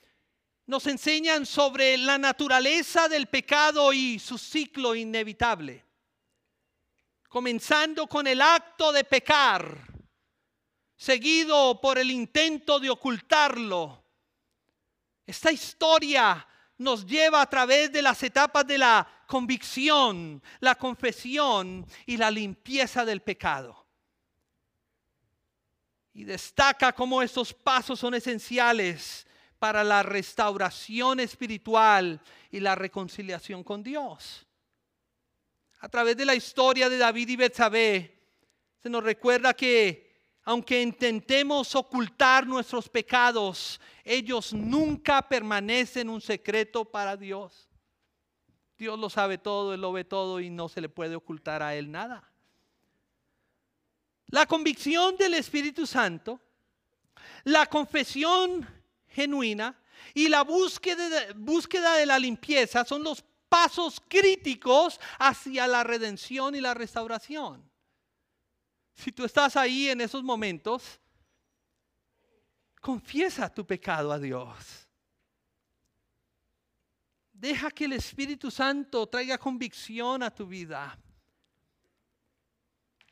nos 0.65 0.86
enseñan 0.88 1.45
sobre 1.45 1.97
la 1.97 2.17
naturaleza 2.17 3.07
del 3.07 3.28
pecado 3.28 3.93
y 3.93 4.20
su 4.20 4.38
ciclo 4.38 4.93
inevitable. 4.93 5.88
Comenzando 7.30 8.07
con 8.07 8.27
el 8.27 8.41
acto 8.41 8.91
de 8.91 9.05
pecar, 9.05 9.88
seguido 10.97 11.80
por 11.80 11.97
el 11.97 12.11
intento 12.11 12.80
de 12.80 12.89
ocultarlo. 12.89 14.03
Esta 15.25 15.51
historia 15.51 16.45
nos 16.80 17.05
lleva 17.05 17.41
a 17.41 17.49
través 17.49 17.91
de 17.91 18.01
las 18.01 18.21
etapas 18.23 18.67
de 18.67 18.77
la 18.77 19.07
convicción, 19.27 20.43
la 20.59 20.75
confesión 20.75 21.88
y 22.05 22.17
la 22.17 22.30
limpieza 22.30 23.05
del 23.05 23.21
pecado 23.21 23.80
y 26.19 26.25
destaca 26.25 26.91
cómo 26.91 27.21
estos 27.21 27.53
pasos 27.53 27.97
son 27.97 28.13
esenciales 28.13 29.25
para 29.57 29.86
la 29.86 30.03
restauración 30.03 31.21
espiritual 31.21 32.19
y 32.51 32.59
la 32.59 32.75
reconciliación 32.75 33.63
con 33.63 33.82
Dios. 33.82 34.45
A 35.80 35.89
través 35.89 36.17
de 36.17 36.25
la 36.25 36.36
historia 36.36 36.89
de 36.89 36.97
David 36.97 37.30
y 37.30 37.36
Betsabé 37.38 38.19
se 38.82 38.89
nos 38.89 39.03
recuerda 39.03 39.53
que 39.53 40.09
aunque 40.43 40.82
intentemos 40.82 41.75
ocultar 41.75 42.47
nuestros 42.47 42.89
pecados, 42.89 43.80
ellos 44.03 44.51
nunca 44.53 45.21
permanecen 45.21 46.09
un 46.09 46.21
secreto 46.21 46.86
para 46.86 47.15
Dios. 47.15 47.69
Dios 48.77 48.97
lo 48.97 49.09
sabe 49.09 49.38
todo, 49.38 49.73
Él 49.73 49.82
lo 49.82 49.91
ve 49.91 50.05
todo 50.05 50.39
y 50.39 50.49
no 50.49 50.67
se 50.67 50.82
le 50.82 50.89
puede 50.89 51.15
ocultar 51.15 51.61
a 51.61 51.75
Él 51.75 51.91
nada. 51.91 52.32
La 54.27 54.45
convicción 54.45 55.17
del 55.17 55.36
Espíritu 55.36 55.86
Santo, 55.86 56.39
la 57.43 57.67
confesión 57.67 58.67
genuina 59.07 59.77
y 60.13 60.30
la 60.30 60.43
búsqueda 60.43 61.34
búsqueda 61.36 61.95
de 61.95 62.05
la 62.05 62.17
limpieza 62.17 62.86
son 62.86 63.03
los 63.03 63.23
pasos 63.50 64.00
críticos 64.08 65.00
hacia 65.18 65.68
la 65.68 65.84
redención 65.84 66.56
y 66.56 66.62
la 66.62 66.74
restauración. 66.74 67.70
Si 68.93 69.12
tú 69.12 69.26
estás 69.26 69.56
ahí 69.56 69.89
en 69.89 70.02
esos 70.02 70.24
momentos, 70.24 71.00
confiesa 72.80 73.52
tu 73.54 73.66
pecado 73.66 74.12
a 74.12 74.20
Dios. 74.20 74.88
Deja 77.34 77.72
que 77.72 77.86
el 77.86 77.93
Espíritu 77.93 78.52
Santo 78.52 79.08
traiga 79.08 79.38
convicción 79.38 80.22
a 80.24 80.30
tu 80.30 80.45
vida 80.45 80.97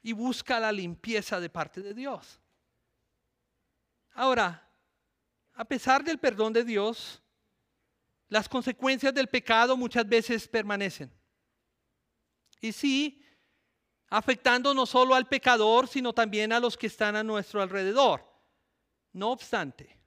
y 0.02 0.12
busca 0.12 0.60
la 0.60 0.72
limpieza 0.72 1.40
de 1.40 1.50
parte 1.50 1.82
de 1.82 1.94
Dios. 1.94 2.42
Ahora, 4.14 4.70
a 5.54 5.66
pesar 5.66 6.04
del 6.04 6.20
perdón 6.20 6.54
de 6.54 6.64
Dios, 6.64 7.22
las 8.30 8.50
consecuencias 8.50 9.14
del 9.14 9.28
pecado 9.28 9.78
muchas 9.78 10.08
veces 10.08 10.48
permanecen. 10.48 11.12
Y 12.60 12.72
sí, 12.72 13.24
afectando 14.10 14.74
no 14.74 14.86
solo 14.86 15.16
al 15.16 15.28
pecador, 15.28 15.88
sino 15.88 16.14
también 16.14 16.52
a 16.52 16.60
los 16.60 16.78
que 16.78 16.88
están 16.88 17.16
a 17.16 17.24
nuestro 17.24 17.62
alrededor. 17.62 18.26
No 19.14 19.32
obstante, 19.32 19.98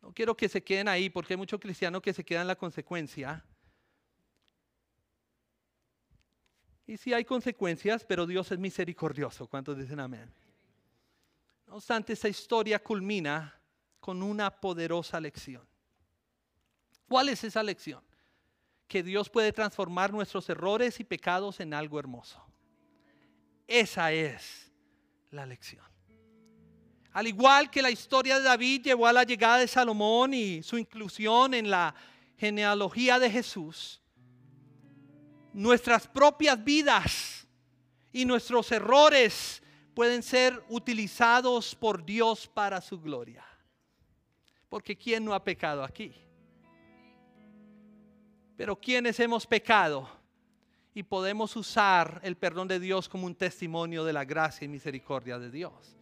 no 0.00 0.12
quiero 0.12 0.36
que 0.36 0.48
se 0.48 0.62
queden 0.62 0.88
ahí 0.88 1.10
porque 1.10 1.34
hay 1.34 1.38
muchos 1.38 1.60
cristianos 1.60 2.02
que 2.02 2.12
se 2.12 2.24
quedan 2.24 2.42
en 2.42 2.48
la 2.48 2.56
consecuencia. 2.56 3.44
Y 6.86 6.96
sí 6.96 7.12
hay 7.12 7.24
consecuencias, 7.24 8.04
pero 8.04 8.26
Dios 8.26 8.50
es 8.50 8.58
misericordioso. 8.58 9.46
¿Cuántos 9.46 9.78
dicen 9.78 10.00
amén? 10.00 10.32
No 11.66 11.76
obstante, 11.76 12.14
esta 12.14 12.28
historia 12.28 12.82
culmina 12.82 13.60
con 14.00 14.22
una 14.22 14.50
poderosa 14.50 15.20
lección. 15.20 15.69
¿Cuál 17.10 17.28
es 17.28 17.42
esa 17.42 17.60
lección? 17.64 18.00
Que 18.86 19.02
Dios 19.02 19.28
puede 19.28 19.52
transformar 19.52 20.12
nuestros 20.12 20.48
errores 20.48 21.00
y 21.00 21.04
pecados 21.04 21.58
en 21.58 21.74
algo 21.74 21.98
hermoso. 21.98 22.40
Esa 23.66 24.12
es 24.12 24.70
la 25.32 25.44
lección. 25.44 25.84
Al 27.12 27.26
igual 27.26 27.68
que 27.68 27.82
la 27.82 27.90
historia 27.90 28.38
de 28.38 28.44
David 28.44 28.82
llevó 28.84 29.08
a 29.08 29.12
la 29.12 29.24
llegada 29.24 29.58
de 29.58 29.66
Salomón 29.66 30.34
y 30.34 30.62
su 30.62 30.78
inclusión 30.78 31.52
en 31.52 31.68
la 31.68 31.96
genealogía 32.36 33.18
de 33.18 33.28
Jesús, 33.28 34.00
nuestras 35.52 36.06
propias 36.06 36.62
vidas 36.62 37.44
y 38.12 38.24
nuestros 38.24 38.70
errores 38.70 39.64
pueden 39.94 40.22
ser 40.22 40.62
utilizados 40.68 41.74
por 41.74 42.04
Dios 42.04 42.46
para 42.46 42.80
su 42.80 43.00
gloria. 43.00 43.44
Porque 44.68 44.96
¿quién 44.96 45.24
no 45.24 45.34
ha 45.34 45.42
pecado 45.42 45.82
aquí? 45.82 46.14
Pero 48.60 48.78
¿quiénes 48.78 49.18
hemos 49.20 49.46
pecado? 49.46 50.06
Y 50.92 51.02
podemos 51.02 51.56
usar 51.56 52.20
el 52.22 52.36
perdón 52.36 52.68
de 52.68 52.78
Dios 52.78 53.08
como 53.08 53.24
un 53.24 53.34
testimonio 53.34 54.04
de 54.04 54.12
la 54.12 54.26
gracia 54.26 54.66
y 54.66 54.68
misericordia 54.68 55.38
de 55.38 55.50
Dios. 55.50 55.96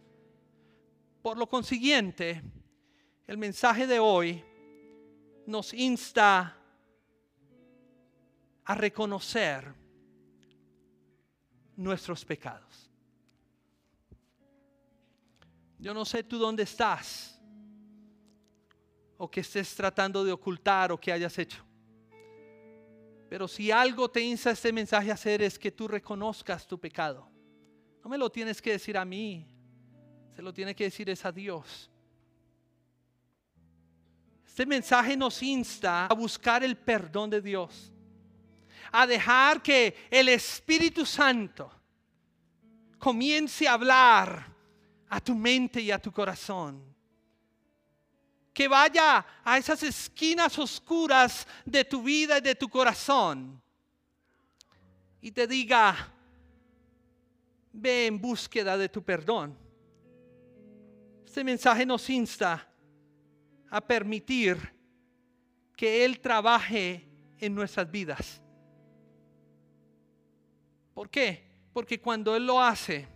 Por 1.21 1.37
lo 1.37 1.47
consiguiente, 1.47 2.43
el 3.27 3.37
mensaje 3.37 3.87
de 3.87 3.99
hoy 3.99 4.43
nos 5.45 5.73
insta 5.73 6.57
a 8.65 8.75
reconocer 8.75 9.73
nuestros 11.77 12.25
pecados. 12.25 12.91
Yo 15.77 15.93
no 15.93 16.03
sé 16.03 16.23
tú 16.23 16.37
dónde 16.37 16.63
estás 16.63 17.39
o 19.17 19.31
que 19.31 19.39
estés 19.39 19.73
tratando 19.75 20.25
de 20.25 20.33
ocultar 20.33 20.91
o 20.91 20.99
que 20.99 21.13
hayas 21.13 21.39
hecho. 21.39 21.68
Pero 23.29 23.47
si 23.47 23.69
algo 23.69 24.09
te 24.09 24.21
insta 24.21 24.49
este 24.49 24.73
mensaje 24.73 25.11
a 25.11 25.13
hacer 25.13 25.43
es 25.43 25.59
que 25.59 25.71
tú 25.71 25.87
reconozcas 25.87 26.65
tu 26.65 26.79
pecado. 26.79 27.29
No 28.03 28.09
me 28.09 28.17
lo 28.17 28.31
tienes 28.31 28.59
que 28.59 28.71
decir 28.71 28.97
a 28.97 29.05
mí, 29.05 29.47
se 30.35 30.41
lo 30.41 30.51
tiene 30.51 30.75
que 30.75 30.85
decir 30.85 31.09
es 31.11 31.23
a 31.23 31.31
Dios. 31.31 31.91
Este 34.43 34.65
mensaje 34.65 35.15
nos 35.15 35.43
insta 35.43 36.07
a 36.07 36.13
buscar 36.15 36.63
el 36.63 36.75
perdón 36.75 37.29
de 37.29 37.39
Dios, 37.39 37.93
a 38.91 39.05
dejar 39.05 39.61
que 39.61 39.95
el 40.09 40.27
Espíritu 40.29 41.05
Santo 41.05 41.71
comience 42.97 43.67
a 43.67 43.73
hablar 43.73 44.53
a 45.07 45.21
tu 45.21 45.35
mente 45.35 45.79
y 45.81 45.91
a 45.91 45.99
tu 45.99 46.11
corazón. 46.11 46.83
Que 48.59 48.67
vaya 48.67 49.25
a 49.41 49.57
esas 49.57 49.81
esquinas 49.83 50.59
oscuras 50.59 51.47
de 51.63 51.85
tu 51.85 52.03
vida 52.03 52.39
y 52.39 52.41
de 52.41 52.55
tu 52.55 52.67
corazón 52.67 53.63
y 55.21 55.31
te 55.31 55.47
diga, 55.47 55.95
ve 57.71 58.07
en 58.07 58.19
búsqueda 58.19 58.77
de 58.77 58.89
tu 58.89 59.01
perdón 59.01 59.57
este 61.29 61.43
mensaje 61.43 61.85
nos 61.85 62.09
insta 62.09 62.67
a 63.69 63.79
permitir 63.79 64.57
que 65.77 66.03
Él 66.03 66.19
trabaje 66.19 67.07
en 67.37 67.55
nuestras 67.55 67.89
vidas. 67.89 68.41
¿Por 70.93 71.09
qué? 71.09 71.49
Porque 71.71 72.01
cuando 72.01 72.35
Él 72.35 72.45
lo 72.45 72.61
hace, 72.61 73.07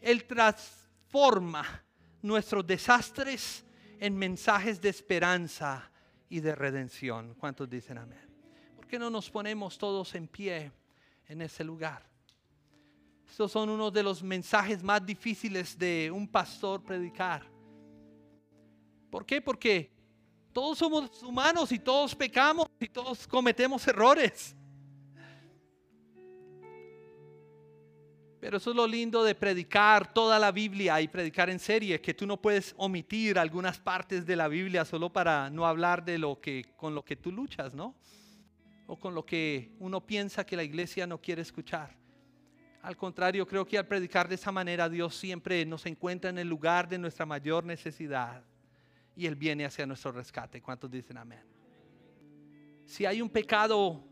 Él 0.00 0.24
transforma 0.26 1.82
nuestros 2.22 2.64
desastres 2.64 3.64
en 4.00 4.16
mensajes 4.16 4.80
de 4.80 4.88
esperanza 4.88 5.90
y 6.30 6.40
de 6.40 6.54
redención. 6.54 7.34
¿Cuántos 7.34 7.68
dicen 7.68 7.98
amén? 7.98 8.18
¿Por 8.74 8.86
qué 8.86 8.98
no 8.98 9.10
nos 9.10 9.30
ponemos 9.30 9.76
todos 9.76 10.14
en 10.14 10.26
pie 10.26 10.72
en 11.28 11.42
ese 11.42 11.62
lugar? 11.62 12.02
Estos 13.28 13.52
son 13.52 13.68
uno 13.68 13.90
de 13.90 14.02
los 14.02 14.22
mensajes 14.22 14.82
más 14.82 15.04
difíciles 15.04 15.78
de 15.78 16.10
un 16.10 16.26
pastor 16.26 16.82
predicar. 16.82 17.42
¿Por 19.10 19.26
qué? 19.26 19.40
Porque 19.42 19.92
todos 20.50 20.78
somos 20.78 21.22
humanos 21.22 21.70
y 21.70 21.78
todos 21.78 22.14
pecamos 22.14 22.66
y 22.80 22.88
todos 22.88 23.28
cometemos 23.28 23.86
errores. 23.86 24.56
Pero 28.40 28.56
eso 28.56 28.70
es 28.70 28.76
lo 28.76 28.86
lindo 28.86 29.22
de 29.22 29.34
predicar 29.34 30.14
toda 30.14 30.38
la 30.38 30.50
Biblia 30.50 30.98
y 31.02 31.08
predicar 31.08 31.50
en 31.50 31.58
serie, 31.58 32.00
que 32.00 32.14
tú 32.14 32.26
no 32.26 32.40
puedes 32.40 32.74
omitir 32.78 33.38
algunas 33.38 33.78
partes 33.78 34.24
de 34.24 34.34
la 34.34 34.48
Biblia 34.48 34.86
solo 34.86 35.12
para 35.12 35.50
no 35.50 35.66
hablar 35.66 36.02
de 36.02 36.16
lo 36.16 36.40
que 36.40 36.72
con 36.74 36.94
lo 36.94 37.04
que 37.04 37.16
tú 37.16 37.30
luchas, 37.30 37.74
¿no? 37.74 37.94
O 38.86 38.98
con 38.98 39.14
lo 39.14 39.26
que 39.26 39.72
uno 39.78 40.00
piensa 40.00 40.46
que 40.46 40.56
la 40.56 40.64
iglesia 40.64 41.06
no 41.06 41.20
quiere 41.20 41.42
escuchar. 41.42 41.94
Al 42.80 42.96
contrario, 42.96 43.46
creo 43.46 43.66
que 43.66 43.76
al 43.76 43.86
predicar 43.86 44.26
de 44.26 44.36
esa 44.36 44.50
manera 44.50 44.88
Dios 44.88 45.14
siempre 45.14 45.66
nos 45.66 45.84
encuentra 45.84 46.30
en 46.30 46.38
el 46.38 46.48
lugar 46.48 46.88
de 46.88 46.96
nuestra 46.96 47.26
mayor 47.26 47.62
necesidad 47.66 48.42
y 49.14 49.26
Él 49.26 49.36
viene 49.36 49.66
hacia 49.66 49.84
nuestro 49.84 50.12
rescate. 50.12 50.62
¿Cuántos 50.62 50.90
dicen 50.90 51.18
amén? 51.18 51.44
Si 52.86 53.04
hay 53.04 53.20
un 53.20 53.28
pecado 53.28 54.02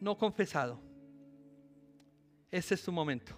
no 0.00 0.18
confesado, 0.18 0.91
ese 2.52 2.74
es 2.74 2.84
tu 2.84 2.92
momento. 2.92 3.34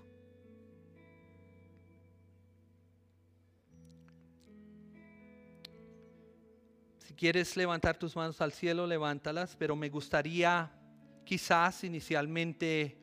Si 6.98 7.14
quieres 7.14 7.56
levantar 7.56 7.96
tus 7.96 8.16
manos 8.16 8.40
al 8.40 8.52
cielo, 8.52 8.88
levántalas, 8.88 9.54
pero 9.54 9.76
me 9.76 9.88
gustaría 9.88 10.68
quizás 11.24 11.84
inicialmente 11.84 12.98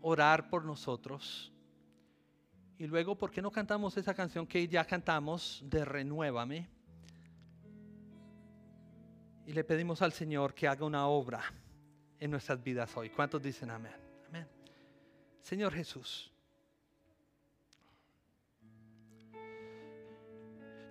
orar 0.00 0.48
por 0.48 0.64
nosotros. 0.64 1.52
Y 2.78 2.86
luego, 2.86 3.18
¿por 3.18 3.30
qué 3.30 3.42
no 3.42 3.50
cantamos 3.50 3.98
esa 3.98 4.14
canción 4.14 4.46
que 4.46 4.66
ya 4.66 4.84
cantamos 4.86 5.62
de 5.66 5.84
Renuévame? 5.84 6.70
Y 9.44 9.52
le 9.52 9.62
pedimos 9.62 10.00
al 10.00 10.12
Señor 10.14 10.54
que 10.54 10.66
haga 10.66 10.86
una 10.86 11.06
obra 11.06 11.42
en 12.18 12.30
nuestras 12.30 12.62
vidas 12.62 12.96
hoy. 12.96 13.10
¿Cuántos 13.10 13.42
dicen 13.42 13.70
amén? 13.70 14.07
Señor 15.48 15.72
Jesús. 15.72 16.30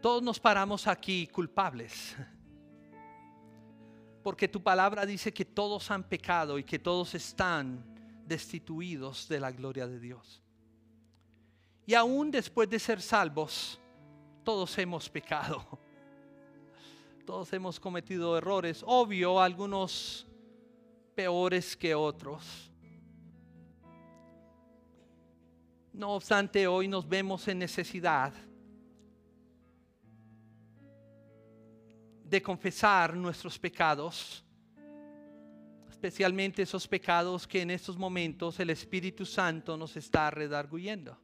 Todos 0.02 0.24
nos 0.24 0.40
paramos 0.40 0.88
aquí 0.88 1.28
culpables 1.28 2.16
porque 4.24 4.48
tu 4.48 4.64
palabra 4.64 5.06
dice 5.06 5.32
que 5.32 5.46
todos 5.46 5.92
han 5.92 6.04
pecado 6.04 6.58
y 6.58 6.64
que 6.64 6.80
todos 6.80 7.14
están 7.14 7.86
destituidos 8.26 9.28
de 9.28 9.40
la 9.40 9.52
gloria 9.52 9.86
de 9.86 10.00
Dios. 10.00 10.42
Y 11.86 11.94
aún 11.94 12.32
después 12.32 12.68
de 12.68 12.80
ser 12.80 13.00
salvos, 13.00 13.80
todos 14.44 14.76
hemos 14.80 15.08
pecado. 15.08 15.64
Todos 17.28 17.54
hemos 17.54 17.80
cometido 17.80 18.36
errores, 18.38 18.84
obvio, 18.88 19.40
algunos 19.40 20.26
peores 21.14 21.78
que 21.78 21.94
otros. 21.94 22.72
No 25.98 26.12
obstante, 26.12 26.68
hoy 26.68 26.88
nos 26.88 27.10
vemos 27.10 27.48
en 27.48 27.58
necesidad 27.58 28.32
de 32.24 32.40
confesar 32.40 33.16
nuestros 33.16 33.58
pecados, 33.58 34.46
especialmente 35.90 36.62
esos 36.62 36.88
pecados 36.88 37.48
que 37.48 37.64
en 37.64 37.72
estos 37.72 37.98
momentos 37.98 38.60
el 38.60 38.70
Espíritu 38.70 39.26
Santo 39.26 39.76
nos 39.76 39.98
está 39.98 40.30
redarguyendo. 40.30 41.18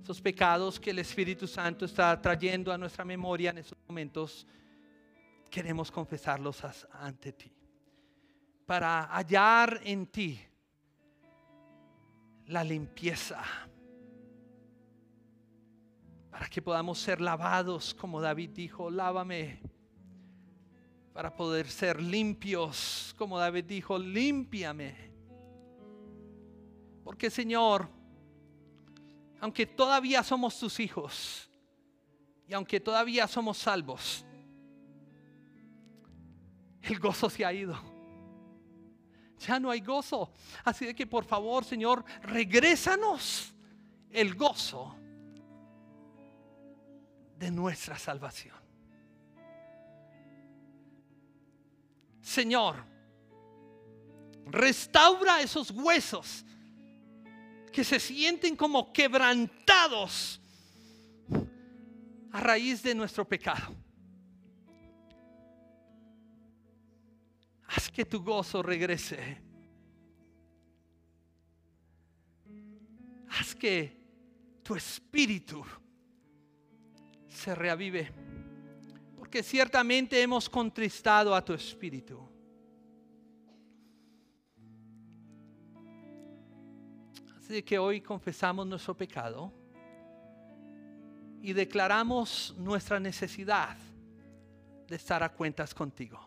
Esos 0.00 0.20
pecados 0.20 0.78
que 0.78 0.90
el 0.90 1.00
Espíritu 1.00 1.48
Santo 1.48 1.86
está 1.86 2.22
trayendo 2.22 2.72
a 2.72 2.78
nuestra 2.78 3.04
memoria 3.04 3.50
en 3.50 3.58
estos 3.58 3.78
momentos 3.88 4.46
queremos 5.50 5.90
confesarlos 5.90 6.62
ante 6.92 7.32
ti. 7.32 7.52
Para 8.64 9.06
hallar 9.06 9.80
en 9.82 10.06
ti 10.06 10.40
la 12.46 12.64
limpieza. 12.64 13.42
Para 16.30 16.48
que 16.48 16.60
podamos 16.60 16.98
ser 16.98 17.20
lavados, 17.20 17.94
como 17.94 18.20
David 18.20 18.50
dijo, 18.50 18.90
lávame. 18.90 19.60
Para 21.12 21.34
poder 21.34 21.68
ser 21.68 22.00
limpios, 22.02 23.14
como 23.16 23.38
David 23.38 23.64
dijo, 23.64 23.98
límpiame. 23.98 25.10
Porque 27.02 27.30
Señor, 27.30 27.88
aunque 29.40 29.66
todavía 29.66 30.22
somos 30.22 30.58
tus 30.58 30.78
hijos 30.80 31.48
y 32.48 32.52
aunque 32.52 32.80
todavía 32.80 33.26
somos 33.26 33.58
salvos, 33.58 34.24
el 36.82 36.98
gozo 36.98 37.30
se 37.30 37.44
ha 37.44 37.52
ido. 37.52 37.95
Ya 39.40 39.60
no 39.60 39.70
hay 39.70 39.80
gozo. 39.80 40.30
Así 40.64 40.86
de 40.86 40.94
que 40.94 41.06
por 41.06 41.24
favor, 41.24 41.64
Señor, 41.64 42.04
regrésanos 42.22 43.52
el 44.10 44.34
gozo 44.34 44.96
de 47.38 47.50
nuestra 47.50 47.98
salvación. 47.98 48.56
Señor, 52.22 52.76
restaura 54.46 55.40
esos 55.40 55.70
huesos 55.70 56.44
que 57.72 57.84
se 57.84 58.00
sienten 58.00 58.56
como 58.56 58.92
quebrantados 58.92 60.40
a 62.32 62.40
raíz 62.40 62.82
de 62.82 62.94
nuestro 62.94 63.26
pecado. 63.26 63.74
Haz 67.76 67.90
que 67.90 68.06
tu 68.06 68.22
gozo 68.22 68.62
regrese. 68.62 69.36
Haz 73.28 73.54
que 73.54 73.94
tu 74.62 74.74
espíritu 74.74 75.62
se 77.28 77.54
reavive. 77.54 78.10
Porque 79.18 79.42
ciertamente 79.42 80.22
hemos 80.22 80.48
contristado 80.48 81.34
a 81.34 81.44
tu 81.44 81.52
espíritu. 81.52 82.26
Así 87.38 87.62
que 87.62 87.78
hoy 87.78 88.00
confesamos 88.00 88.66
nuestro 88.66 88.96
pecado 88.96 89.52
y 91.42 91.52
declaramos 91.52 92.54
nuestra 92.56 92.98
necesidad 92.98 93.76
de 94.88 94.96
estar 94.96 95.22
a 95.22 95.28
cuentas 95.28 95.74
contigo. 95.74 96.25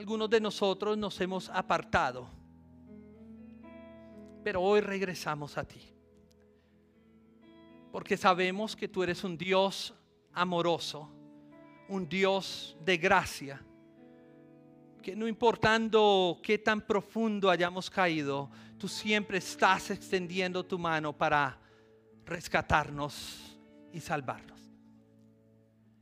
Algunos 0.00 0.30
de 0.30 0.40
nosotros 0.40 0.96
nos 0.96 1.20
hemos 1.20 1.50
apartado, 1.50 2.26
pero 4.42 4.62
hoy 4.62 4.80
regresamos 4.80 5.58
a 5.58 5.64
ti. 5.64 5.92
Porque 7.92 8.16
sabemos 8.16 8.74
que 8.74 8.88
tú 8.88 9.02
eres 9.02 9.22
un 9.24 9.36
Dios 9.36 9.92
amoroso, 10.32 11.06
un 11.90 12.08
Dios 12.08 12.78
de 12.82 12.96
gracia, 12.96 13.62
que 15.02 15.14
no 15.14 15.28
importando 15.28 16.40
qué 16.42 16.56
tan 16.56 16.80
profundo 16.80 17.50
hayamos 17.50 17.90
caído, 17.90 18.50
tú 18.78 18.88
siempre 18.88 19.36
estás 19.36 19.90
extendiendo 19.90 20.64
tu 20.64 20.78
mano 20.78 21.12
para 21.12 21.60
rescatarnos 22.24 23.60
y 23.92 24.00
salvarnos. 24.00 24.62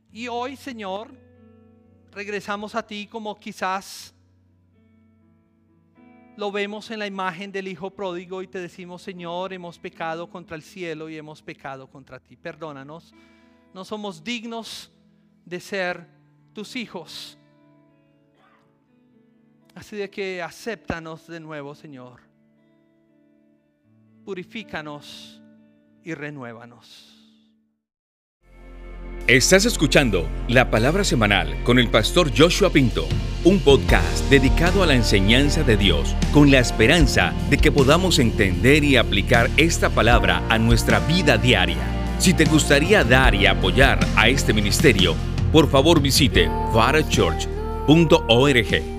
Y 0.09 0.29
hoy, 0.29 0.55
Señor, 0.55 1.11
regresamos 2.11 2.75
a 2.75 2.85
ti 2.85 3.07
como 3.07 3.39
quizás 3.39 4.13
lo 6.35 6.51
vemos 6.51 6.89
en 6.91 6.99
la 6.99 7.07
imagen 7.07 7.51
del 7.51 7.67
Hijo 7.67 7.91
pródigo 7.91 8.41
y 8.41 8.47
te 8.47 8.59
decimos, 8.59 9.01
Señor, 9.01 9.51
hemos 9.51 9.77
pecado 9.77 10.29
contra 10.29 10.55
el 10.55 10.61
cielo 10.61 11.09
y 11.09 11.17
hemos 11.17 11.41
pecado 11.41 11.87
contra 11.89 12.19
ti. 12.19 12.37
Perdónanos, 12.37 13.13
no 13.73 13.83
somos 13.83 14.23
dignos 14.23 14.91
de 15.45 15.59
ser 15.59 16.07
tus 16.53 16.75
hijos. 16.75 17.37
Así 19.75 19.97
de 19.97 20.09
que 20.09 20.41
acéptanos 20.41 21.27
de 21.27 21.39
nuevo, 21.39 21.75
Señor 21.75 22.29
purifícanos 24.29 25.41
y 26.03 26.13
renuévanos. 26.13 27.18
Estás 29.29 29.65
escuchando 29.65 30.27
la 30.47 30.71
palabra 30.71 31.03
semanal 31.03 31.63
con 31.63 31.77
el 31.77 31.89
pastor 31.89 32.31
Joshua 32.35 32.71
Pinto, 32.71 33.07
un 33.43 33.59
podcast 33.59 34.27
dedicado 34.31 34.81
a 34.81 34.87
la 34.87 34.95
enseñanza 34.95 35.61
de 35.61 35.77
Dios 35.77 36.15
con 36.33 36.49
la 36.49 36.57
esperanza 36.57 37.31
de 37.51 37.59
que 37.59 37.71
podamos 37.71 38.17
entender 38.17 38.83
y 38.83 38.97
aplicar 38.97 39.51
esta 39.55 39.91
palabra 39.91 40.41
a 40.49 40.57
nuestra 40.57 40.99
vida 41.01 41.37
diaria. 41.37 41.77
Si 42.17 42.33
te 42.33 42.45
gustaría 42.45 43.03
dar 43.03 43.35
y 43.35 43.45
apoyar 43.45 43.99
a 44.15 44.29
este 44.29 44.51
ministerio, 44.51 45.13
por 45.51 45.69
favor 45.69 46.01
visite 46.01 46.49
varachurch.org 46.73 48.98